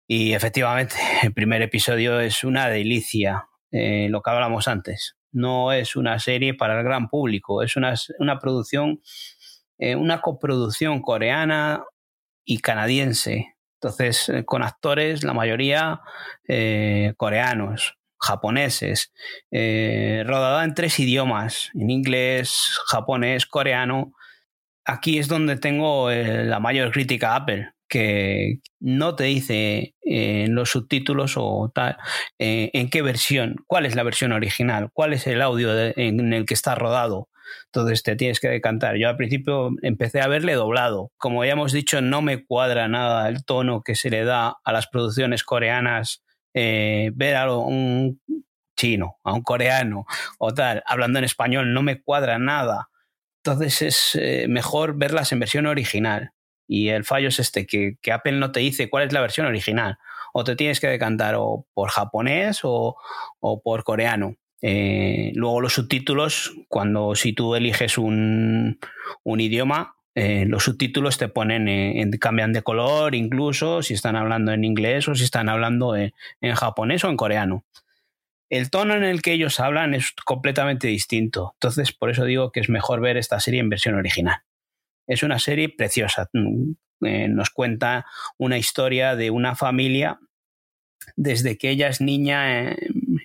[0.09, 5.95] y efectivamente el primer episodio es una delicia, eh, lo que hablamos antes, no es
[5.95, 9.01] una serie para el gran público, es una, una producción,
[9.79, 11.85] eh, una coproducción coreana
[12.45, 13.55] y canadiense.
[13.81, 16.01] Entonces, con actores, la mayoría
[17.17, 19.13] coreanos, japoneses,
[19.51, 24.15] rodada en tres idiomas, en inglés, japonés, coreano.
[24.85, 30.71] Aquí es donde tengo la mayor crítica a Apple, que no te dice en los
[30.71, 31.97] subtítulos o tal
[32.39, 36.55] en qué versión, cuál es la versión original, cuál es el audio en el que
[36.55, 37.29] está rodado.
[37.67, 38.97] Entonces te tienes que decantar.
[38.97, 41.11] Yo al principio empecé a verle doblado.
[41.17, 44.73] Como ya hemos dicho, no me cuadra nada el tono que se le da a
[44.73, 46.23] las producciones coreanas.
[46.55, 48.21] Eh, ver a un
[48.77, 50.05] chino, a un coreano
[50.39, 52.89] o tal, hablando en español, no me cuadra nada.
[53.45, 56.33] Entonces es eh, mejor verlas en versión original.
[56.69, 59.99] Y el fallo es este, que, Apple no te dice cuál es la versión original.
[60.33, 62.97] O te tienes que decantar o por japonés o,
[63.41, 64.37] por coreano.
[64.63, 68.79] Eh, luego los subtítulos, cuando si tú eliges un,
[69.25, 74.63] idioma, eh, los subtítulos te ponen, en, cambian de color incluso si están hablando en
[74.63, 77.65] inglés o si están hablando en, en, japonés o en coreano.
[78.53, 81.53] El tono en el que ellos hablan es completamente distinto.
[81.55, 84.43] Entonces, por eso digo que es mejor ver esta serie en versión original.
[85.07, 86.29] Es una serie preciosa.
[86.35, 88.05] Mm, eh, nos cuenta
[88.37, 90.21] una historia de una familia
[91.17, 92.73] desde que ella es niña,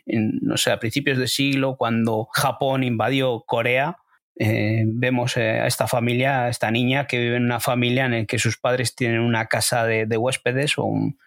[0.06, 3.98] en, no sé, a principios de siglo, cuando Japón invadió Corea.
[4.40, 8.26] Eh, vemos a esta familia, a esta niña que vive en una familia en la
[8.26, 11.20] que sus padres tienen una casa de, huéspedes o un,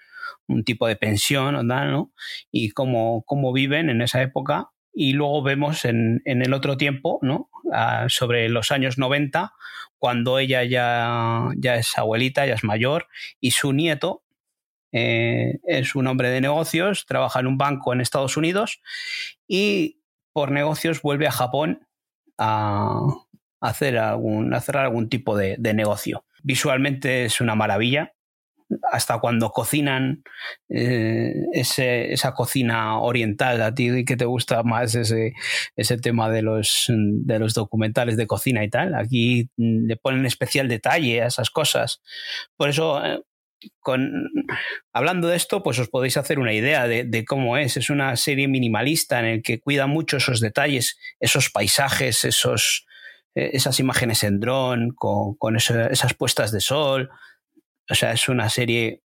[0.64, 2.12] tipo de pensión, ¿no?
[2.50, 7.48] Y cómo, cómo viven en esa época y luego vemos en, el otro tiempo, ¿no?
[7.72, 9.52] Ah, sobre los años 90,
[9.98, 13.06] cuando ella ya, ya es abuelita, ya es mayor,
[13.40, 14.24] y su nieto
[14.92, 18.80] eh, es un hombre de negocios, trabaja en un banco en Estados Unidos
[19.46, 20.02] y
[20.32, 21.86] por negocios vuelve a Japón
[22.38, 23.00] a
[23.60, 26.24] hacer algún, cerrar algún tipo de negocio.
[26.42, 28.14] Visualmente es una maravilla,
[28.90, 30.22] hasta cuando cocinan
[30.68, 35.32] eh, esa cocina oriental, a ti que te gusta más ese,
[35.76, 40.68] ese tema de los, de los documentales de cocina y tal, aquí le ponen especial
[40.68, 42.00] detalle a esas cosas.
[42.56, 43.20] Por eso, eh,
[43.80, 44.28] con,
[44.92, 47.76] hablando de esto, pues os podéis hacer una idea de, cómo es.
[47.76, 52.86] Es una serie minimalista en el que cuida mucho esos detalles, esos paisajes, esos,
[53.34, 57.10] eh, esas imágenes en dron, con, con esas puestas de sol,
[57.90, 59.02] o sea, es una serie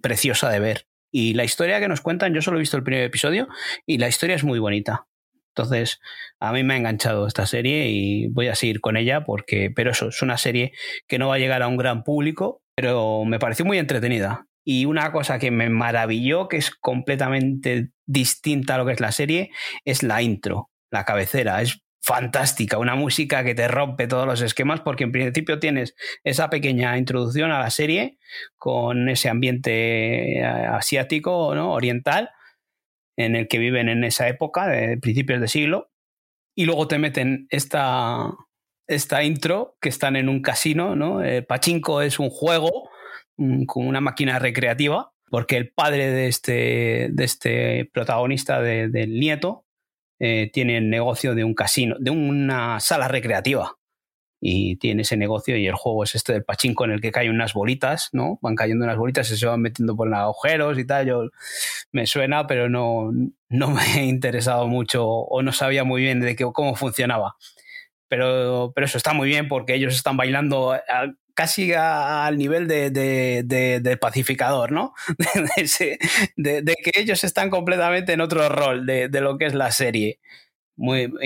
[0.00, 0.86] preciosa de ver.
[1.10, 3.48] Y la historia que nos cuentan, yo solo he visto el primer episodio
[3.86, 5.06] y la historia es muy bonita.
[5.54, 6.00] Entonces,
[6.40, 9.90] a mí me ha enganchado esta serie y voy a seguir con ella porque, pero
[9.90, 10.72] eso, es una serie
[11.06, 14.46] que no va a llegar a un gran público, pero me pareció muy entretenida.
[14.64, 19.12] Y una cosa que me maravilló, que es completamente distinta a lo que es la
[19.12, 19.50] serie,
[19.84, 21.60] es la intro, la cabecera.
[21.60, 26.50] Es fantástica, una música que te rompe todos los esquemas porque en principio tienes esa
[26.50, 28.18] pequeña introducción a la serie
[28.58, 31.72] con ese ambiente eh, asiático, ¿no?
[31.72, 32.30] oriental,
[33.16, 35.90] en el que viven en esa época, de principios de siglo,
[36.56, 38.32] y luego te meten esta,
[38.88, 41.22] esta intro que están en un casino, ¿no?
[41.22, 42.90] El pachinko es un juego
[43.36, 49.61] mm, con una máquina recreativa, porque el padre de este, de este protagonista, del nieto,
[50.24, 53.76] eh, tiene el negocio de un casino, de una sala recreativa.
[54.40, 57.32] Y tiene ese negocio y el juego es este del pachinko en el que caen
[57.32, 58.38] unas bolitas, ¿no?
[58.40, 61.06] Van cayendo unas bolitas y se van metiendo por los agujeros y tal.
[61.06, 61.30] Yo
[61.90, 63.10] me suena, pero no,
[63.48, 67.34] no me he interesado mucho o no sabía muy bien de cómo funcionaba.
[68.06, 70.78] Pero, pero eso está muy bien porque ellos están bailando
[71.34, 74.94] casi al nivel de, de, pacificador, ¿no?
[76.36, 80.20] De, que ellos están completamente en otro rol de, lo que es la serie.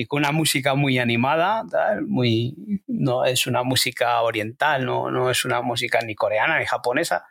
[0.08, 1.64] Con una música muy animada,
[2.06, 7.24] muy, no es una música oriental, no, no es una música ni coreana ni japonesa.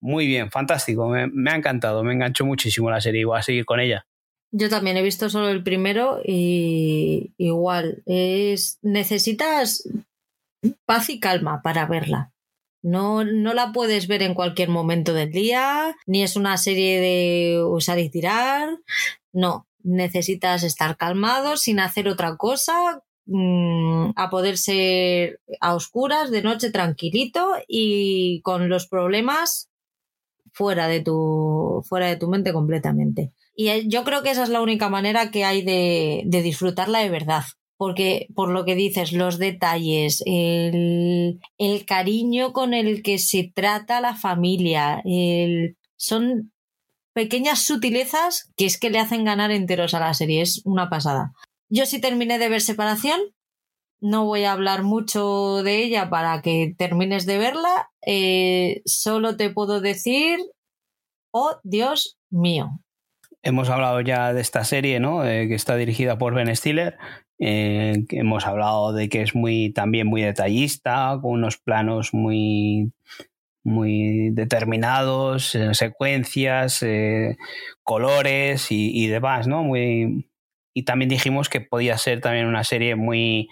[0.00, 3.42] Muy bien, fantástico, me, me ha encantado, me enganchó muchísimo la serie y voy a
[3.42, 4.06] seguir con ella.
[4.50, 9.86] Yo también he visto solo el primero y igual es necesitas
[10.84, 12.32] paz y calma para verla.
[12.82, 17.62] No, no la puedes ver en cualquier momento del día, ni es una serie de
[17.62, 18.78] usar y tirar.
[19.32, 26.42] No, necesitas estar calmado sin hacer otra cosa, mm, a poder ser a oscuras, de
[26.42, 29.68] noche tranquilito y con los problemas
[30.52, 33.32] fuera de tu, fuera de tu mente completamente.
[33.54, 37.00] Y eh, yo creo que esa es la única manera que hay de, de disfrutarla
[37.00, 37.44] de verdad.
[37.78, 41.40] Porque, por lo que dices, los detalles, el,
[41.86, 45.02] cariño con el que se trata la familia,
[45.96, 46.52] son
[47.14, 50.42] pequeñas sutilezas que es que le hacen ganar enteros a la serie.
[50.42, 51.32] Es una pasada.
[51.68, 53.20] Yo sí terminé de ver Separación.
[54.00, 57.90] No voy a hablar mucho de ella para que termines de verla.
[58.06, 60.38] Eh, solo te puedo decir,
[61.32, 62.70] oh Dios mío.
[63.42, 65.24] Hemos hablado ya de esta serie, ¿no?
[65.24, 66.98] Eh, que está dirigida por Ben Stiller.
[67.38, 72.92] Eh, hemos hablado de que es muy también muy detallista, con unos planos muy
[73.64, 76.82] muy determinados, secuencias,
[77.82, 79.62] colores y, demás, ¿no?
[79.62, 80.28] Muy,
[80.78, 83.48] y también dijimos que podía ser también una serie muy,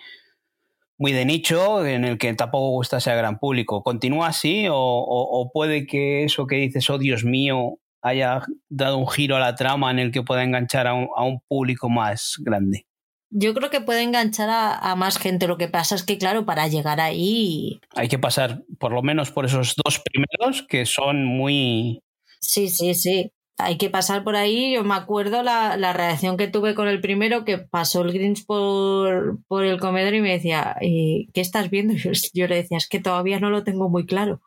[0.96, 3.82] muy de nicho, en el que tampoco gustase a gran público.
[3.82, 9.34] ¿Continúa así o, puede que eso que dices, oh Dios mío, haya dado un giro
[9.34, 12.85] a la trama en el que pueda enganchar a un, público más grande?
[13.31, 15.48] Yo creo que puede enganchar a, a, más gente.
[15.48, 17.81] Lo que pasa es que, claro, para llegar ahí.
[17.94, 22.01] Hay que pasar por lo menos por esos dos primeros que son muy.
[22.40, 24.74] Sí, sí, sí hay que pasar por ahí.
[24.74, 28.44] Yo me acuerdo la, la, reacción que tuve con el primero, que pasó el Grinch
[28.44, 31.94] por, por el comedor y me decía, ¿qué estás viendo?
[31.97, 34.40] Yo, yo, le decía, es que todavía no lo tengo muy claro.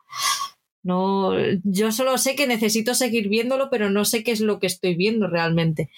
[0.82, 1.32] No,
[1.62, 4.94] yo solo sé que necesito seguir viéndolo, pero no sé qué es lo que estoy
[4.94, 5.90] viendo realmente.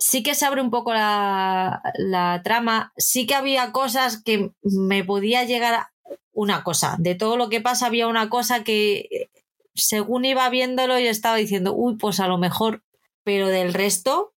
[0.00, 5.44] Sí que se abre un poco la, trama, sí que había cosas que me podía
[5.44, 5.92] llegar a
[6.32, 6.96] una cosa.
[6.98, 9.30] De todo lo que pasa había una cosa que
[9.74, 12.82] según iba viéndolo, yo estaba diciendo, uy, pues a lo mejor,
[13.24, 14.34] pero del resto,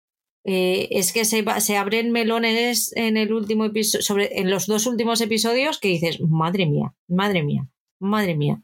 [0.45, 4.87] eh, es que se, se, abren melones en el último episodio, sobre, en los dos
[4.87, 7.69] últimos episodios que dices, madre mía, madre mía,
[7.99, 8.63] madre mía.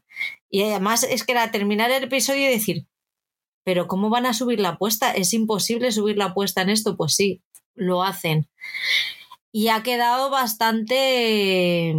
[0.49, 2.87] Y además es que era terminar el episodio y decir,
[3.67, 5.11] pero ¿cómo van a subir la apuesta?
[5.11, 6.95] ¿Es imposible subir la apuesta en esto?
[6.95, 7.43] Pues sí,
[7.75, 8.47] lo hacen.
[9.51, 11.93] Y ha quedado bastante,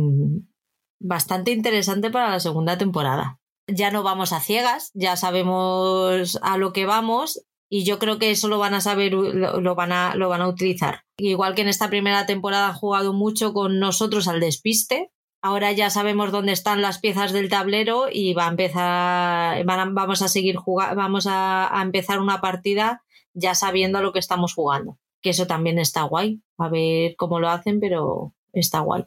[0.99, 3.39] bastante interesante para la segunda temporada
[3.69, 8.31] ya no vamos a ciegas, ya sabemos a lo que vamos y yo creo que
[8.31, 11.03] eso lo van a saber, lo, van, a, lo van a utilizar.
[11.19, 15.11] Igual que en esta primera temporada han jugado mucho con nosotros al despiste,
[15.43, 20.29] ahora ya sabemos dónde están las piezas del tablero y va a empezar, vamos a
[20.29, 23.03] seguir jugando, vamos a, a, empezar una partida
[23.35, 24.99] ya sabiendo lo que estamos jugando.
[25.21, 26.41] Que eso también está guay.
[26.59, 29.05] A ver cómo lo hacen, pero está guay.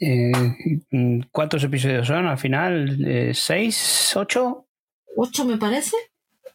[0.00, 0.32] Eh,
[1.32, 3.04] ¿Cuántos episodios son al final?
[3.04, 4.14] Eh, ¿Seis?
[4.16, 4.66] ¿Ocho?
[5.16, 5.96] ¿Ocho me parece?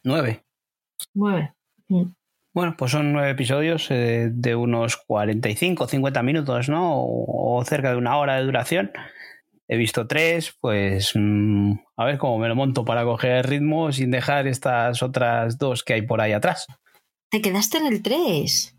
[0.04, 0.44] Nueve.
[1.14, 1.54] Nueve.
[1.90, 2.04] Mm.
[2.54, 7.02] Bueno, pues son nueve episodios eh, de unos 45, 50 minutos, ¿no?
[7.02, 8.92] O, o, cerca de una hora de duración.
[9.68, 14.12] He visto tres, pues mm, a ver cómo me lo monto para coger ritmo sin
[14.12, 16.68] dejar estas otras dos que hay por ahí atrás.
[17.32, 18.76] ¿Te quedaste en el tres?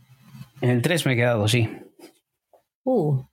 [0.60, 1.68] En el tres me he quedado, sí.
[2.84, 3.24] Uh,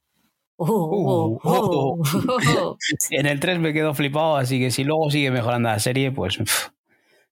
[0.64, 2.78] Uh, uh, uh.
[3.10, 6.38] en el 3 me quedo flipado, así que si luego sigue mejorando la serie, pues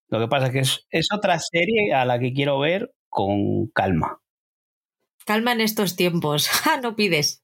[0.07, 3.67] lo que pasa es que es, es, otra serie a la que quiero ver con
[3.67, 4.21] calma.
[5.25, 6.49] Calma en estos tiempos,
[6.83, 7.43] no pides.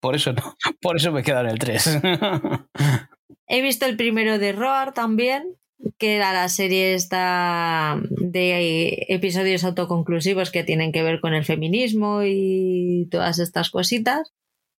[0.00, 2.00] Por eso no, por eso me quedo en el 3.
[3.46, 5.56] He visto el primero de Roar también,
[5.98, 12.22] que era la serie esta de episodios autoconclusivos que tienen que ver con el feminismo
[12.24, 14.32] y todas estas cositas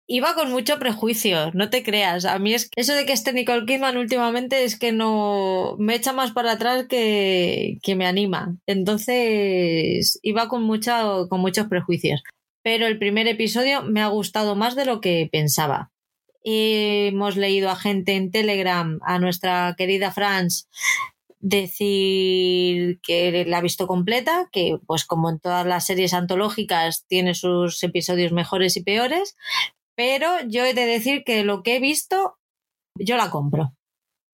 [0.06, 2.24] iba con mucho prejuicio, no te creas.
[2.24, 6.12] A mí es eso de que esté Nicole Kidman últimamente es que no me echa
[6.12, 8.56] más para atrás que, que me anima.
[8.66, 12.22] Entonces iba con, mucha, con muchos prejuicios.
[12.62, 15.90] Pero el primer episodio me ha gustado más de lo que pensaba.
[16.44, 20.68] Hemos leído a gente en Telegram, a nuestra querida Franz,
[21.40, 27.34] decir que la ha visto completa, que pues como en todas las series antológicas tiene
[27.34, 29.36] sus episodios mejores y peores,
[29.96, 32.36] pero yo he de decir que lo que he visto,
[32.98, 33.74] yo la compro.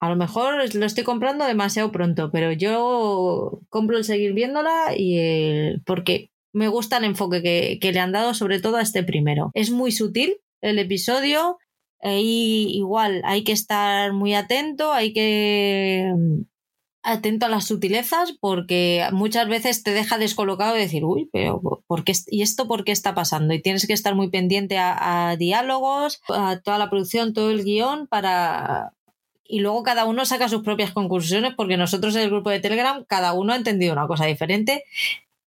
[0.00, 5.18] A lo mejor lo estoy comprando demasiado pronto, pero yo compro el seguir viéndola y
[5.18, 5.82] el...
[5.84, 9.50] porque me gusta el enfoque que, que le han dado, sobre todo a este primero.
[9.54, 11.58] Es muy sutil el episodio,
[12.02, 16.12] y igual hay que estar muy atento, hay que
[17.02, 22.12] atento a las sutilezas porque muchas veces te deja descolocado decir, uy, pero ¿por qué,
[22.28, 23.54] ¿y esto por qué está pasando?
[23.54, 28.06] Y tienes que estar muy pendiente a, diálogos, a toda la producción, todo el guion
[28.06, 28.92] para...
[29.44, 33.04] Y luego cada uno saca sus propias conclusiones porque nosotros en el grupo de Telegram
[33.04, 34.84] cada uno ha entendido una cosa diferente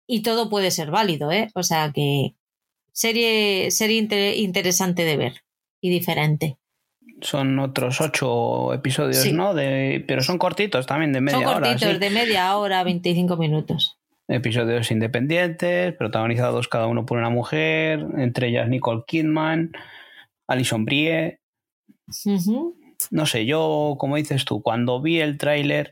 [0.05, 1.49] y todo puede ser válido, ¿eh?
[1.55, 2.35] O sea que
[2.91, 5.43] serie, serie interesante de ver
[5.79, 6.57] y diferente.
[7.23, 9.53] Son otros ocho episodios, ¿no?
[9.53, 11.51] De, pero son cortitos también, de media hora.
[11.51, 13.97] Son cortitos, de media hora, 25 minutos.
[14.27, 19.71] Episodios independientes, protagonizados cada uno por una mujer, entre ellas Nicole Kidman,
[20.47, 21.39] Alison Brie.
[23.11, 25.91] No sé, yo, como dices tú, cuando vi el tráiler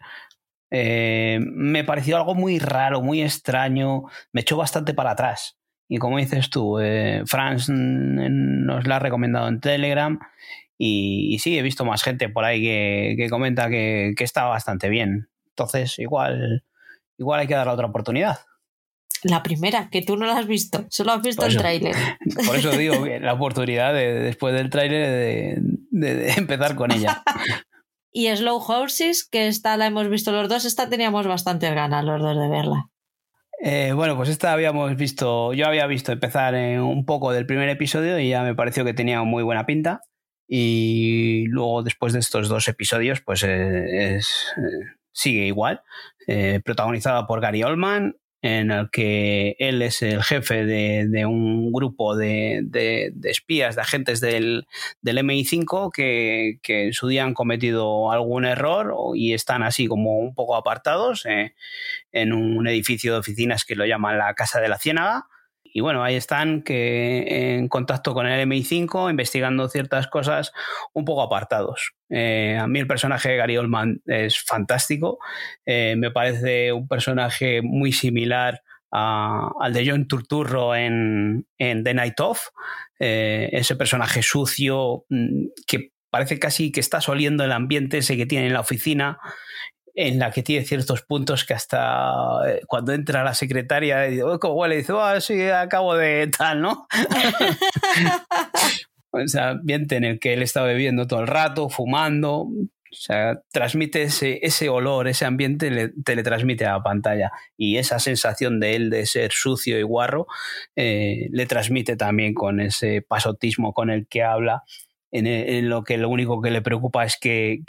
[0.71, 5.57] eh, me pareció algo muy raro, muy extraño, me echó bastante para atrás.
[5.89, 10.17] Y como dices tú, eh, Franz nos la ha recomendado en Telegram
[10.83, 15.29] y, sí, he visto más gente por ahí que, comenta que, que, está bastante bien.
[15.49, 16.63] Entonces, igual,
[17.19, 18.39] igual hay que darle otra oportunidad.
[19.21, 21.95] La primera, que tú no la has visto, solo has visto el tráiler.
[22.47, 27.23] Por eso digo que la oportunidad de, después del tráiler de, empezar con ella.
[28.13, 32.21] Y Slow Horses, que esta la hemos visto los dos, esta teníamos bastantes ganas los
[32.21, 32.89] dos de verla.
[33.63, 37.69] Eh, bueno, pues esta habíamos visto, yo había visto empezar en un poco del primer
[37.69, 40.01] episodio y ya me pareció que tenía muy buena pinta.
[40.53, 45.81] Y luego, después de estos dos episodios, pues eh, es, eh, sigue igual.
[46.65, 52.65] protagonizada por Gary Oldman, en el que él es el jefe de, un grupo de,
[53.23, 54.65] espías, de agentes del,
[55.03, 60.55] MI5 que, en su día han cometido algún error y están así como un poco
[60.55, 61.53] apartados eh,
[62.11, 65.27] en un edificio de oficinas que lo llaman la Casa de la Ciénaga
[65.73, 70.51] y bueno, ahí están que en contacto con el MI5, investigando ciertas cosas
[70.93, 71.93] un poco apartados.
[72.09, 75.19] Eh, a mí el personaje de Gary Oldman es fantástico.
[75.65, 78.61] Eh, me parece un personaje muy similar
[78.91, 82.49] al de John Turturro en, The Night Of.
[82.99, 88.25] Eh, ese personaje sucio mm, que parece casi que está soliendo el ambiente ese que
[88.25, 89.17] tiene en la oficina
[89.95, 92.13] en la que tiene ciertos puntos que hasta
[92.47, 94.77] eh, cuando entra la secretaria y dice, ¿cómo huele?
[94.77, 96.87] dice, oh, sí, acabo de tal, ¿no?
[99.11, 102.47] o sea, ambiente en el que él está bebiendo todo el rato, fumando.
[102.91, 107.31] O sea, transmite ese, ese olor, ese ambiente, le, te le transmite a la pantalla.
[107.55, 110.27] Y esa sensación de él de ser sucio y guarro,
[110.75, 114.63] eh, le transmite también con ese pasotismo con el que habla
[115.11, 117.61] en, lo que lo único que le preocupa es que,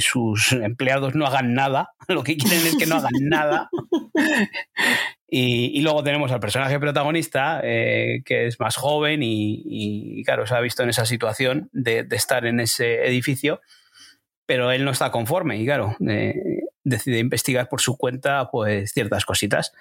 [0.00, 3.70] sus empleados no hagan nada, lo que quieren es que no hagan nada.
[5.32, 10.60] Y, luego tenemos al personaje protagonista, eh, que es más joven y, claro, se ha
[10.60, 13.60] visto en esa situación de, estar en ese edificio,
[14.44, 16.34] pero él no está conforme y claro, eh,
[16.82, 19.72] decide investigar por su cuenta pues ciertas cositas.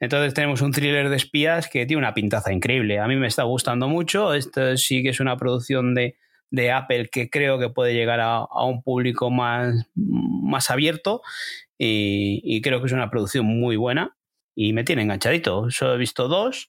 [0.00, 2.98] Entonces tenemos un thriller de espías que tiene una pintaza increíble.
[2.98, 4.34] A mí me está gustando mucho.
[4.34, 6.16] Esto sí que es una producción de,
[6.50, 11.22] de Apple que creo que puede llegar a, un público más, más abierto
[11.78, 14.16] y, creo que es una producción muy buena
[14.54, 15.70] y me tiene enganchadito.
[15.70, 16.68] Solo he visto dos.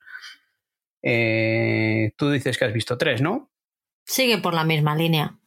[1.03, 3.51] Eh, tú dices que has visto tres, ¿no?
[4.05, 5.40] Sigue por la misma línea.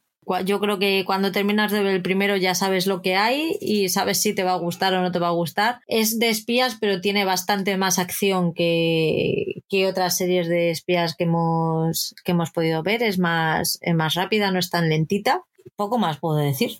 [0.45, 3.89] Yo creo que cuando terminas de ver el primero ya sabes lo que hay y
[3.89, 5.79] sabes si te va a gustar o no te va a gustar.
[5.87, 11.25] Es de espías, pero tiene bastante más acción que, que otras series de espías que
[11.25, 13.03] hemos, que hemos podido ver.
[13.03, 15.43] Es más, es más rápida, no es tan lentita.
[15.75, 16.77] Poco más puedo decir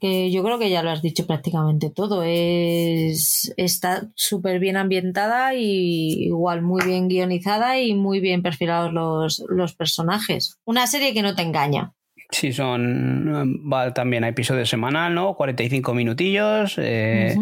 [0.00, 2.22] que yo creo que ya lo has dicho prácticamente todo.
[2.24, 9.44] Es, está súper bien ambientada y igual muy bien guionizada y muy bien perfilados los,
[9.48, 10.58] los personajes.
[10.64, 11.92] Una serie que no te engaña.
[12.30, 13.70] Sí, son.
[13.70, 15.34] Va también a episodio semanal, ¿no?
[15.34, 16.76] 45 minutillos.
[16.78, 17.36] Eh,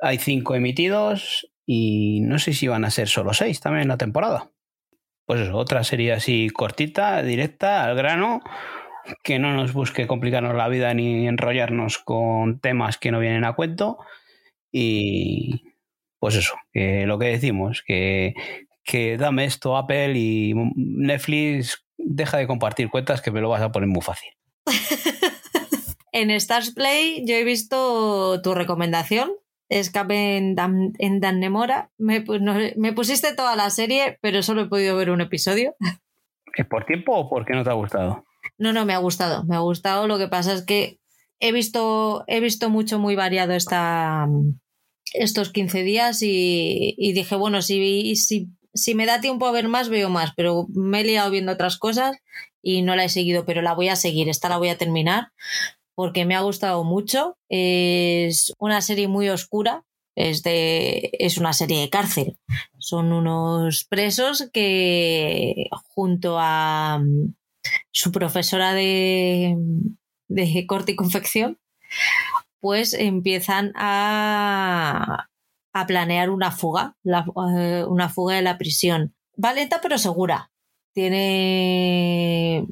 [0.00, 1.48] hay 5 emitidos.
[1.66, 4.50] Y no sé si van a ser solo 6 también en la temporada.
[5.26, 8.40] Pues eso, otra serie así cortita, directa, al grano.
[9.22, 13.54] Que no nos busque complicarnos la vida ni enrollarnos con temas que no vienen a
[13.54, 13.98] cuento.
[14.72, 15.64] Y.
[16.18, 18.34] Pues eso, que lo que decimos, que,
[18.84, 23.72] que dame esto Apple y Netflix deja de compartir cuentas que me lo vas a
[23.72, 24.30] poner muy fácil.
[26.12, 29.32] en Stars Play yo he visto tu recomendación,
[29.68, 31.90] Escape en, Dan, en Dannemora.
[31.98, 32.24] Me,
[32.76, 35.74] me pusiste toda la serie, pero solo he podido ver un episodio.
[36.54, 38.24] ¿Es por tiempo o porque no te ha gustado?
[38.58, 39.44] No, no, me ha gustado.
[39.44, 40.06] Me ha gustado.
[40.06, 40.98] Lo que pasa es que
[41.40, 44.28] he visto, he visto mucho muy variado esta,
[45.14, 49.68] estos 15 días y, y dije, bueno, si, si si me da tiempo a ver
[49.68, 52.16] más, veo más, pero me he liado viendo otras cosas
[52.62, 55.28] y no la he seguido, pero la voy a seguir, esta la voy a terminar
[55.94, 57.36] porque me ha gustado mucho.
[57.48, 59.84] Es una serie muy oscura,
[60.16, 62.38] es, de, es una serie de cárcel.
[62.78, 67.34] Son unos presos que junto a mm,
[67.90, 69.56] su profesora de,
[70.28, 71.58] de corte y confección,
[72.60, 75.28] pues empiezan a,
[75.72, 79.14] a planear una fuga, eh, una fuga de la prisión.
[79.42, 80.50] Va lenta pero segura.
[80.94, 82.66] Tiene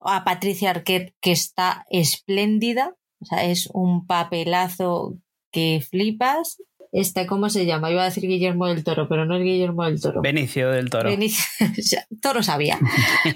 [0.00, 2.94] a Patricia Arquette, que está espléndida.
[3.20, 5.18] O sea, es un papelazo
[5.50, 6.58] que flipas.
[6.92, 7.90] Este, ¿cómo se llama?
[7.90, 10.20] Iba a decir Guillermo del Toro, pero no es Guillermo del Toro.
[10.20, 11.10] Benicio del Toro.
[11.10, 11.42] Benicio,
[12.22, 12.78] Toro sabía.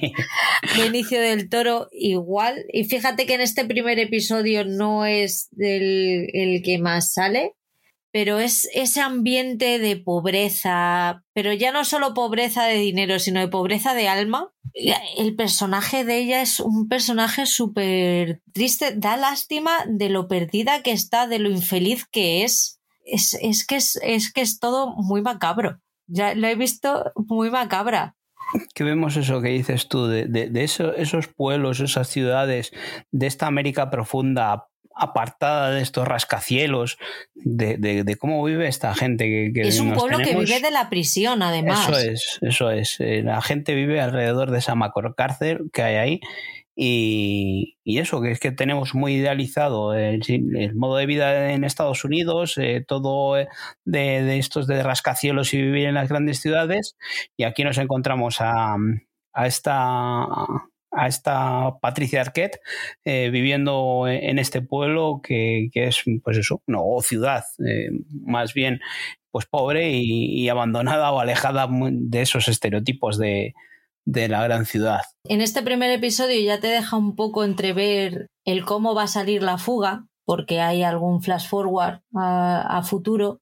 [0.76, 2.66] Benicio del Toro igual.
[2.72, 7.54] Y fíjate que en este primer episodio no es del, el que más sale,
[8.10, 13.48] pero es ese ambiente de pobreza, pero ya no solo pobreza de dinero, sino de
[13.48, 14.52] pobreza de alma.
[15.16, 20.92] El personaje de ella es un personaje súper triste, da lástima de lo perdida que
[20.92, 22.80] está, de lo infeliz que es.
[23.04, 25.80] Es, es que, es, es que es todo muy macabro.
[26.06, 28.16] Ya lo he visto muy macabra.
[28.74, 32.72] Que vemos eso que dices tú, de, de, de eso, esos pueblos, esas ciudades,
[33.10, 34.68] de esta América profunda,
[34.98, 36.98] apartada de estos rascacielos,
[37.34, 39.24] de, de, de cómo vive esta gente.
[39.24, 41.88] Que, que es un pueblo que vive de la prisión, además.
[41.88, 43.00] Eso es, eso es.
[43.00, 46.20] Eh, La gente vive alrededor de esa macrocárcel que hay ahí.
[46.80, 51.64] Y, y eso, que es que tenemos muy idealizado el, el modo de vida en
[51.64, 53.48] Estados Unidos, eh, todo eh,
[53.84, 56.96] de, de estos de rascacielos y vivir en las grandes ciudades.
[57.36, 58.76] Y aquí nos encontramos a,
[59.32, 60.24] a esta
[60.90, 62.60] a esta Patricia Arquette
[63.04, 68.54] eh, viviendo en este pueblo que, que, es, pues eso, no, o ciudad, eh, más
[68.54, 68.80] bien,
[69.30, 73.54] pues pobre y, y, abandonada o alejada de esos estereotipos de,
[74.04, 75.02] de la gran ciudad.
[75.24, 79.42] En este primer episodio ya te deja un poco entrever el cómo va a salir
[79.42, 83.40] la fuga, porque hay algún flash forward a, a futuro,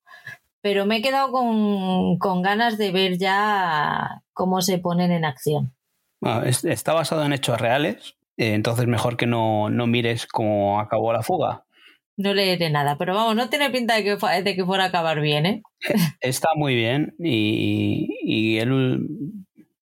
[0.60, 5.72] pero me he quedado con, con ganas de ver ya cómo se ponen en acción.
[6.26, 11.12] Bueno, está basado en hechos reales, eh, entonces mejor que no, no, mires cómo acabó
[11.12, 11.64] la fuga.
[12.16, 15.20] No leeré nada, pero vamos, no tiene pinta de que, de que fuera a acabar
[15.20, 15.62] bien, ¿eh?
[16.20, 19.06] Está muy bien y, y él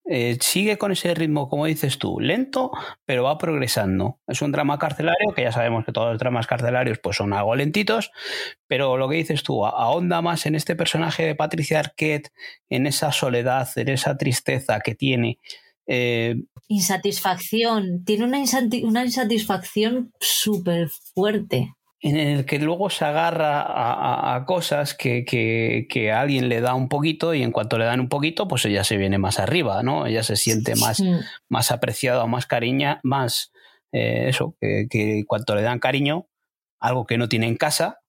[0.06, 2.72] eh, sigue con ese ritmo, como dices tú, lento,
[3.06, 4.20] pero va progresando.
[4.26, 7.54] Es un drama carcelario, que ya sabemos que todos los dramas carcelarios pues son algo
[7.54, 8.10] lentitos,
[8.66, 12.32] pero lo que dices tú, ahonda más en este personaje de Patricia Arquette,
[12.68, 15.38] en esa soledad, en esa tristeza que tiene,
[15.86, 16.36] eh,
[16.68, 21.74] insatisfacción, tiene una, insati una insatisfacción súper fuerte.
[22.00, 26.50] En el que luego se agarra a, a, a cosas que, que, que, a alguien
[26.50, 29.16] le da un poquito y en cuanto le dan un poquito, pues ella se viene
[29.16, 30.06] más arriba, ¿no?
[30.06, 31.10] Ella se siente más, sí.
[31.48, 33.52] más apreciada, más cariña, más
[33.92, 36.26] eh, eso, que, que cuanto le dan cariño,
[36.78, 38.00] algo que no tiene en casa,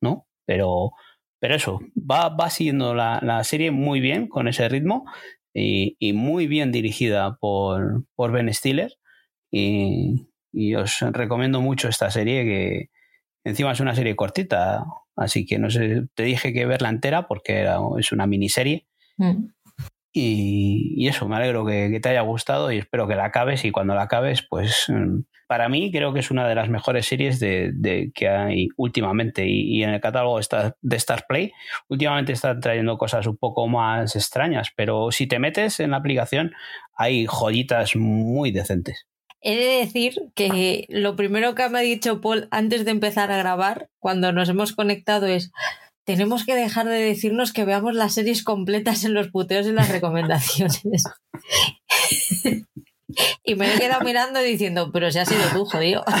[0.00, 0.26] ¿no?
[0.46, 0.90] Pero,
[1.38, 5.04] pero eso, va, va siguiendo la, la serie muy bien con ese ritmo
[5.54, 8.92] y, muy bien dirigida por, por Ben Stiller.
[9.50, 12.90] Y, y, os recomiendo mucho esta serie que
[13.44, 17.58] encima es una serie cortita, así que no sé, te dije que verla entera porque
[17.58, 18.86] era, es una miniserie.
[19.16, 19.46] Mm.
[20.16, 23.96] Y, eso, me alegro que, te haya gustado y espero que la acabes y cuando
[23.96, 27.72] la acabes, pues mm, para mí creo que es una de las mejores series de,
[27.74, 31.52] de que hay últimamente y, y, en el catálogo de Star Play
[31.88, 36.52] últimamente están trayendo cosas un poco más extrañas, pero si te metes en la aplicación
[36.96, 39.08] hay joyitas muy decentes.
[39.40, 43.36] He de decir que lo primero que me ha dicho Paul antes de empezar a
[43.36, 45.52] grabar, cuando nos hemos conectado, es
[46.04, 49.88] tenemos que dejar de decirnos que veamos las series completas en los puteos y las
[49.88, 51.04] recomendaciones.
[53.44, 56.04] y me he quedado mirando diciendo, pero si ha sido tú, jodido.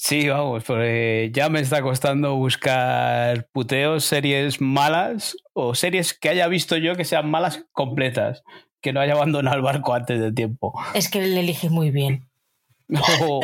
[0.00, 6.46] Sí, vamos, porque ya me está costando buscar puteos, series malas o series que haya
[6.46, 8.44] visto yo que sean malas completas,
[8.80, 10.72] que no haya abandonado el barco antes de tiempo.
[10.94, 12.28] Es que le elige muy bien.
[13.20, 13.40] Oh.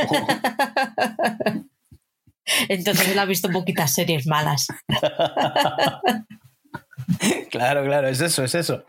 [2.69, 4.69] Entonces él ha visto poquitas series malas.
[7.51, 8.85] claro, claro, es eso, es eso.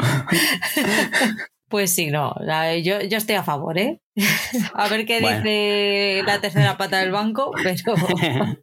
[1.68, 2.36] Pues sí, no,
[2.84, 4.00] yo, yo estoy a favor, ¿eh?
[4.74, 5.38] A ver qué bueno.
[5.38, 7.96] dice la tercera pata del banco, pero...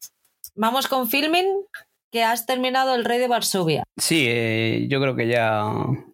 [0.55, 1.47] Vamos con filming,
[2.11, 3.85] que has terminado El Rey de Varsovia.
[3.97, 5.65] Sí, eh, yo creo que ya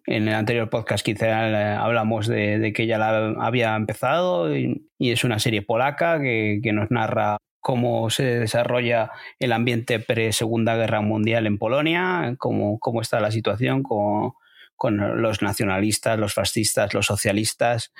[0.05, 4.87] en el anterior podcast quizá eh, hablamos de, de, que ya la había empezado y,
[4.97, 10.75] y es una serie polaca que, que nos narra cómo se desarrolla el ambiente pre-segunda
[10.75, 14.33] guerra mundial en Polonia, cómo, cómo está la situación con,
[14.75, 17.93] con, los nacionalistas, los fascistas, los socialistas.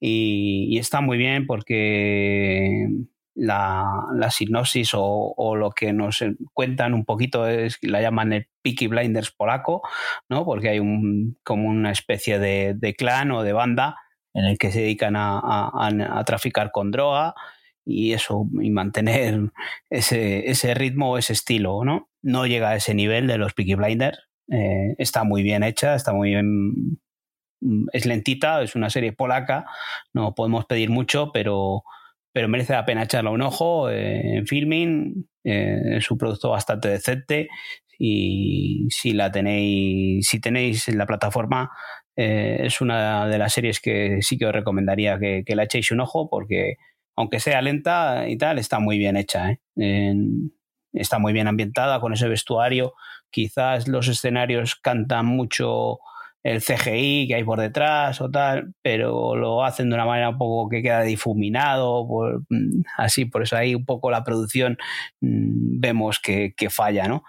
[0.00, 2.88] Y, está muy bien porque
[3.34, 3.84] la,
[4.14, 9.32] la sinopsis o, lo que nos cuentan un poquito es, la llaman el Peaky Blinders
[9.32, 9.82] polaco,
[10.28, 10.44] ¿no?
[10.44, 13.96] porque hay un, como una especie de, de clan o de banda
[14.34, 17.34] en el que se dedican a, a traficar con droga
[17.84, 19.50] y eso, y mantener
[19.90, 22.08] ese, ese ritmo o ese estilo, ¿no?
[22.22, 24.18] No llega a ese nivel de los Peaky Blinders.
[24.50, 26.98] Eh, está muy bien hecha, está muy bien
[27.60, 29.66] mm, es lentita, es una serie polaca,
[30.12, 31.84] no podemos pedir mucho, pero,
[32.32, 36.88] pero merece la pena echarle un ojo eh, en filming, eh, es un producto bastante
[36.88, 37.48] decente
[37.98, 41.70] y si la tenéis, si tenéis en la plataforma,
[42.14, 46.28] es una de las series que sí que os recomendaría que, la echéis un ojo
[46.28, 46.76] porque
[47.16, 49.50] aunque sea lenta y tal, está muy bien hecha.
[49.50, 49.58] ¿eh?
[50.92, 52.94] está muy bien ambientada con ese vestuario.
[53.30, 55.98] Quizás los escenarios cantan mucho
[56.42, 60.38] el CGI que hay por detrás o tal, pero lo hacen de una manera un
[60.38, 62.06] poco que queda difuminado,
[62.48, 64.76] mm, así, por eso ahí un poco la producción
[65.20, 67.22] mm, vemos que, falla, ¿no?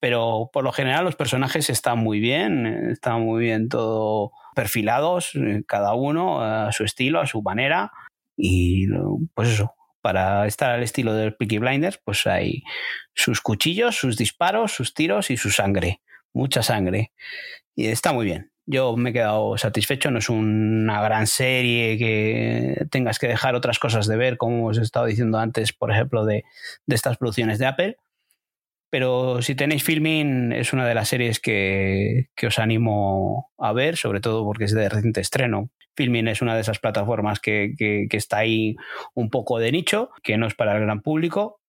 [0.00, 5.62] pero por lo general los personajes están muy bien, están muy bien todo perfilados, eh,
[5.66, 7.92] cada uno a su estilo, a su manera,
[8.40, 8.86] y
[9.34, 12.62] pues eso, para estar al estilo de Peaky Blinders, pues hay
[13.14, 16.00] sus cuchillos, sus disparos, sus tiros y su sangre,
[16.32, 17.12] mucha sangre,
[17.74, 18.50] y está muy bien.
[18.66, 23.78] Yo me he quedado satisfecho, no es una gran serie que tengas que dejar otras
[23.78, 26.44] cosas de ver, como os he estado diciendo antes, por ejemplo, de,
[26.86, 27.96] de estas producciones de Apple,
[28.90, 34.20] pero si tenéis filming, es una de las series que, os animo a ver, sobre
[34.20, 35.70] todo porque es de reciente estreno.
[35.96, 37.74] Filming es una de esas plataformas que,
[38.10, 38.74] está ahí
[39.14, 41.60] un poco de nicho, que no es para el gran público,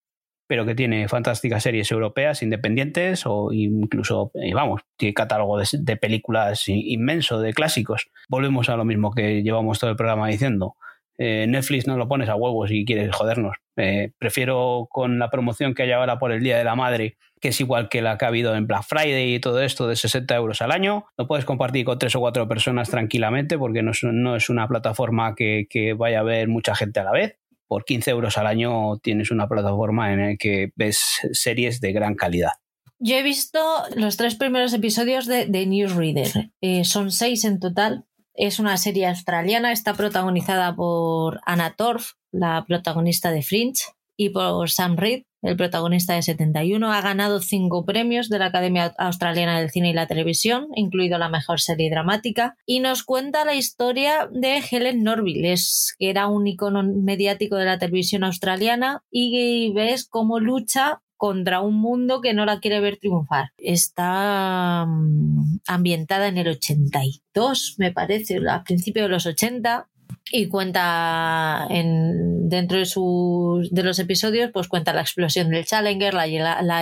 [0.48, 5.98] pero que tiene fantásticas series europeas independientes o incluso, eh, vamos, tiene catálogo de, de
[5.98, 8.10] películas inmenso, de clásicos.
[8.28, 10.76] Volvemos a lo mismo que llevamos todo el programa diciendo
[11.18, 13.58] eh, Netflix no lo pones a huevos si quieres jodernos.
[13.78, 17.50] Eh, prefiero con la promoción que hay ahora por el Día de la Madre, que
[17.50, 20.36] es igual que la que ha habido en Black Friday y todo esto de 60
[20.36, 21.06] euros al año.
[21.18, 23.92] Lo puedes compartir con tres o cuatro personas tranquilamente porque no
[24.36, 27.38] es, una plataforma que, vaya a ver mucha gente a la vez.
[27.68, 32.16] Por 15 euros al año tienes una plataforma en la que ves series de gran
[32.16, 32.52] calidad.
[33.00, 33.60] Yo he visto
[33.96, 36.52] los tres primeros episodios de, de Newsreader.
[36.62, 42.66] Eh, son seis en total es una serie australiana, está protagonizada por Anna Torf, la
[42.66, 43.84] protagonista de Fringe,
[44.18, 46.94] y por Sam Reed, el protagonista de 71.
[46.94, 51.30] Ha ganado cinco premios de la Academia Australiana del Cine y la Televisión, incluido la
[51.30, 55.56] mejor serie dramática, y nos cuenta la historia de Helen Norville,
[55.98, 61.76] que era un icono mediático de la televisión australiana, y ves cómo lucha contra un
[61.76, 63.52] mundo que no la quiere ver triunfar.
[63.60, 69.88] Está mm, ambientada en el 82, me parece, a principios de los 80
[70.32, 76.16] y cuenta en, dentro de, sus, de los episodios, pues cuenta la explosión del Challenger,
[76.16, 76.26] la,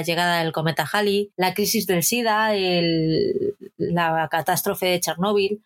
[0.03, 2.53] llegada del cometa Halley, la crisis del SIDA,
[3.75, 5.61] la catástrofe de Chernóbil.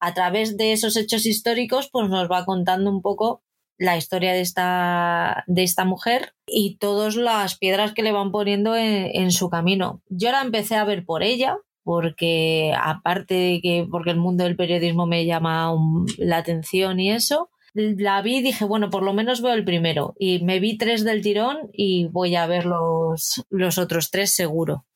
[0.00, 3.44] A través de esos hechos históricos, pues nos va contando un poco
[3.78, 8.76] la historia de esta, de esta mujer y todas las piedras que le van poniendo
[8.76, 10.02] en, su camino.
[10.08, 14.56] Yo la empecé a ver por ella, porque aparte de que porque el mundo del
[14.56, 15.72] periodismo me llama
[16.18, 20.14] la atención y eso, la vi y dije, bueno, por lo menos veo el primero.
[20.18, 24.86] Y me vi tres del tirón y voy a ver los, los otros tres seguro.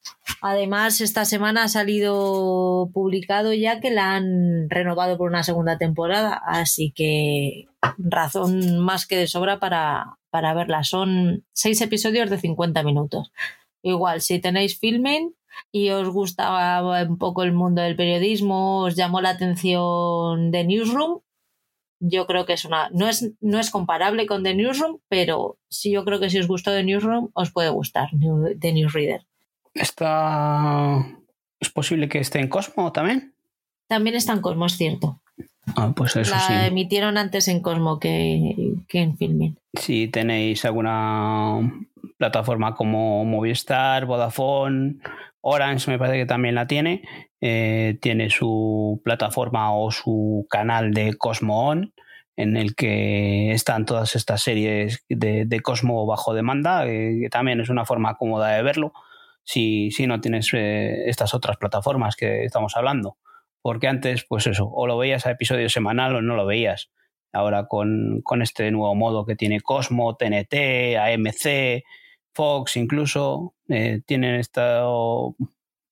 [0.41, 6.41] Además, esta semana ha salido publicado ya que la han renovado por una segunda temporada,
[6.47, 7.67] así que
[7.99, 10.83] razón más que de sobra para, para verla.
[10.83, 13.31] Son seis episodios de 50 minutos.
[13.83, 15.35] Igual, si tenéis filming
[15.71, 21.21] y os gusta un poco el mundo del periodismo, os llamó la atención de Newsroom,
[22.01, 22.89] yo creo que es una.
[22.93, 26.49] No es, no es comparable con The Newsroom, pero sí yo creo que si os
[26.49, 28.09] gustó The Newsroom, os puede gustar
[28.59, 29.27] The Newsreader.
[29.75, 31.07] ¿Está.
[31.61, 33.35] ¿Es posible que esté en Cosmo también?
[33.87, 35.21] También está en Cosmo, es cierto.
[35.77, 39.59] Ah, pues eso la emitieron antes en Cosmo que, que en Filmin.
[39.75, 41.87] Si tenéis alguna
[42.17, 44.97] plataforma como Movistar, Vodafone,
[45.43, 47.03] Orange me parece que también la tiene,
[47.41, 51.95] eh, tiene su plataforma o su canal de Cosmo On,
[52.37, 57.71] en el que están todas estas series de, Cosmo bajo demanda, eh, que también es
[57.71, 58.93] una forma cómoda de verlo,
[59.43, 63.17] si, si no tienes eh, estas otras plataformas que estamos hablando.
[63.63, 66.91] Porque antes, pues eso, o lo veías a episodio semanal o no lo veías.
[67.33, 71.85] Ahora con, con este nuevo modo que tiene Cosmo, TNT, AMC,
[72.33, 73.55] Fox incluso,
[74.07, 75.37] tienen estado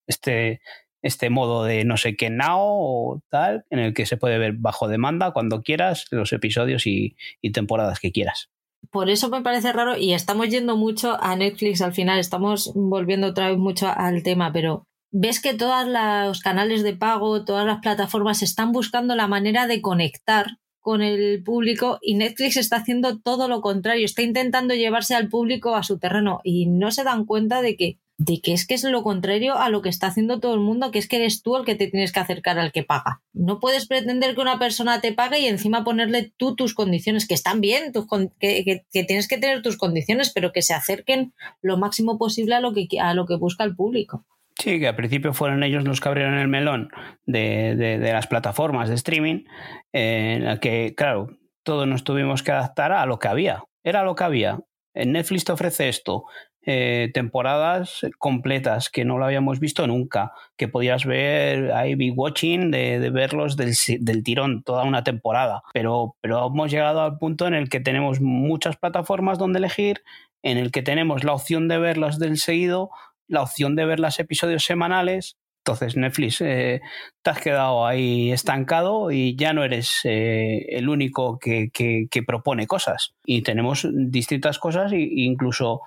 [0.07, 0.61] este,
[1.03, 4.55] este modo de no sé qué now o tal, en el que se puede ver
[4.55, 7.16] bajo demanda cuando quieras los episodios y,
[7.53, 8.51] temporadas que quieras.
[8.91, 13.29] Por eso me parece raro y estamos yendo mucho a Netflix al final, estamos volviendo
[13.29, 17.81] otra vez mucho al tema, pero ves que todos los canales de pago, todas las
[17.81, 20.47] plataformas están buscando la manera de conectar
[20.81, 25.75] con el público y Netflix está haciendo todo lo contrario, está intentando llevarse al público
[25.75, 28.82] a su terreno y no se dan cuenta de que de que es que es
[28.82, 31.57] lo contrario a lo que está haciendo todo el mundo, que es que eres tú
[31.57, 33.23] el que te tienes que acercar al que paga.
[33.32, 37.35] No puedes pretender que una persona te pague y encima ponerle tú tus condiciones, que
[37.35, 37.93] están bien,
[38.40, 41.32] que, tienes que tener tus condiciones, pero que se acerquen
[41.62, 44.27] lo máximo posible a lo que, a lo que busca el público.
[44.59, 46.90] Sí, que al principio fueron ellos los que abrieron el melón
[47.24, 49.45] de, las plataformas de streaming,
[49.93, 53.62] en la que, claro, todos nos tuvimos que adaptar a lo que había.
[53.85, 54.59] Era lo que había.
[54.95, 56.24] Netflix te ofrece esto.
[56.70, 63.09] Eh, temporadas completas que no lo habíamos visto nunca, que podías ver Big Watching de,
[63.09, 65.62] verlos del, tirón toda una temporada.
[65.73, 70.03] Pero, pero hemos llegado al punto en el que tenemos muchas plataformas donde elegir,
[70.43, 72.90] en el que tenemos la opción de verlas del seguido,
[73.28, 75.39] la opción de ver los episodios semanales.
[75.65, 76.82] Entonces Netflix eh,
[77.23, 82.66] te has quedado ahí estancado y ya no eres eh, el único que, que, propone
[82.66, 83.15] cosas.
[83.24, 85.81] Y tenemos distintas cosas e incluso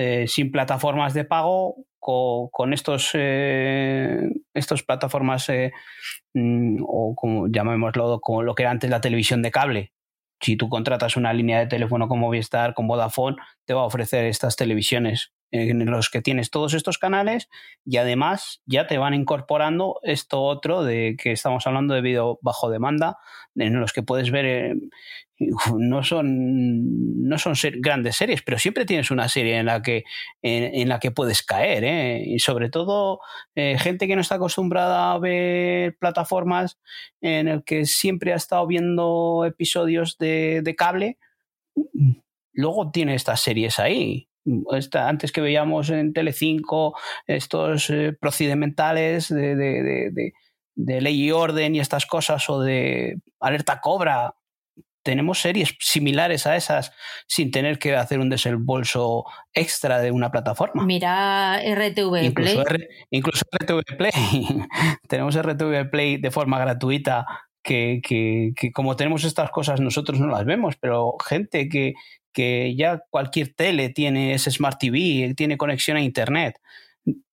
[0.00, 5.72] eh, sin plataformas de pago, con, estos, eh, estos plataformas, eh,
[6.34, 9.92] mm, o como llamémoslo, como lo que era antes la televisión de cable.
[10.40, 14.26] Si tú contratas una línea de teléfono con Movistar, con Vodafone, te va a ofrecer
[14.26, 17.48] estas televisiones en los que tienes todos estos canales
[17.84, 22.70] y además ya te van incorporando esto otro de que estamos hablando de vídeo bajo
[22.70, 23.18] demanda,
[23.56, 24.76] en los que puedes ver
[25.76, 30.04] no son, no son grandes series, pero siempre tienes una serie en la que,
[30.42, 31.84] en, la que puedes caer.
[31.84, 32.22] ¿eh?
[32.26, 33.20] Y sobre todo,
[33.54, 36.78] eh, gente que no está acostumbrada a ver plataformas
[37.20, 41.18] en el que siempre ha estado viendo episodios de, cable,
[42.52, 44.27] luego tiene estas series ahí.
[44.94, 46.96] Antes que veíamos en Telecinco
[47.26, 50.32] estos eh, procedimentales de,
[50.74, 54.34] de ley y orden y estas cosas, o de alerta cobra,
[55.02, 56.92] tenemos series similares a esas
[57.26, 60.84] sin tener que hacer un desembolso extra de una plataforma.
[60.84, 62.58] Mira RTV Play.
[63.10, 64.12] incluso RTV Play.
[65.08, 67.26] tenemos RTV Play de forma gratuita
[67.62, 71.94] que, como tenemos estas cosas nosotros no las vemos, pero gente que,
[72.32, 76.60] que ya cualquier tele tiene ese Smart TV, tiene conexión a Internet,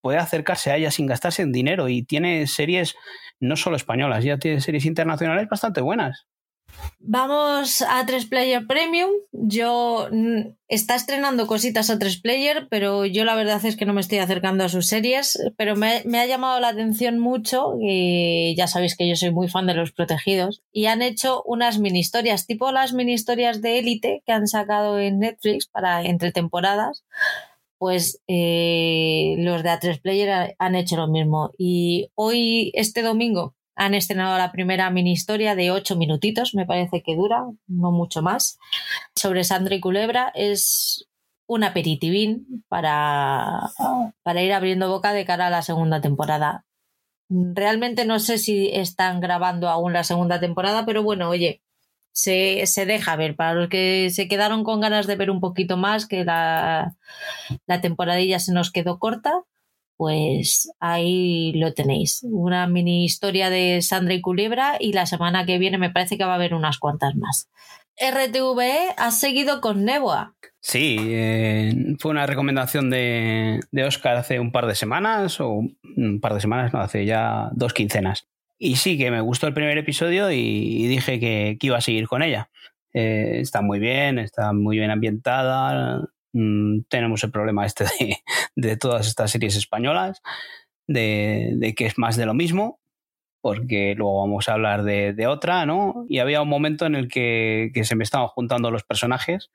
[0.02, 2.96] puede acercarse a ella sin gastarse en dinero y tiene series
[3.40, 6.26] no solo españolas, ya tiene series internacionales bastante buenas.
[7.08, 9.12] Vamos a 3 Player Premium.
[9.32, 13.94] Yo mm, está estrenando cositas a 3 Player, pero yo la verdad es que no
[13.94, 15.40] me estoy acercando a sus series.
[15.56, 19.68] Pero me, ha llamado la atención mucho, y ya sabéis que yo soy muy fan
[19.68, 24.24] de los protegidos, y han hecho unas mini historias, tipo las mini historias de élite
[24.26, 27.06] que han sacado en Netflix para entre temporadas.
[27.78, 31.52] Pues eh, los de A3 Player han hecho lo mismo.
[31.58, 37.04] Y hoy, este domingo, han estrenado la primera mini historia de ocho minutitos, me parece
[37.04, 38.58] que dura, no mucho más,
[39.16, 40.32] sobre Sandra y Culebra.
[40.34, 41.08] Es
[41.48, 43.70] un aperitivín para,
[44.24, 46.66] para ir abriendo boca de cara a la segunda temporada.
[47.30, 51.62] Realmente no sé si están grabando aún la segunda temporada, pero bueno, oye,
[52.14, 53.36] se, se, deja ver.
[53.36, 56.96] Para los que se quedaron con ganas de ver un poquito más, que la,
[57.68, 59.44] la temporadilla se nos quedó corta,
[59.98, 62.22] pues ahí lo tenéis.
[62.24, 66.26] Una mini historia de Sandra y Culebra y la semana que viene me parece que
[66.26, 67.50] va a haber unas cuantas más.
[67.98, 70.36] RTVE ha seguido con Nebua.
[70.60, 75.62] Sí, eh, fue una recomendación de, Oscar hace un par de semanas, o
[75.96, 78.28] un par de semanas, no, hace ya dos quincenas.
[78.58, 82.24] Y sí, que me gustó el primer episodio y, dije que, iba a seguir con
[82.24, 82.50] ella.
[82.94, 86.02] Eh, está muy bien, está muy bien ambientada,
[86.38, 87.86] Mm, tenemos el problema este
[88.58, 90.22] de, todas estas series españolas,
[90.86, 92.82] de, que es más de lo mismo,
[93.42, 96.06] porque luego vamos a hablar de, otra, ¿no?
[96.10, 99.50] Y había un momento en el que, se me estaban juntando los personajes,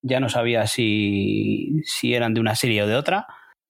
[0.00, 3.26] ya no sabía si, eran de una serie o de otra,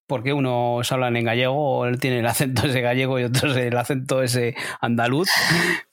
[0.07, 4.23] porque unos hablan en gallego, él tiene el acento ese gallego y otros el acento
[4.23, 5.29] ese andaluz,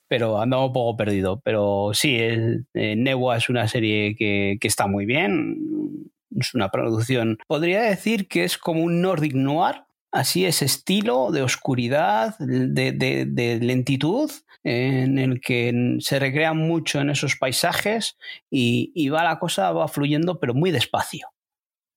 [0.08, 1.42] pero andaba un poco perdido.
[1.44, 2.96] Pero sí, es, eh,
[3.36, 8.58] es una serie que, que, está muy bien, es una producción, podría decir que es
[8.58, 14.32] como un Nordic Noir, así ese estilo de oscuridad, de, lentitud,
[14.64, 18.18] en el que se recrea mucho en esos paisajes
[18.50, 21.28] y, va la cosa, va fluyendo, pero muy despacio.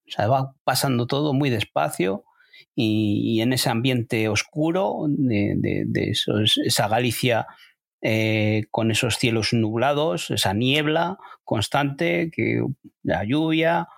[0.07, 2.25] O sea, va pasando todo muy despacio
[2.75, 6.13] y, en ese ambiente oscuro de,
[6.65, 7.47] esa Galicia
[8.01, 12.63] eh, con esos cielos nublados, esa niebla constante, que,
[13.03, 13.89] la lluvia,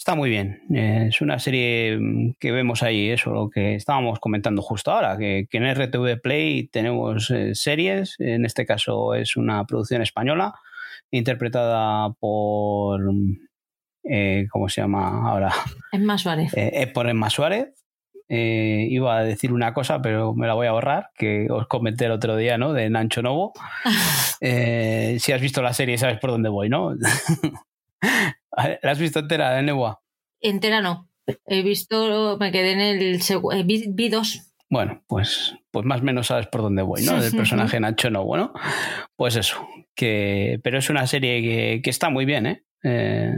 [0.00, 0.62] Está muy bien.
[0.74, 5.18] Eh, es una serie mm, que vemos ahí, eso, lo que estábamos comentando justo ahora,
[5.18, 10.54] que, en RTV Play tenemos eh, series, en este caso es una producción española,
[11.10, 13.48] interpretada por, mm,
[14.04, 15.52] eh, ¿cómo se llama ahora?
[15.92, 16.54] Emma Suárez.
[16.94, 17.74] por Emma Suárez,
[18.26, 22.12] iba a decir una cosa, pero me la voy a ahorrar, que os comenté el
[22.12, 22.72] otro día, ¿no?
[22.72, 23.52] De Nancho Novo.
[24.40, 26.94] Si has visto la serie, sabes por dónde voy, ¿no?
[28.82, 30.02] ¿La has visto entera, de Nebua?
[30.40, 31.08] Entera no.
[31.46, 34.52] He visto, me quedé en el segundo, vi, dos.
[34.68, 37.20] Bueno, pues, pues más o menos sabes por dónde voy, ¿no?
[37.20, 38.52] Del personaje Nacho ¿no?
[39.16, 42.64] Pues eso, que, pero es una serie que, que está muy bien, ¿eh?
[42.84, 43.32] ¿eh?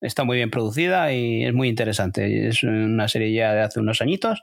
[0.00, 2.48] Está muy bien producida y es muy interesante.
[2.48, 4.40] Es una serie ya de hace unos añitos,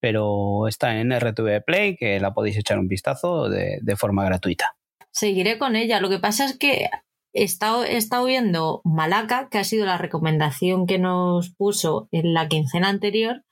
[0.00, 4.76] pero está en RTV Play, que la podéis echar un vistazo de, de forma gratuita.
[5.10, 6.00] Seguiré con ella.
[6.00, 6.88] Lo que pasa es que
[7.32, 12.34] he estado, he estado viendo Malaca, que ha sido la recomendación que nos puso en
[12.34, 13.44] la quincena anterior,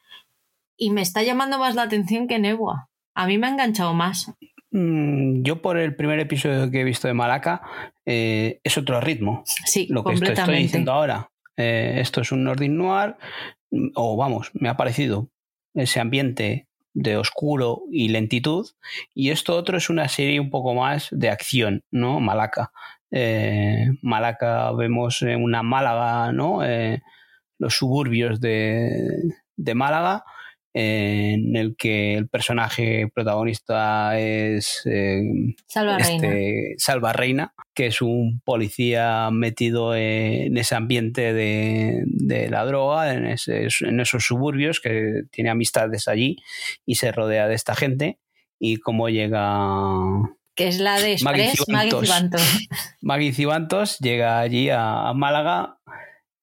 [0.77, 2.89] y me está llamando más la atención que Nebua.
[3.15, 4.32] A mí me ha enganchado más.
[4.70, 7.62] Mm, yo por el primer episodio que he visto de Malaca
[8.07, 9.43] eh, es otro ritmo.
[9.44, 11.31] Sí, lo que estoy diciendo ahora.
[11.57, 13.16] Eh, esto es un Nordic Noir,
[13.70, 15.28] mm, o vamos, me ha parecido
[15.74, 18.66] ese ambiente de oscuro y lentitud,
[19.15, 22.20] y esto otro es una serie un poco más de acción, ¿no?
[22.20, 22.73] Malaca.
[23.10, 26.60] Eh, Malaca vemos una Málaga, ¿no?
[27.58, 30.24] los suburbios de, de Málaga
[30.72, 35.22] en el que el personaje protagonista es eh,
[35.66, 36.14] Salva, Reina.
[36.14, 43.26] Este, Salva Reina, que es un policía metido en ese ambiente de, la droga, en,
[43.26, 46.36] esos suburbios, que tiene amistades allí
[46.86, 48.18] y se rodea de esta gente.
[48.62, 49.48] Y cómo llega
[50.60, 52.68] que es la de Express, Maggie Cibantos.
[53.00, 55.78] Maggie Cibantos llega allí a Málaga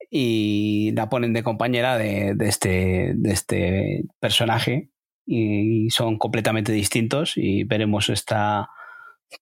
[0.09, 4.89] y la ponen de compañera de, este, de este personaje
[5.23, 8.69] y son completamente distintos y veremos esta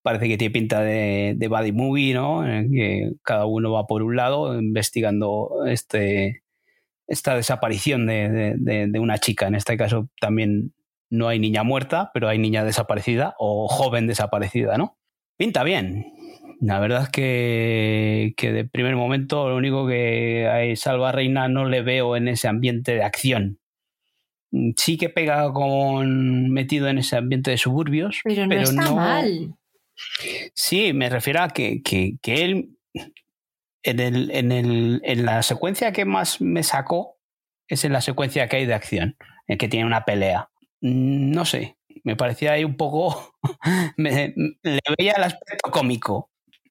[0.01, 2.41] parece que tiene pinta de, de body movie, ¿no?
[2.43, 6.43] que cada uno va por un lado investigando este,
[7.07, 9.47] esta desaparición de, de, una chica.
[9.47, 10.73] En este caso también
[11.17, 14.97] no hay niña muerta, pero hay niña desaparecida o joven desaparecida, ¿no?
[15.37, 16.05] Pinta bien.
[16.61, 21.65] La verdad es que, que de primer momento lo único que a Salva Reina no
[21.65, 23.59] le veo en ese ambiente de acción.
[24.77, 28.21] Sí que pega con metido en ese ambiente de suburbios.
[28.23, 29.55] Pero no está mal.
[30.53, 32.75] Sí, me refiero a que, que, que él
[33.83, 37.19] en, el, en, el, en la secuencia que más me sacó
[37.67, 39.17] es en la secuencia que hay de acción,
[39.47, 40.49] en que tiene una pelea.
[40.81, 43.35] Mm, no sé, me parecía ahí un poco.
[43.97, 44.33] me,
[44.63, 46.29] le veía el aspecto cómico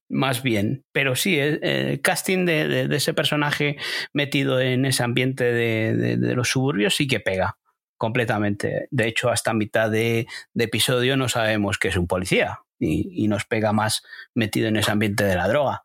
[0.09, 0.85] más bien.
[0.91, 3.77] Pero sí, el, eh, casting de, ese personaje
[4.13, 7.57] metido en ese ambiente de, los suburbios sí que pega
[7.97, 8.87] completamente.
[8.91, 13.73] De hecho, hasta mitad de, episodio no sabemos que es un policía y, nos pega
[13.73, 14.03] más
[14.33, 15.83] metido en ese ambiente de la droga.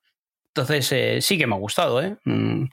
[0.55, 2.17] Entonces, eh, sí que me ha gustado, ¿eh?
[2.25, 2.65] Mm,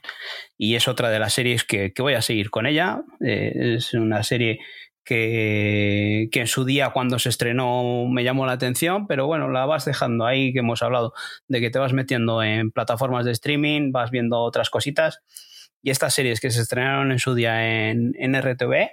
[0.58, 3.02] y es otra de las series que, voy a seguir con ella.
[3.20, 4.58] es una serie
[5.08, 9.86] que, en su día cuando se estrenó me llamó la atención, pero bueno, la vas
[9.86, 11.14] dejando ahí, que hemos hablado
[11.48, 15.20] de que te vas metiendo en plataformas de streaming, vas viendo otras cositas.
[15.82, 18.90] Y estas series que se estrenaron en su día en, RTV,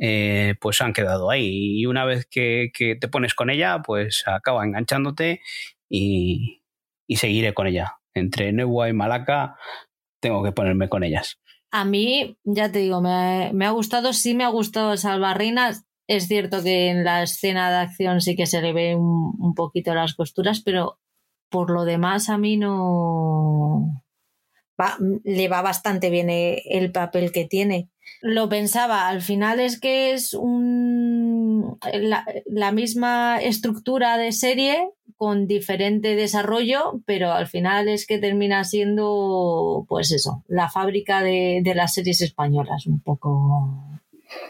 [0.00, 1.80] eh, pues han quedado ahí.
[1.80, 2.70] Y una vez que,
[3.00, 5.40] te pones con ella, pues acaba enganchándote
[5.88, 6.62] y,
[7.16, 7.96] seguiré con ella.
[8.14, 9.56] Entre Neua y Malaca
[10.20, 11.40] tengo que ponerme con ellas.
[11.70, 15.72] A mí, ya te digo, me, ha gustado, sí me ha gustado Salvarreina.
[16.06, 19.94] Es cierto que en la escena de acción sí que se le ve un, poquito
[19.94, 20.98] las costuras, pero
[21.50, 24.02] por lo demás a mí no...
[25.24, 27.90] le va bastante bien eh, el papel que tiene.
[28.22, 31.15] Lo pensaba, al final es que es un,
[32.46, 39.86] la misma estructura de serie, con diferente desarrollo, pero al final es que termina siendo,
[39.88, 43.82] pues eso, la fábrica de, las series españolas, un poco.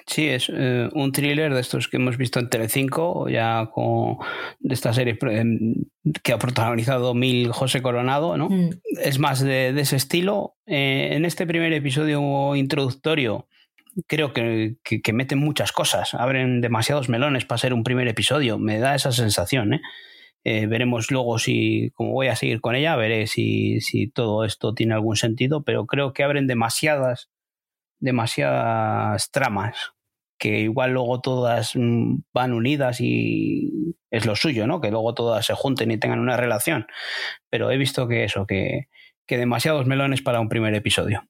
[0.06, 4.16] Sí, es eh, un thriller de estos que hemos visto en Telecinco, ya con
[4.58, 5.18] de esta serie
[6.22, 8.48] que ha protagonizado Mil José Coronado, ¿no?
[8.48, 8.70] Mm.
[9.00, 10.56] Es más de, ese estilo.
[10.66, 13.46] Eh, en este primer episodio introductorio,
[14.06, 18.78] creo que, que, meten muchas cosas, abren demasiados melones para ser un primer episodio, me
[18.78, 19.80] da esa sensación, ¿eh?
[20.44, 24.74] Eh, veremos luego si, como voy a seguir con ella, veré si, si, todo esto
[24.74, 27.30] tiene algún sentido, pero creo que abren demasiadas,
[27.98, 29.96] demasiadas tramas
[30.38, 34.80] que igual luego todas mm, van unidas y es lo suyo, ¿no?
[34.80, 36.86] Que luego todas se junten y tengan una relación.
[37.50, 38.88] Pero he visto que eso, que,
[39.26, 41.26] que demasiados melones para un primer episodio.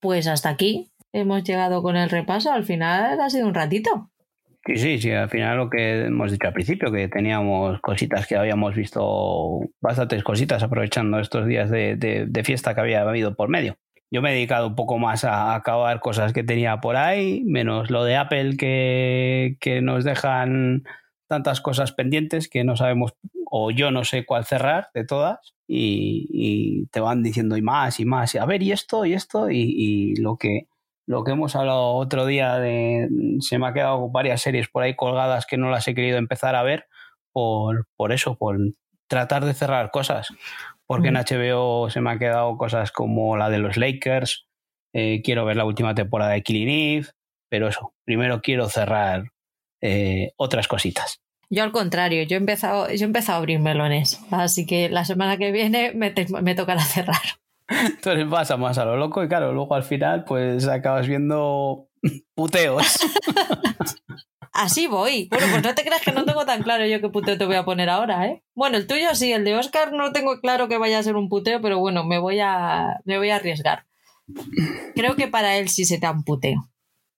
[0.00, 2.52] Pues hasta aquí hemos llegado con el repaso.
[2.52, 4.10] Al final ha sido un ratito.
[4.64, 8.36] Sí, sí, sí, al final lo que hemos dicho al principio, que teníamos cositas que
[8.36, 13.76] habíamos visto, bastantes cositas aprovechando estos días de, fiesta que había habido por medio.
[14.10, 17.90] yo me he dedicado un poco más a acabar cosas que tenía por ahí, menos
[17.92, 20.82] lo de Apple que, que nos dejan
[21.28, 23.14] tantas cosas pendientes que no sabemos
[23.50, 28.04] o yo no sé cuál cerrar de todas y, te van diciendo y más y
[28.04, 30.68] más y a ver y esto y esto y, lo que
[31.06, 33.08] lo que hemos hablado otro día de
[33.40, 36.54] se me ha quedado varias series por ahí colgadas que no las he querido empezar
[36.56, 36.86] a ver
[37.32, 38.58] por, por eso, por
[39.08, 40.28] tratar de cerrar cosas.
[40.86, 44.46] Porque en HBO se me ha quedado cosas como la de los Lakers,
[44.92, 47.08] eh, quiero ver la última temporada de Killing Eve,
[47.48, 49.24] pero eso, primero quiero cerrar
[49.82, 51.20] eh, otras cositas.
[51.50, 55.04] Yo al contrario, yo he, empezado, yo he empezado a abrir melones, así que la
[55.04, 56.12] semana que viene me,
[56.42, 57.22] me tocará cerrar.
[57.68, 61.88] Entonces vas más a lo loco y claro, luego al final pues acabas viendo
[62.34, 62.84] puteos.
[64.52, 65.28] Así voy.
[65.28, 67.56] Bueno, pues no te creas que no tengo tan claro yo qué puteo te voy
[67.56, 68.42] a poner ahora, ¿eh?
[68.54, 71.28] Bueno, el tuyo sí, el de Oscar no tengo claro que vaya a ser un
[71.28, 73.84] puteo, pero bueno, me voy a, me voy a arriesgar.
[74.94, 76.70] Creo que para él sí se te da un puteo.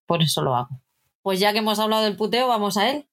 [0.07, 0.81] Por eso lo hago.
[1.23, 3.08] Pues ya que hemos hablado del puteo, vamos a él.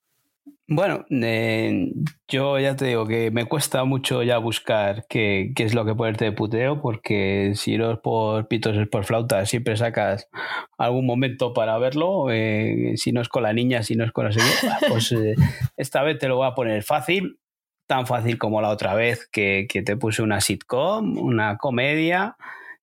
[0.67, 1.91] Bueno, eh,
[2.27, 5.93] yo ya te digo que me cuesta mucho ya buscar qué, qué, es lo que
[5.93, 10.27] ponerte de puteo, porque si no es por pitos, es por flauta, siempre sacas
[10.79, 12.31] algún momento para verlo.
[12.31, 15.35] Eh, si no es con la niña, si no es con la señora, pues eh,
[15.77, 17.39] esta vez te lo voy a poner fácil,
[17.87, 22.37] tan fácil como la otra vez que, que te puse una sitcom, una comedia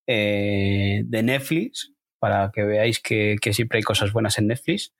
[0.06, 4.92] de Netflix, para que veáis que, que siempre hay cosas buenas en Netflix.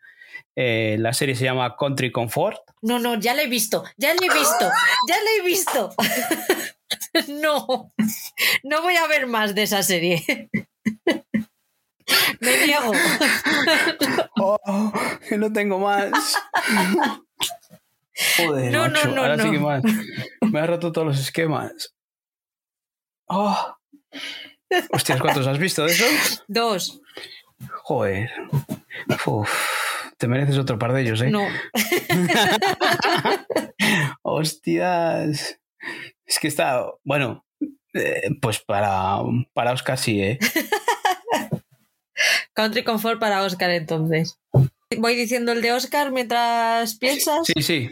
[0.55, 2.61] Eh, la serie se llama Country Comfort.
[2.83, 4.71] No, no, ya la he visto, ya la he visto,
[5.09, 5.95] ya la he visto.
[7.29, 7.93] no,
[8.63, 10.51] no voy a ver más de esa serie.
[12.41, 12.93] Me niego.
[14.41, 14.93] oh,
[15.29, 16.11] que no tengo más.
[18.37, 19.83] Joder, no, no, no, ahora sí que más.
[20.41, 21.95] Me ha roto todos los esquemas.
[23.27, 23.77] Oh.
[24.91, 26.45] Hostias, ¿cuántos has visto de esos?
[26.47, 27.01] Dos.
[27.85, 28.31] Joder.
[29.27, 29.51] Uf.
[30.23, 31.31] Te mereces otro par de ellos, ¿eh?
[31.31, 31.45] No.
[34.23, 35.59] Hostias.
[36.25, 36.87] Es que está.
[37.03, 37.45] Bueno,
[37.93, 39.17] eh, pues para,
[39.53, 40.39] para Oscar sí, ¿eh?
[42.55, 44.39] Country Comfort para Oscar, entonces.
[44.97, 47.45] Voy diciendo el de Oscar mientras piensas.
[47.45, 47.91] Sí, sí.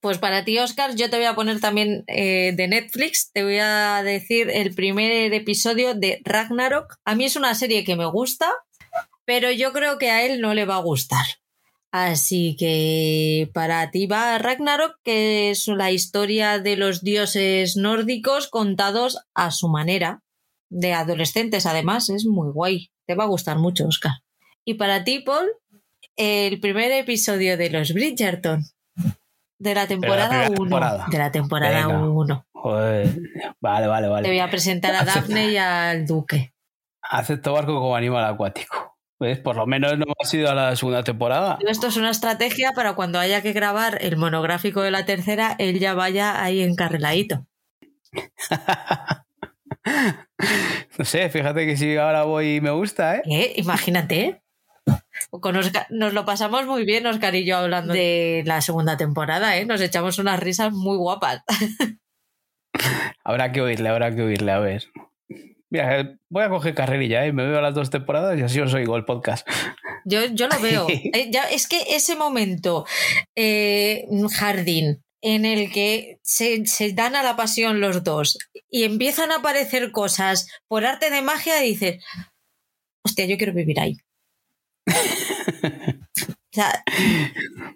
[0.00, 3.32] Pues para ti, Oscar, yo te voy a poner también eh, de Netflix.
[3.32, 6.94] Te voy a decir el primer episodio de Ragnarok.
[7.04, 8.52] A mí es una serie que me gusta,
[9.24, 11.26] pero yo creo que a él no le va a gustar.
[11.92, 19.18] Así que para ti va Ragnarok, que es la historia de los dioses nórdicos contados
[19.34, 20.22] a su manera,
[20.70, 22.90] de adolescentes además, es muy guay.
[23.06, 24.12] Te va a gustar mucho, Oscar.
[24.64, 25.46] Y para ti, Paul,
[26.16, 28.64] el primer episodio de los Bridgerton,
[29.58, 31.06] de la temporada 1.
[31.10, 32.46] De la temporada 1.
[33.60, 34.22] Vale, vale, vale.
[34.22, 36.54] Te voy a presentar a Daphne y al Duque.
[37.02, 38.91] Acepto barco como animal acuático.
[39.22, 41.56] Pues por lo menos no ha sido a la segunda temporada.
[41.68, 45.78] Esto es una estrategia para cuando haya que grabar el monográfico de la tercera, él
[45.78, 47.46] ya vaya ahí encarriladito.
[50.98, 53.22] no sé, fíjate que si ahora voy y me gusta, ¿eh?
[53.26, 53.52] ¿Eh?
[53.58, 54.42] Imagínate.
[55.30, 55.54] Con
[55.90, 59.66] nos lo pasamos muy bien, Oscar y yo, hablando de la segunda temporada, ¿eh?
[59.66, 61.44] Nos echamos unas risas muy guapas.
[63.22, 64.82] habrá que oírle, habrá que oírle, a ver.
[65.72, 67.32] Mira, eh, voy a coger carrerilla, ¿eh?
[67.32, 69.48] me veo las dos temporadas y así os oigo el podcast.
[70.04, 70.86] Yo, yo lo veo.
[71.14, 72.84] Eh, ya, es que ese momento,
[73.34, 78.36] eh, jardín, en el que se, se, dan a la pasión los dos
[78.68, 82.04] y empiezan a aparecer cosas por arte de magia, dices,
[83.02, 83.96] hostia, yo quiero vivir ahí.
[86.54, 86.84] O sea,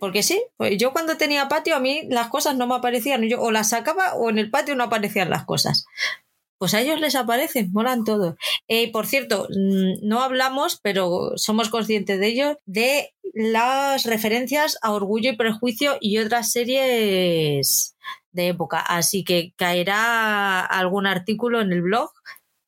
[0.01, 3.41] porque sí, pues yo cuando tenía patio a mí las cosas no me aparecían, yo
[3.41, 5.87] o las sacaba o en el patio no aparecían las cosas
[6.59, 8.37] pues a ellos les aparecen, molan todo.
[8.69, 14.93] Eh, por cierto, mm, no hablamos, pero somos conscientes de ello, de las referencias a
[14.93, 17.97] Orgullo y Prejuicio y otras series
[18.33, 18.81] de época.
[18.81, 22.11] Así que caerá algún artículo en el blog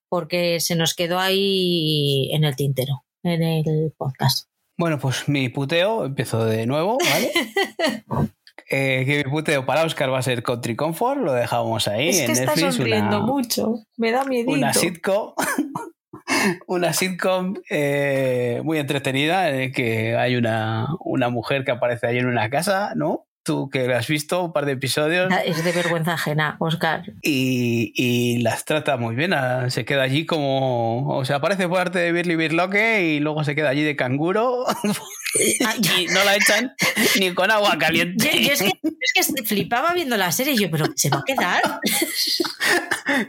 [0.09, 4.49] porque se nos quedó ahí en el tintero, en el podcast.
[4.79, 7.33] Bueno, pues mi puteo, empiezo de nuevo, ¿vale?
[8.71, 12.11] Eh, que mi puteo para Oscar va a ser Country Comfort, lo dejamos ahí.
[12.11, 14.51] Es que en Netflix, sonriendo mucho, me da miedo.
[14.51, 15.33] Una sitcom,
[16.67, 22.27] una sitcom eh, muy entretenida, en que hay una, una mujer que aparece ahí en
[22.27, 23.29] una casa, ¿no?
[23.49, 25.33] tú que has visto un par de episodios.
[25.47, 27.03] Es de vergüenza ajena, Oscar.
[27.23, 29.33] Y, y, las trata muy bien.
[29.33, 31.09] Ah, se queda allí como.
[31.17, 34.67] O sea, aparece por arte de Birly Birloque y luego se queda allí de canguro.
[35.35, 36.73] y no la echan
[37.21, 38.31] ni con agua caliente.
[38.43, 38.73] Yo, es, que,
[39.15, 41.63] es, que, flipaba viendo la serie y yo, pero ¿se va a quedar?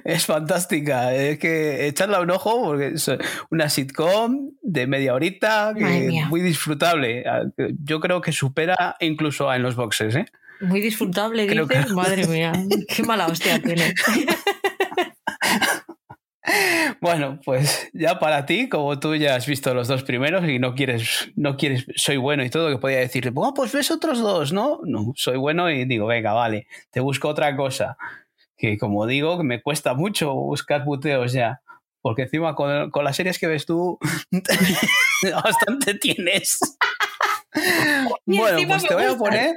[0.03, 1.13] Es fantástica.
[1.13, 3.11] Es que echarla un ojo porque es
[3.49, 7.23] una sitcom de media horita que muy disfrutable.
[7.83, 10.15] Yo creo que supera incluso a en los boxes.
[10.15, 10.25] ¿eh?
[10.61, 11.91] Muy disfrutable, dices.
[11.91, 12.51] Madre mía,
[12.87, 13.93] qué mala hostia tiene.
[17.01, 20.75] Bueno, pues ya para ti, como tú ya has visto los dos primeros y no
[20.75, 24.51] quieres, no quieres, soy bueno y todo, que podía decir, bueno, pues ves otros dos,
[24.51, 24.79] ¿no?
[24.83, 27.97] No, soy bueno y digo, venga, vale, te busco otra cosa.
[28.57, 31.61] Que como digo, me cuesta mucho buscar puteos ya.
[32.01, 33.99] Porque encima con, con las series que ves tú,
[35.33, 36.59] bastante tienes.
[38.25, 39.55] bueno, pues te voy a poner.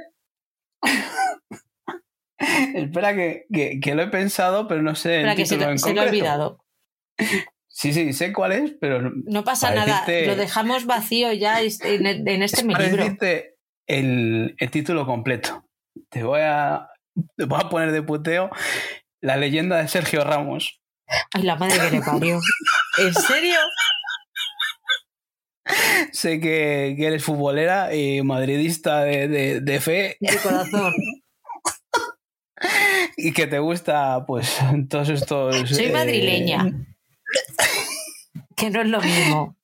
[2.75, 3.45] Espera que,
[3.81, 5.17] que, lo he pensado, pero no sé.
[5.17, 6.62] Espera, que se, se lo he olvidado.
[7.75, 9.11] Sí, sí, sé cuál es, pero.
[9.25, 13.03] No pasa nada, lo dejamos vacío ya en, en este mi libro.
[13.87, 15.65] El, el, título completo.
[16.09, 16.87] Te voy a,
[17.35, 18.51] te voy a poner de puteo
[19.21, 20.81] la leyenda de Sergio Ramos.
[21.33, 22.39] Ay, la madre que le parió.
[22.99, 23.59] ¿En serio?
[26.11, 30.17] sé que, que, eres futbolera y madridista de, de, de fe.
[30.19, 30.93] De corazón.
[33.17, 34.59] y que te gusta, pues,
[34.89, 35.69] todos estos.
[35.69, 36.67] Soy madrileña.
[36.67, 36.92] Eh,
[38.55, 39.57] que no es lo mismo.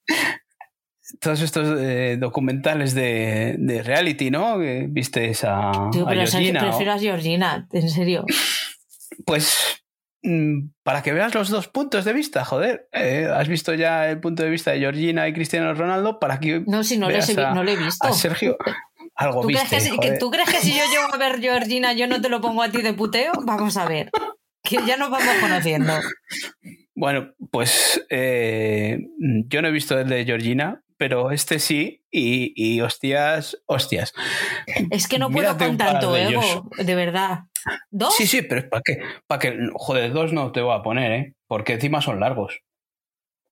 [1.19, 4.59] Todos estos eh, documentales de, de, reality, ¿no?
[4.59, 6.61] Que viste a, Tío, pero a Georgina.
[6.61, 8.25] Prefiero a Georgina, en serio.
[9.25, 9.81] Pues
[10.21, 12.87] mm, para que veas los dos puntos de vista, joder.
[12.91, 16.63] Eh, has visto ya el punto de vista de Georgina y Cristiano Ronaldo para que.
[16.67, 18.07] No, si no, le no he visto.
[18.07, 18.57] A Sergio.
[19.15, 21.91] Algo ¿Tú, viste, crees que, que, ¿Tú crees que si yo llego a ver Georgina
[21.91, 23.33] yo no te lo pongo a ti de puteo?
[23.43, 24.11] Vamos a ver.
[24.63, 25.93] Que ya nos vamos conociendo.
[26.99, 32.81] Bueno, pues eh, yo no he visto el de Georgina, pero este sí, y, y
[32.81, 34.13] hostias, hostias.
[34.91, 37.45] Es que no puedo con tanto ego, de verdad.
[37.89, 38.17] ¿Dos?
[38.17, 38.99] Sí, sí, pero ¿para qué?
[39.27, 39.57] ¿Para qué?
[39.75, 41.35] Joder, dos no te voy a poner, ¿eh?
[41.47, 42.59] Porque encima son largos.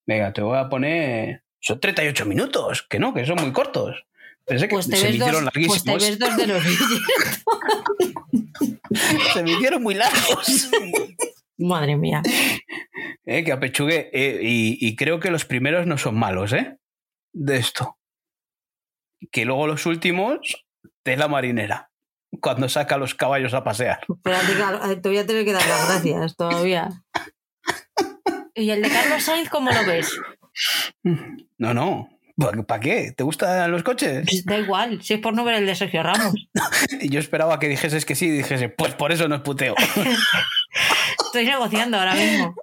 [0.05, 1.43] Venga, te voy a poner.
[1.61, 4.03] Son 38 minutos, que no, que son muy cortos.
[4.45, 5.83] Pensé que pues se me hicieron larguísimos.
[5.85, 6.61] Pues te ves dos de los
[9.33, 10.69] se me hicieron muy largos.
[11.57, 12.21] Madre mía.
[13.29, 14.09] Eh, que apechugue.
[14.13, 16.77] Eh, y, creo que los primeros no son malos, ¿eh?
[17.33, 17.97] De esto.
[19.31, 20.65] Que luego los últimos,
[21.03, 21.91] de la marinera.
[22.41, 23.99] Cuando saca los caballos a pasear.
[24.23, 24.37] Pero
[25.01, 26.89] te voy a tener que dar las gracias todavía.
[28.55, 30.09] ¿Y el de Carlos Sainz cómo lo ves?
[31.57, 32.09] No, no.
[32.65, 33.11] ¿Para qué?
[33.11, 34.25] ¿Te gustan los coches?
[34.29, 36.47] Pues da igual, si es por no ver el de Sergio Ramos.
[37.01, 39.75] y yo esperaba que dijeses que sí y dijese, pues por eso no es puteo.
[41.27, 42.55] Estoy negociando ahora mismo.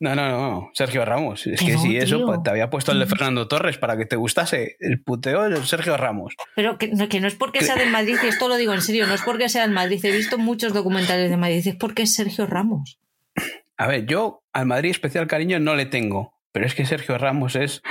[0.00, 1.46] No, no, no, Sergio Ramos.
[1.46, 4.76] Es que, si eso, te había puesto el de Fernando Torres para que te gustase
[4.80, 6.34] el puteo de Sergio Ramos.
[6.54, 9.06] Pero que, que no es porque sea del Madrid, y esto lo digo en serio,
[9.06, 10.04] no es porque sea del Madrid.
[10.04, 12.98] He visto muchos documentales de Madrid, es porque es Sergio Ramos.
[13.76, 17.56] A ver, yo al Madrid especial cariño no le tengo, pero es que Sergio Ramos
[17.56, 17.82] es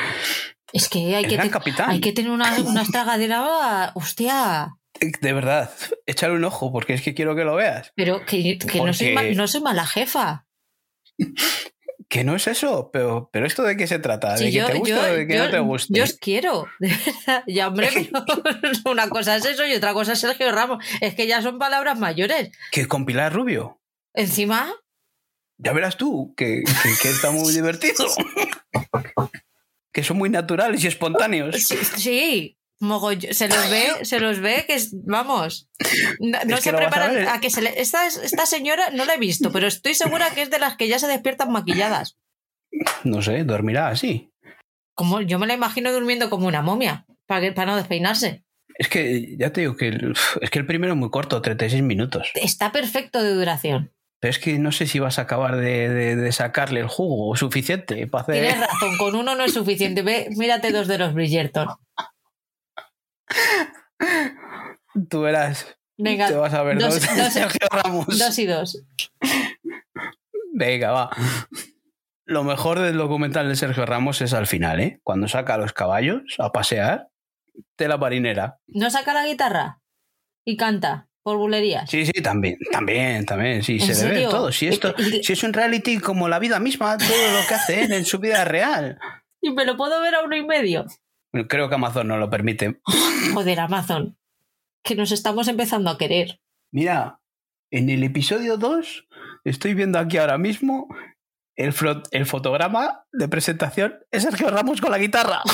[0.74, 1.40] es que hay, que,
[1.86, 4.76] hay que tener una, una estragadera, hostia.
[5.22, 5.72] De verdad,
[6.06, 7.92] échale un ojo porque es que quiero que lo veas.
[7.96, 10.46] Pero que, no, soy no soy mala jefa.
[12.10, 15.12] Que no es eso, pero, pero esto de qué se trata, de que te gusta
[15.12, 15.94] o de que no te gusta.
[15.94, 17.44] Yo os quiero, de verdad.
[17.48, 17.90] Ya, hombre,
[18.86, 20.82] una cosa es eso y otra cosa es Sergio Ramos.
[21.02, 22.52] Es que ya son palabras mayores.
[22.72, 23.82] Que con Pilar Rubio.
[24.14, 24.74] Encima.
[25.58, 26.64] Ya verás tú, que,
[27.02, 28.06] que está muy divertido
[29.98, 31.56] que son muy naturales y espontáneos.
[31.96, 35.70] Sí, se los ve, se los ve que vamos.
[36.20, 39.68] No, se preparan a, que se le, esta, esta señora no la he visto, pero
[39.68, 42.18] estoy segura que es de las que ya se despiertan maquilladas.
[43.04, 44.32] No sé, dormirá así.
[44.94, 48.44] Como yo me la imagino durmiendo como una momia, para, para no despeinarse.
[48.76, 49.90] Es que ya te digo que
[50.42, 52.30] es que el primero es muy corto, 36 minutos.
[52.36, 53.92] Está perfecto de duración.
[54.20, 58.24] Pero es que no sé si vas a acabar de, sacarle el jugo suficiente para
[58.24, 58.36] hacer.
[58.36, 60.02] Tienes razón, con uno no es suficiente.
[60.02, 61.68] Ve, mírate dos de los Bridgerton.
[65.10, 65.78] Tú verás.
[65.98, 66.28] Venga.
[66.28, 68.06] Te vas a ver dos, dos, Sergio Ramos.
[68.08, 68.84] Dos y dos.
[70.54, 71.10] Venga, va.
[72.26, 75.00] Lo mejor del documental de Sergio Ramos es al final, ¿eh?
[75.04, 77.10] Cuando saca a los caballos a pasear
[77.78, 78.60] de la marinera.
[78.68, 79.82] ¿No saca la guitarra?
[80.46, 81.90] Y canta por bulerías.
[81.90, 84.52] Sí, sí, también, también, también, sí, se debe todo.
[84.52, 88.06] Si esto, si es un reality como la vida misma, todo lo que hace en
[88.06, 88.98] su vida real.
[89.40, 90.86] Y me lo puedo ver a uno y medio.
[91.48, 92.80] Creo que Amazon no lo permite.
[93.34, 94.18] Joder, Amazon.
[94.84, 96.40] Que nos estamos empezando a querer.
[96.72, 97.20] Mira,
[97.72, 99.08] en el episodio 2
[99.44, 100.88] estoy viendo aquí ahora mismo
[101.56, 101.74] el,
[102.12, 105.42] el fotograma de presentación es Sergio Ramos con la guitarra.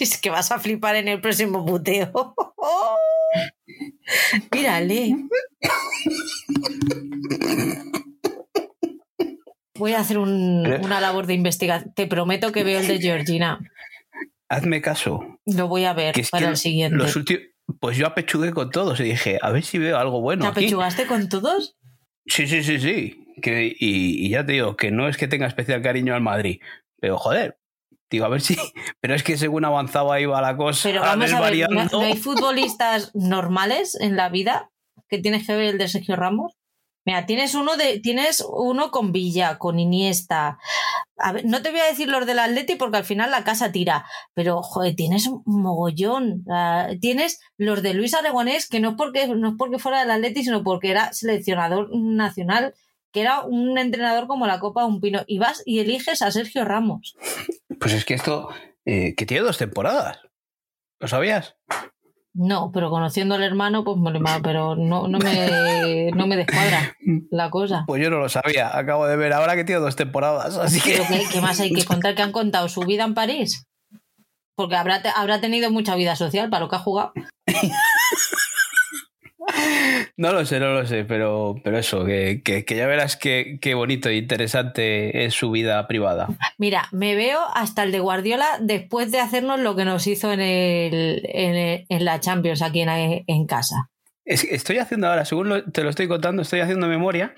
[0.00, 2.12] Es que vas a flipar en el próximo puteo.
[4.52, 5.16] Mírale.
[9.76, 11.92] Voy a hacer un- una labor de investigación.
[11.94, 13.60] Te prometo que veo el de Georgina.
[14.48, 15.38] Hazme caso.
[15.46, 16.96] Lo voy a ver Que para que el siguiente.
[16.96, 17.42] los últimos.
[17.80, 20.42] Pues yo apechugué con todos y dije, a ver si veo algo bueno.
[20.44, 20.60] ¿Te aquí.
[20.60, 21.76] apechugaste con todos?
[22.26, 23.24] Sí, sí, sí, sí.
[23.42, 26.60] Que, y, y ya te digo, que no es que tenga especial cariño al Madrid,
[26.98, 27.58] pero joder,
[28.10, 28.56] digo, a ver si.
[29.00, 31.98] Pero es que según avanzaba iba la cosa Pero vamos a ver, ¿no, desvariando.
[32.00, 34.70] no hay futbolistas normales en la vida
[35.08, 36.54] que tienes que ver el de Sergio Ramos?
[37.08, 40.58] Mira, tienes uno de, tienes uno con Villa, con Iniesta.
[41.42, 44.04] No te voy a decir los del Atleti porque al final la casa tira,
[44.34, 46.44] pero joder, tienes un mogollón.
[47.00, 50.44] Tienes los de Luis Aragonés, que no es porque no es porque fuera del Atleti,
[50.44, 52.74] sino porque era seleccionador nacional,
[53.10, 55.22] que era un entrenador como la Copa de un Pino.
[55.26, 57.16] Y vas y eliges a Sergio Ramos.
[57.80, 58.50] Pues es que esto,
[58.84, 60.18] eh, que tiene dos temporadas.
[61.00, 61.56] ¿Lo sabías?
[62.40, 63.98] No, pero conociendo al hermano, pues
[64.44, 66.96] pero no, no, me, no me descuadra
[67.32, 67.82] la cosa.
[67.84, 68.78] Pues yo no lo sabía.
[68.78, 70.56] Acabo de ver ahora que tiene dos temporadas.
[70.56, 71.02] Así que.
[71.08, 72.68] ¿qué, qué más hay que contar que han contado?
[72.68, 73.66] ¿Su vida en París?
[74.54, 77.12] Porque habrá, habrá tenido mucha vida social para lo que ha jugado.
[80.16, 83.58] No lo sé, no lo sé, pero, pero eso, que, que- que ya verás qué,
[83.60, 86.28] qué bonito e interesante es su vida privada.
[86.58, 90.40] Mira, me veo hasta el de Guardiola después de hacernos lo que nos hizo en,
[90.40, 93.90] el, en, el- en la Champions aquí en, en casa.
[94.24, 97.34] Es estoy haciendo ahora, según lo- te lo estoy contando, estoy haciendo memoria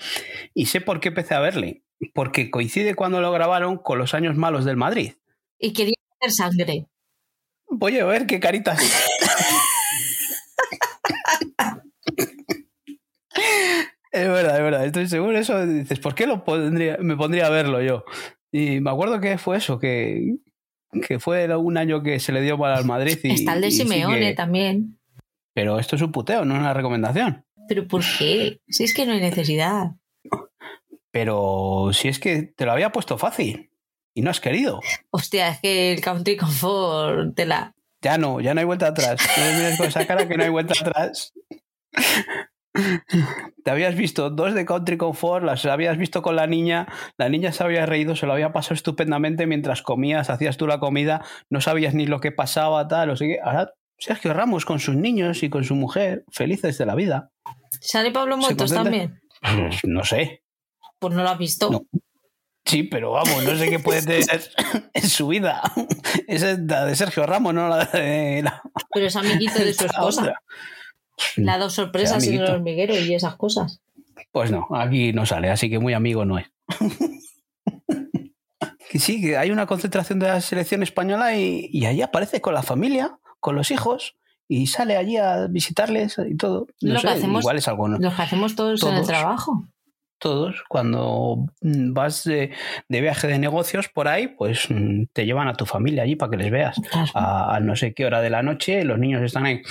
[0.54, 1.82] y sé por qué empecé a verle.
[2.14, 5.12] Porque coincide cuando lo grabaron con los años malos del Madrid.
[5.58, 6.86] Y quería hacer sangre.
[7.68, 8.80] Voy a ver qué caritas.
[14.12, 14.84] Es verdad, es verdad.
[14.86, 15.66] Estoy seguro de eso.
[15.66, 18.04] Dices, ¿por qué lo pondría, me pondría a verlo yo?
[18.52, 20.36] Y me acuerdo que fue eso, que,
[21.06, 23.18] que fue un año que se le dio mal al Madrid.
[23.22, 24.98] Y, Está el de sí Simeone que- también.
[25.54, 27.44] Pero esto es un puteo, no es una recomendación.
[27.68, 28.60] ¿Pero por qué?
[28.68, 29.92] Si es que no hay necesidad.
[31.12, 33.70] Pero si es que te lo había puesto fácil
[34.14, 34.80] y no has querido.
[35.10, 37.74] Hostia, es que el Country Comfort te la...
[38.02, 39.20] Ya no, ya no hay vuelta atrás.
[39.36, 41.32] No me mires con esa cara que no hay vuelta atrás.
[43.64, 46.86] Te habías visto dos de Country Comfort, las habías visto con la niña,
[47.18, 50.80] la niña se había reído, se lo había pasado estupendamente mientras comías, hacías tú la
[50.80, 54.80] comida, no sabías ni lo que pasaba, tal, o sea que ahora Sergio Ramos con
[54.80, 57.30] sus niños y con su mujer, felices de la vida.
[57.80, 59.20] ¿Sale Pablo ¿Se Motos también?
[59.42, 60.42] Pues no sé,
[60.98, 61.70] Pues no lo has visto.
[61.70, 61.86] No.
[62.64, 64.42] sí, pero vamos, no sé qué puede tener
[64.94, 65.60] en su vida.
[66.28, 69.84] Esa es la de Sergio Ramos, no la de la, Pero es amiguito de su
[69.84, 70.34] esposa.
[71.36, 73.80] Le ha dado sorpresas en el hormiguero y esas cosas.
[74.32, 76.46] Pues no, aquí no sale, así que muy amigo no es.
[78.90, 82.54] que sí, que hay una concentración de la selección española y, y allí aparece con
[82.54, 84.16] la familia, con los hijos,
[84.48, 86.66] y sale allí a visitarles y todo.
[86.80, 87.98] No Lo que hacemos- igual es algo, ¿no?
[87.98, 89.06] Los que hacemos todos, en el Todos.
[89.08, 89.64] trabajo.
[90.18, 92.50] Todos, cuando mm, vas de,
[92.88, 96.30] de viaje de negocios por ahí, pues mm, te llevan a tu familia allí para
[96.30, 96.76] que les veas.
[96.90, 97.06] Claro.
[97.14, 99.62] A, a no sé qué hora de la noche, los niños están ahí.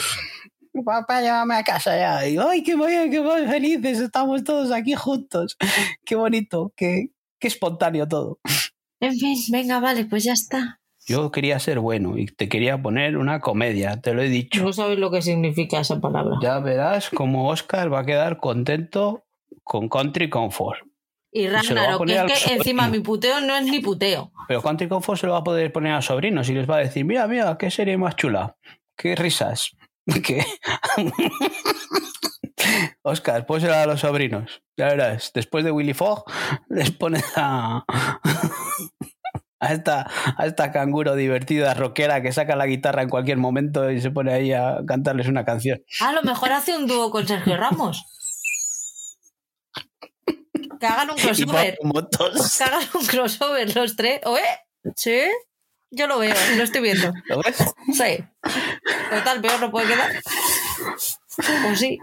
[0.86, 2.28] Papá, llévame a casa ya.
[2.28, 4.00] Y, ¡Ay, qué bien, qué bien, felices!
[4.00, 5.58] Estamos todos aquí juntos.
[6.06, 8.40] Qué bonito, qué, qué espontáneo todo.
[9.00, 10.80] En fin, venga, vale, pues ya está.
[11.06, 14.64] Yo quería ser bueno y te quería poner una comedia, te lo he dicho.
[14.64, 16.38] No sabes lo que significa esa palabra.
[16.42, 19.24] Ya verás cómo Oscar va a quedar contento
[19.64, 20.80] con Country Comfort.
[21.32, 22.58] Y Ragnarok, que es que sobrino.
[22.58, 24.32] encima mi puteo no es ni puteo.
[24.48, 26.80] Pero Country Comfort se lo va a poder poner a sobrinos y les va a
[26.80, 28.58] decir, mira, mira, qué serie más chula,
[28.96, 29.76] qué risas.
[30.24, 30.46] ¿Qué?
[33.04, 34.62] Oscar, pónselo a los sobrinos.
[34.78, 36.24] Ya verás, después de Willy Fogg,
[36.70, 37.86] les pones a...
[39.62, 44.00] A esta, a esta canguro divertida, rockera, que saca la guitarra en cualquier momento y
[44.00, 45.84] se pone ahí a cantarles una canción.
[46.00, 48.06] A lo mejor hace un dúo con Sergio Ramos.
[50.80, 51.78] Que hagan un crossover.
[51.78, 54.22] Que hagan un crossover los tres.
[54.24, 54.46] ¿Oye?
[54.96, 55.24] ¿Sí?
[55.92, 57.12] Yo lo veo, lo estoy viendo.
[57.28, 57.58] ¿Lo ves?
[57.94, 58.24] Sí.
[59.10, 60.12] Total, peor no puede quedar.
[61.66, 61.98] Pues sí.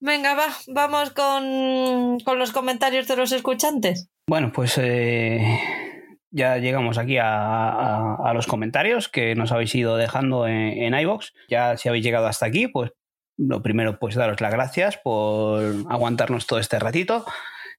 [0.00, 4.08] Venga, va, vamos con, con los comentarios de los escuchantes.
[4.28, 5.60] Bueno, pues eh,
[6.30, 7.26] ya llegamos aquí a,
[7.70, 11.30] a- a los comentarios que nos habéis ido dejando en, en iVoox.
[11.48, 12.92] Ya si habéis llegado hasta aquí, pues
[13.36, 17.24] lo primero, pues daros las gracias por aguantarnos todo este ratito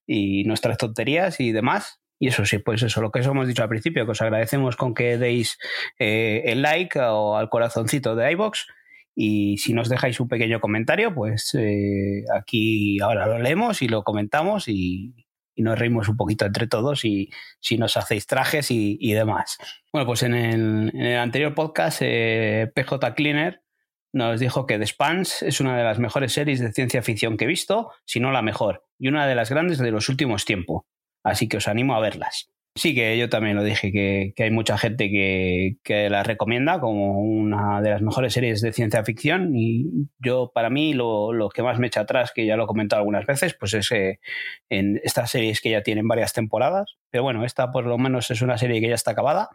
[0.06, 1.99] y nuestras tonterías y demás.
[2.22, 4.76] Y eso sí, pues eso, lo que os hemos dicho al principio, que os agradecemos
[4.76, 5.58] con que deis
[5.98, 8.66] eh, el like o al corazoncito de iVoox.
[9.14, 14.04] Y si nos dejáis un pequeño comentario, pues eh, aquí ahora lo leemos y lo
[14.04, 15.26] comentamos y,
[15.56, 17.28] nos reímos un poquito entre todos y
[17.60, 19.58] si nos hacéis trajes y, demás.
[19.92, 23.62] Bueno, pues en el, anterior podcast, eh, PJ Cleaner
[24.10, 27.44] nos dijo que The Spans es una de las mejores series de ciencia ficción que
[27.44, 30.84] he visto, si no la mejor, y una de las grandes de los últimos tiempos.
[31.22, 32.50] Así que os animo a verlas.
[32.76, 37.20] Sí, que yo también lo dije, que, hay mucha gente que, que, la recomienda como
[37.20, 41.80] una de las mejores series de ciencia ficción y yo, para mí, lo, que más
[41.80, 44.20] me echa atrás, que ya lo he comentado algunas veces, pues es eh,
[44.68, 48.40] en estas series que ya tienen varias temporadas, pero bueno, esta por lo menos es
[48.40, 49.50] una serie que ya está acabada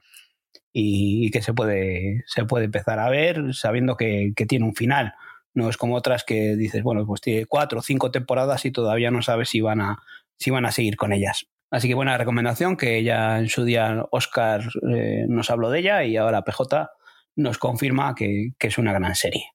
[0.74, 5.14] y, que se puede, se puede empezar a ver sabiendo que, que tiene un final.
[5.54, 9.10] No es como otras que dices, bueno, pues tiene cuatro o cinco temporadas y todavía
[9.10, 10.04] no sabes si van a,
[10.38, 11.48] si van a seguir con ellas.
[11.72, 16.04] Así que buena recomendación, que ya en su día Oscar eh, nos habló de ella
[16.04, 16.90] y ahora PJ
[17.36, 19.52] nos confirma que, es una gran serie.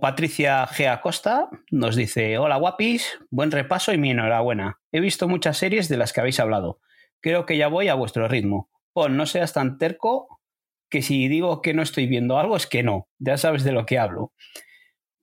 [0.00, 0.90] Patricia G.
[0.90, 4.78] Acosta nos dice, hola guapis, buen repaso y mi enhorabuena.
[4.92, 6.80] He visto muchas series de las que habéis hablado.
[7.20, 8.70] Creo que ya voy a vuestro ritmo.
[8.92, 10.40] Pon, no seas tan terco
[10.88, 13.08] que si digo que no estoy viendo algo es que no.
[13.18, 14.32] Ya sabes de lo que hablo.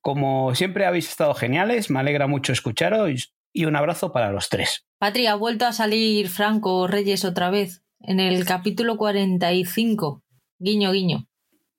[0.00, 4.84] Como siempre habéis estado geniales, me alegra mucho escucharos y un abrazo para los tres.
[4.98, 10.22] Patria, ha vuelto a salir Franco Reyes otra vez, en el capítulo 45.
[10.58, 11.28] Guiño, guiño.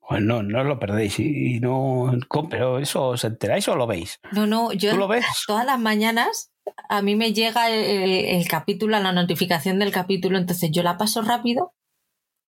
[0.10, 2.14] Bueno, no lo perdéis y no.
[2.50, 4.20] Pero eso, ¿os enteráis o lo veis?
[4.32, 4.92] No, no, yo.
[4.92, 5.26] ¿Tú lo ves?
[5.48, 6.52] Todas las mañanas
[6.90, 11.74] a mí me llega el, capítulo, la notificación del capítulo, entonces yo la paso rápido,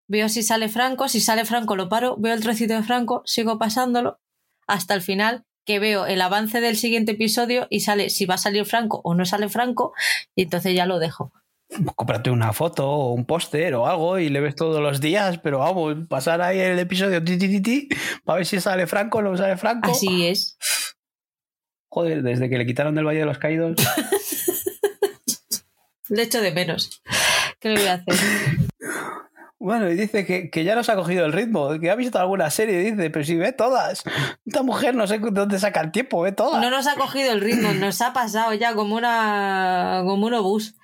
[0.07, 3.59] veo si sale Franco, si sale Franco lo paro, veo el trocito de Franco, sigo
[3.59, 4.19] pasándolo
[4.67, 8.39] hasta el final que veo el avance del siguiente episodio y sale si va a
[8.39, 9.93] salir Franco o no sale Franco
[10.33, 11.33] y entonces ya lo dejo.
[11.95, 15.59] Cómprate una foto o un póster o algo y le ves todos los días, pero
[15.59, 17.89] vamos, pasar ahí el episodio ti, ti, ti,
[18.23, 19.91] para ver si sale Franco o no sale Franco.
[19.91, 20.57] Así es.
[21.89, 23.75] Joder, desde que le quitaron del Valle de los Caídos.
[26.09, 27.01] le echo de menos.
[27.59, 28.15] ¿Qué le voy a hacer?
[29.59, 32.51] Bueno, y dice que, que, ya nos ha cogido el ritmo, que ha visto alguna
[32.51, 34.03] serie, dice, pero si ve todas.
[34.45, 36.61] Esta mujer no sé dónde saca el tiempo, ve todas.
[36.61, 40.75] No nos ha cogido el ritmo, nos ha pasado ya como una como un obús.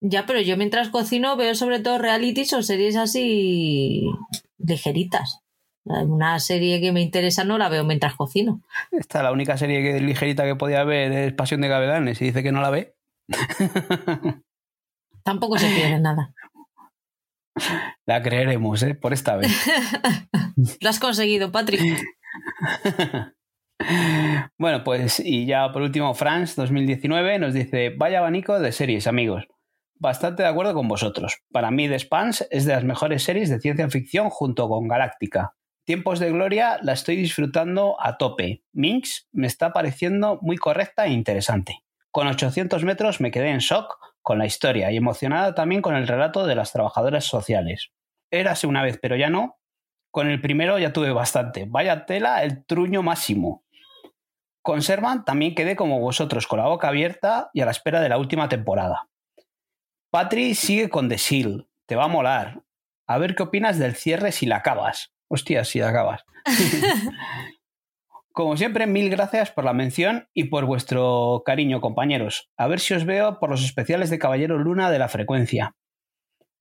[0.00, 4.02] Ya, pero yo mientras cocino veo sobre todo realities o series así
[4.58, 5.43] ligeritas.
[5.84, 8.62] Una serie que me interesa no la veo mientras cocino.
[8.90, 12.42] Esta la única serie que, ligerita que podía ver es Pasión de Gavilanes y dice
[12.42, 12.94] que no la ve.
[15.24, 16.34] Tampoco se pierde nada.
[18.06, 18.94] La creeremos, ¿eh?
[18.94, 19.50] Por esta vez.
[20.80, 22.02] Lo has conseguido, Patrick.
[24.58, 29.46] bueno, pues y ya por último, France 2019 nos dice, vaya abanico de series, amigos.
[29.96, 31.38] Bastante de acuerdo con vosotros.
[31.52, 35.54] Para mí, The Spans es de las mejores series de ciencia ficción junto con Galáctica.
[35.84, 38.64] Tiempos de Gloria la estoy disfrutando a tope.
[38.72, 41.84] Minx me está pareciendo muy correcta e interesante.
[42.10, 46.08] Con 800 metros me quedé en shock con la historia y emocionada también con el
[46.08, 47.90] relato de las trabajadoras sociales.
[48.30, 49.58] Érase una vez, pero ya no.
[50.10, 51.66] Con el primero ya tuve bastante.
[51.68, 53.62] Vaya tela, el truño máximo.
[54.62, 58.08] Con Servan también quedé como vosotros, con la boca abierta y a la espera de
[58.08, 59.10] la última temporada.
[60.10, 61.68] Patri sigue con The Seal.
[61.86, 62.62] Te va a molar.
[63.06, 65.13] A ver qué opinas del cierre si la acabas.
[65.34, 66.24] Hostia, si acabas.
[68.32, 72.52] Como siempre, mil gracias por la mención y por vuestro cariño, compañeros.
[72.56, 75.74] A ver si os veo por los especiales de Caballero Luna de la frecuencia.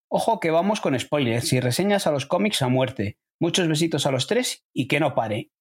[0.10, 3.20] Ojo que vamos con spoilers y reseñas a los cómics a muerte.
[3.40, 5.52] Muchos besitos a los tres y que no pare.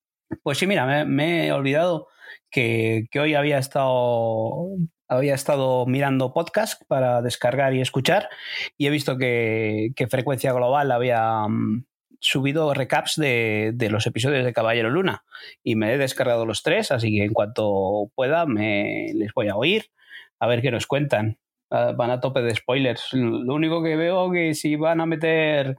[0.42, 2.08] Pues sí, mira, me, he olvidado
[2.50, 4.68] que, hoy había estado,
[5.06, 8.30] había estado mirando podcast para descargar y escuchar
[8.78, 11.84] y he visto que, que Frecuencia Global había, mm,
[12.22, 15.24] subido recaps de, los episodios de Caballero Luna
[15.62, 19.56] y me he descargado los tres, así que en cuanto pueda me les voy a
[19.56, 19.86] oír
[20.38, 21.38] a ver qué nos cuentan.
[21.70, 23.12] Ah, van a tope de spoilers.
[23.12, 25.76] Lo único que veo que si van a meter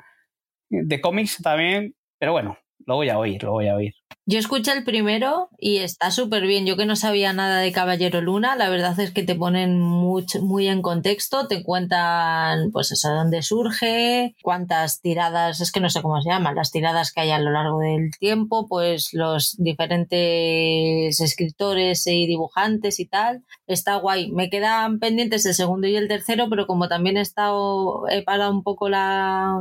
[0.70, 3.94] de cómics también, pero bueno, lo voy a oír, lo voy a oír.
[4.26, 6.66] Yo escuché el primero y está súper bien.
[6.66, 10.42] Yo que no sabía nada de Caballero Luna, la verdad es que te ponen mucho,
[10.42, 16.02] muy en contexto, te cuentan pues eso, dónde surge, cuántas tiradas, es que no sé
[16.02, 21.20] cómo se llaman, las tiradas que hay a lo largo del tiempo, pues los diferentes
[21.20, 23.44] escritores y dibujantes y tal.
[23.68, 24.32] Está guay.
[24.32, 28.52] Me quedan pendientes el segundo y el tercero, pero como también he estado, he parado
[28.52, 29.60] un poco la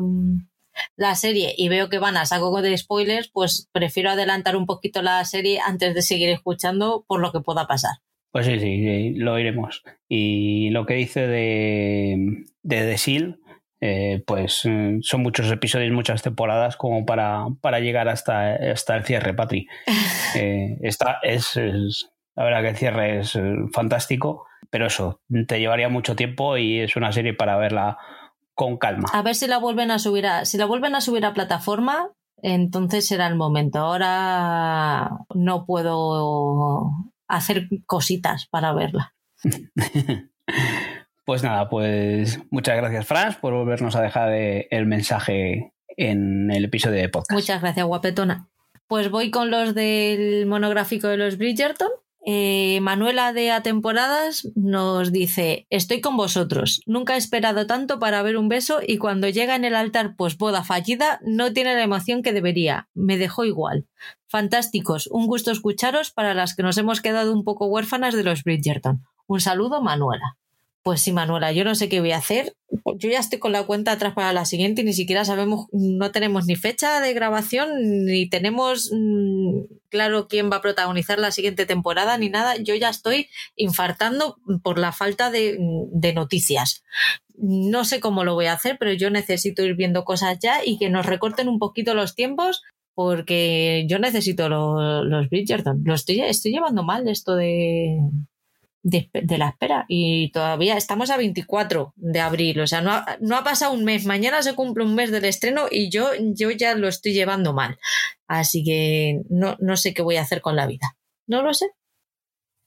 [0.96, 5.02] la serie y veo que van a saco de spoilers, pues prefiero adelantar un poquito
[5.02, 7.96] la serie antes de seguir escuchando por lo que pueda pasar.
[8.30, 9.82] Pues sí, sí, lo iremos.
[10.08, 13.38] Y lo que dice de, de The Seal,
[13.84, 19.04] eh, pues mm, son muchos episodios, muchas temporadas como para, para llegar hasta, hasta el
[19.04, 19.66] cierre, Patri.
[20.34, 21.56] Eh, esta es,
[22.34, 26.80] la verdad que el cierre es eh, fantástico, pero eso, te llevaría mucho tiempo y
[26.80, 27.98] es una serie para verla
[28.54, 29.08] con calma.
[29.12, 32.10] A ver si la vuelven a subir a, si la vuelven a subir a plataforma,
[32.42, 33.78] entonces será el momento.
[33.78, 36.90] Ahora no puedo
[37.28, 39.14] hacer cositas para verla.
[41.24, 47.00] pues nada, pues muchas gracias, Franz, por volvernos a dejar el mensaje en el episodio
[47.00, 47.32] de podcast.
[47.32, 48.48] Muchas gracias, guapetona.
[48.86, 51.90] Pues voy con los del monográfico de los Bridgerton.
[52.24, 56.80] Eh, Manuela de A Temporadas nos dice: Estoy con vosotros.
[56.86, 60.38] Nunca he esperado tanto para ver un beso y cuando llega en el altar pues
[60.38, 62.88] boda fallida no tiene la emoción que debería.
[62.94, 63.86] Me dejó igual.
[64.28, 65.08] Fantásticos.
[65.08, 69.02] Un gusto escucharos para las que nos hemos quedado un poco huérfanas de los Bridgerton.
[69.26, 70.36] Un saludo, Manuela.
[70.82, 72.56] Pues sí, Manuela, yo no sé qué voy a hacer.
[72.96, 76.10] Yo ya estoy con la cuenta atrás para la siguiente y ni siquiera sabemos, no
[76.10, 79.60] tenemos ni fecha de grabación, ni tenemos mm,
[79.90, 82.56] claro quién va a protagonizar la siguiente temporada, ni nada.
[82.56, 85.56] Yo ya estoy infartando por la falta de,
[86.14, 86.82] noticias.
[87.36, 90.78] No sé cómo lo voy a hacer, pero yo necesito ir viendo cosas ya y
[90.78, 92.62] que nos recorten un poquito los tiempos
[92.94, 95.82] porque yo necesito los, los Bridgerton.
[95.84, 98.00] Lo estoy, estoy llevando mal esto de,
[98.82, 103.36] de, la espera y todavía estamos a 24 de abril, o sea, no ha, no
[103.36, 106.74] ha, pasado un mes, mañana se cumple un mes del estreno y yo, yo ya
[106.74, 107.78] lo estoy llevando mal,
[108.26, 110.96] así que no, no sé qué voy a hacer con la vida,
[111.26, 111.70] no lo sé.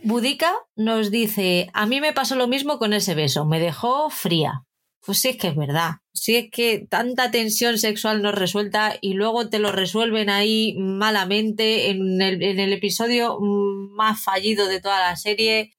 [0.05, 4.65] Budica nos dice, a mí me pasó lo mismo con ese beso, me dejó fría.
[5.05, 6.02] Pues sí es que es verdad.
[6.15, 11.91] Sí es que tanta tensión sexual no resuelta y luego te lo resuelven ahí malamente
[11.91, 15.73] en el, en el episodio más fallido de toda la serie.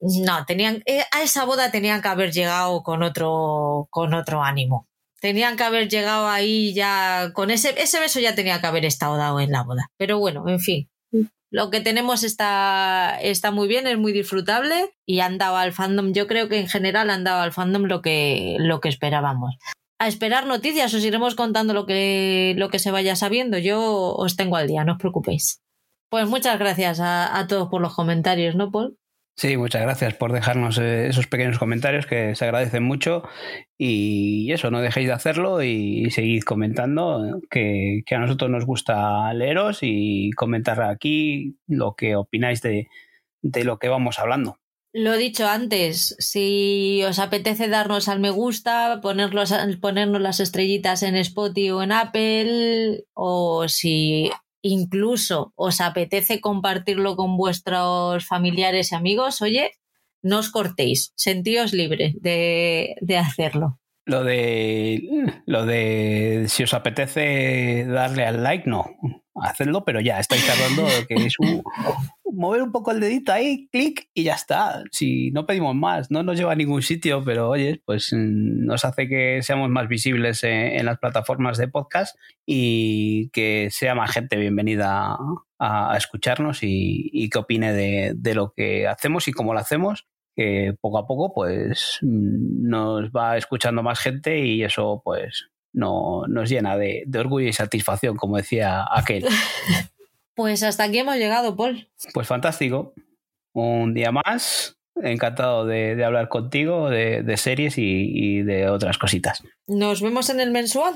[0.00, 4.86] No, tenían, eh, a esa boda tenían que haber llegado con otro, con otro ánimo.
[5.20, 9.16] Tenían que haber llegado ahí ya con ese, ese beso ya tenía que haber estado
[9.16, 9.88] dado en la boda.
[9.98, 10.90] Pero bueno, en fin,
[11.50, 16.12] lo que tenemos está, está muy bien, es muy disfrutable y han dado al fandom,
[16.12, 19.56] yo creo que en general han dado al fandom lo que, lo que esperábamos.
[19.98, 23.58] A esperar noticias, os iremos contando lo que, lo que se vaya sabiendo.
[23.58, 25.60] Yo os tengo al día, no os preocupéis.
[26.08, 28.96] Pues muchas gracias a, a todos por los comentarios, ¿no, Paul?
[29.36, 33.22] Sí, muchas gracias por dejarnos eh, esos pequeños comentarios que se agradecen mucho
[33.78, 39.78] y eso, no dejéis de hacerlo y seguid comentando, que, a nosotros nos gusta leeros
[39.80, 42.88] y comentar aquí lo que opináis de,
[43.42, 44.58] lo que vamos hablando.
[44.92, 51.16] Lo he dicho antes, si os apetece darnos al me gusta, ponernos las estrellitas en
[51.16, 54.30] Spotify o en Apple, o si
[54.62, 59.72] incluso os apetece compartirlo con vuestros familiares y amigos, oye,
[60.22, 63.78] no os cortéis, sentíos libre de, de hacerlo.
[64.06, 65.02] Lo de
[65.46, 68.86] lo de si os apetece darle al like, no.
[69.42, 71.62] Hacedlo, pero ya estáis tardando que es un,
[72.32, 74.82] mover un poco el dedito ahí, clic y ya está.
[74.92, 78.84] Si no pedimos más, no nos lleva a ningún sitio, pero oye, pues mm, nos
[78.84, 84.36] hace que seamos más visibles en, las plataformas de podcast y que sea más gente
[84.36, 85.16] bienvenida
[85.58, 90.74] a, escucharnos y, que opine de, de, lo que hacemos y cómo lo hacemos que
[90.80, 96.48] poco a poco pues mm, nos va escuchando más gente y eso pues no, nos
[96.48, 99.24] llena de, orgullo y satisfacción, como decía aquel.
[100.40, 101.86] Pues hasta aquí hemos llegado, Paul.
[102.14, 102.94] Pues fantástico.
[103.52, 104.78] Un día más.
[104.96, 109.42] Encantado de, hablar contigo de, series y, de otras cositas.
[109.66, 110.94] Nos vemos en el mensual.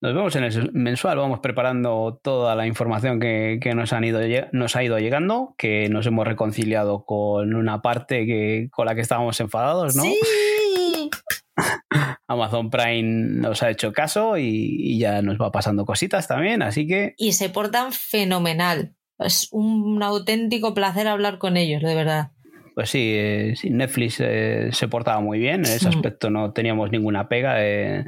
[0.00, 4.18] Nos vemos en el mensual, vamos preparando toda la información que, nos, han ido,
[4.50, 9.02] nos ha ido llegando, que nos hemos reconciliado con una parte que, con la que
[9.02, 10.02] estábamos enfadados, ¿no?
[10.02, 10.18] Sí.
[12.28, 13.02] Amazon Prime
[13.40, 17.14] nos ha hecho caso y, ya nos va pasando cositas también, así que...
[17.16, 18.94] Y se portan fenomenal.
[19.18, 22.30] Es un auténtico placer hablar con ellos, de verdad.
[22.74, 27.28] Pues sí, eh, Netflix eh, se portaba muy bien, en ese aspecto no teníamos ninguna
[27.28, 27.56] pega.
[27.58, 28.04] Eh,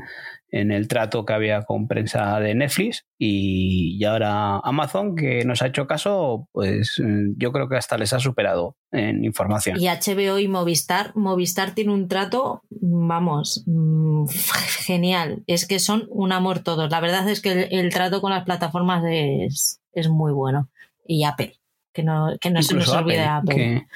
[0.52, 5.68] en el trato que había con prensa de Netflix y, ahora Amazon que nos ha
[5.68, 9.80] hecho caso, pues mm, yo creo que hasta les ha superado en información.
[9.80, 14.26] Y HBO y Movistar, Movistar tiene un trato, vamos, mm,
[14.84, 15.42] genial.
[15.46, 16.90] Es que son un amor todos.
[16.90, 20.68] La verdad es que el, trato con las plataformas es, es, muy bueno.
[21.06, 21.54] Y Apple,
[21.94, 23.86] que no, que no se nos olvide Apple.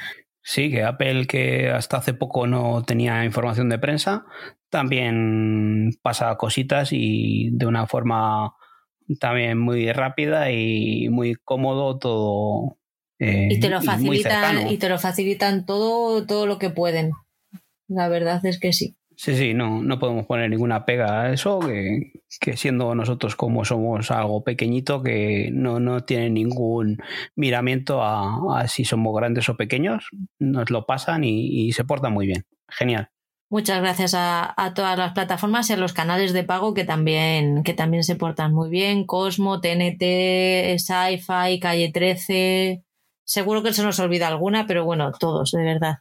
[0.48, 4.24] Sí, que Apple, que hasta hace poco no tenía información de prensa,
[4.76, 8.52] también pasa cositas y de una forma
[9.18, 12.76] también muy rápida y muy cómodo todo.
[13.18, 17.12] Eh, y te lo facilitan, y, te lo facilitan todo, todo lo que pueden.
[17.88, 18.98] La verdad es que sí.
[19.16, 23.64] Sí, sí, no, no podemos poner ninguna pega a eso, que, que siendo nosotros como
[23.64, 26.98] somos algo pequeñito, que no, no tiene ningún
[27.34, 32.12] miramiento a, a si somos grandes o pequeños, nos lo pasan y, y se portan
[32.12, 32.44] muy bien.
[32.68, 33.08] Genial.
[33.48, 37.74] Muchas gracias a, todas las plataformas y a los canales de pago que también, que
[37.74, 39.06] también se portan muy bien.
[39.06, 42.82] Cosmo, TNT, Sci-Fi, Calle 13.
[43.24, 45.98] Seguro que se nos olvida alguna, pero bueno, todos, de verdad.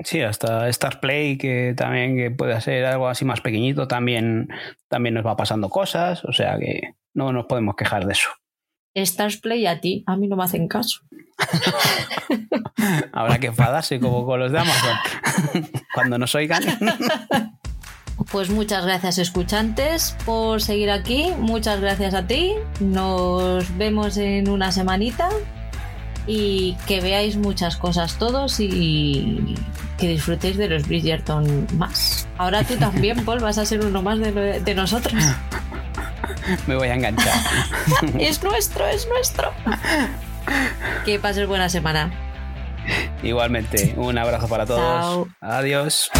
[0.00, 4.48] Sí, hasta Star Play, que también que puede ser algo así más pequeñito, también,
[4.88, 8.30] también nos va pasando cosas, o sea que no nos podemos quejar de eso.
[8.94, 11.00] Stars Play a ti, a mí no me hacen caso.
[13.12, 14.96] Habrá que enfadarse como con los de Amazon
[15.94, 16.62] cuando nos oigan.
[18.30, 24.70] Pues muchas gracias escuchantes por seguir aquí, muchas gracias a ti, nos vemos en una
[24.70, 25.28] semanita
[26.26, 29.56] y que veáis muchas cosas todos y
[29.98, 32.28] que disfrutéis de los Bridgerton más.
[32.38, 35.20] Ahora tú también, Paul, vas a ser uno más de, de nosotros.
[36.66, 37.34] Me voy a enganchar.
[38.18, 39.52] es nuestro, es nuestro.
[41.04, 42.12] Que pases buena semana.
[43.22, 44.80] Igualmente, un abrazo para todos.
[44.80, 45.28] Chao.
[45.40, 46.10] Adiós.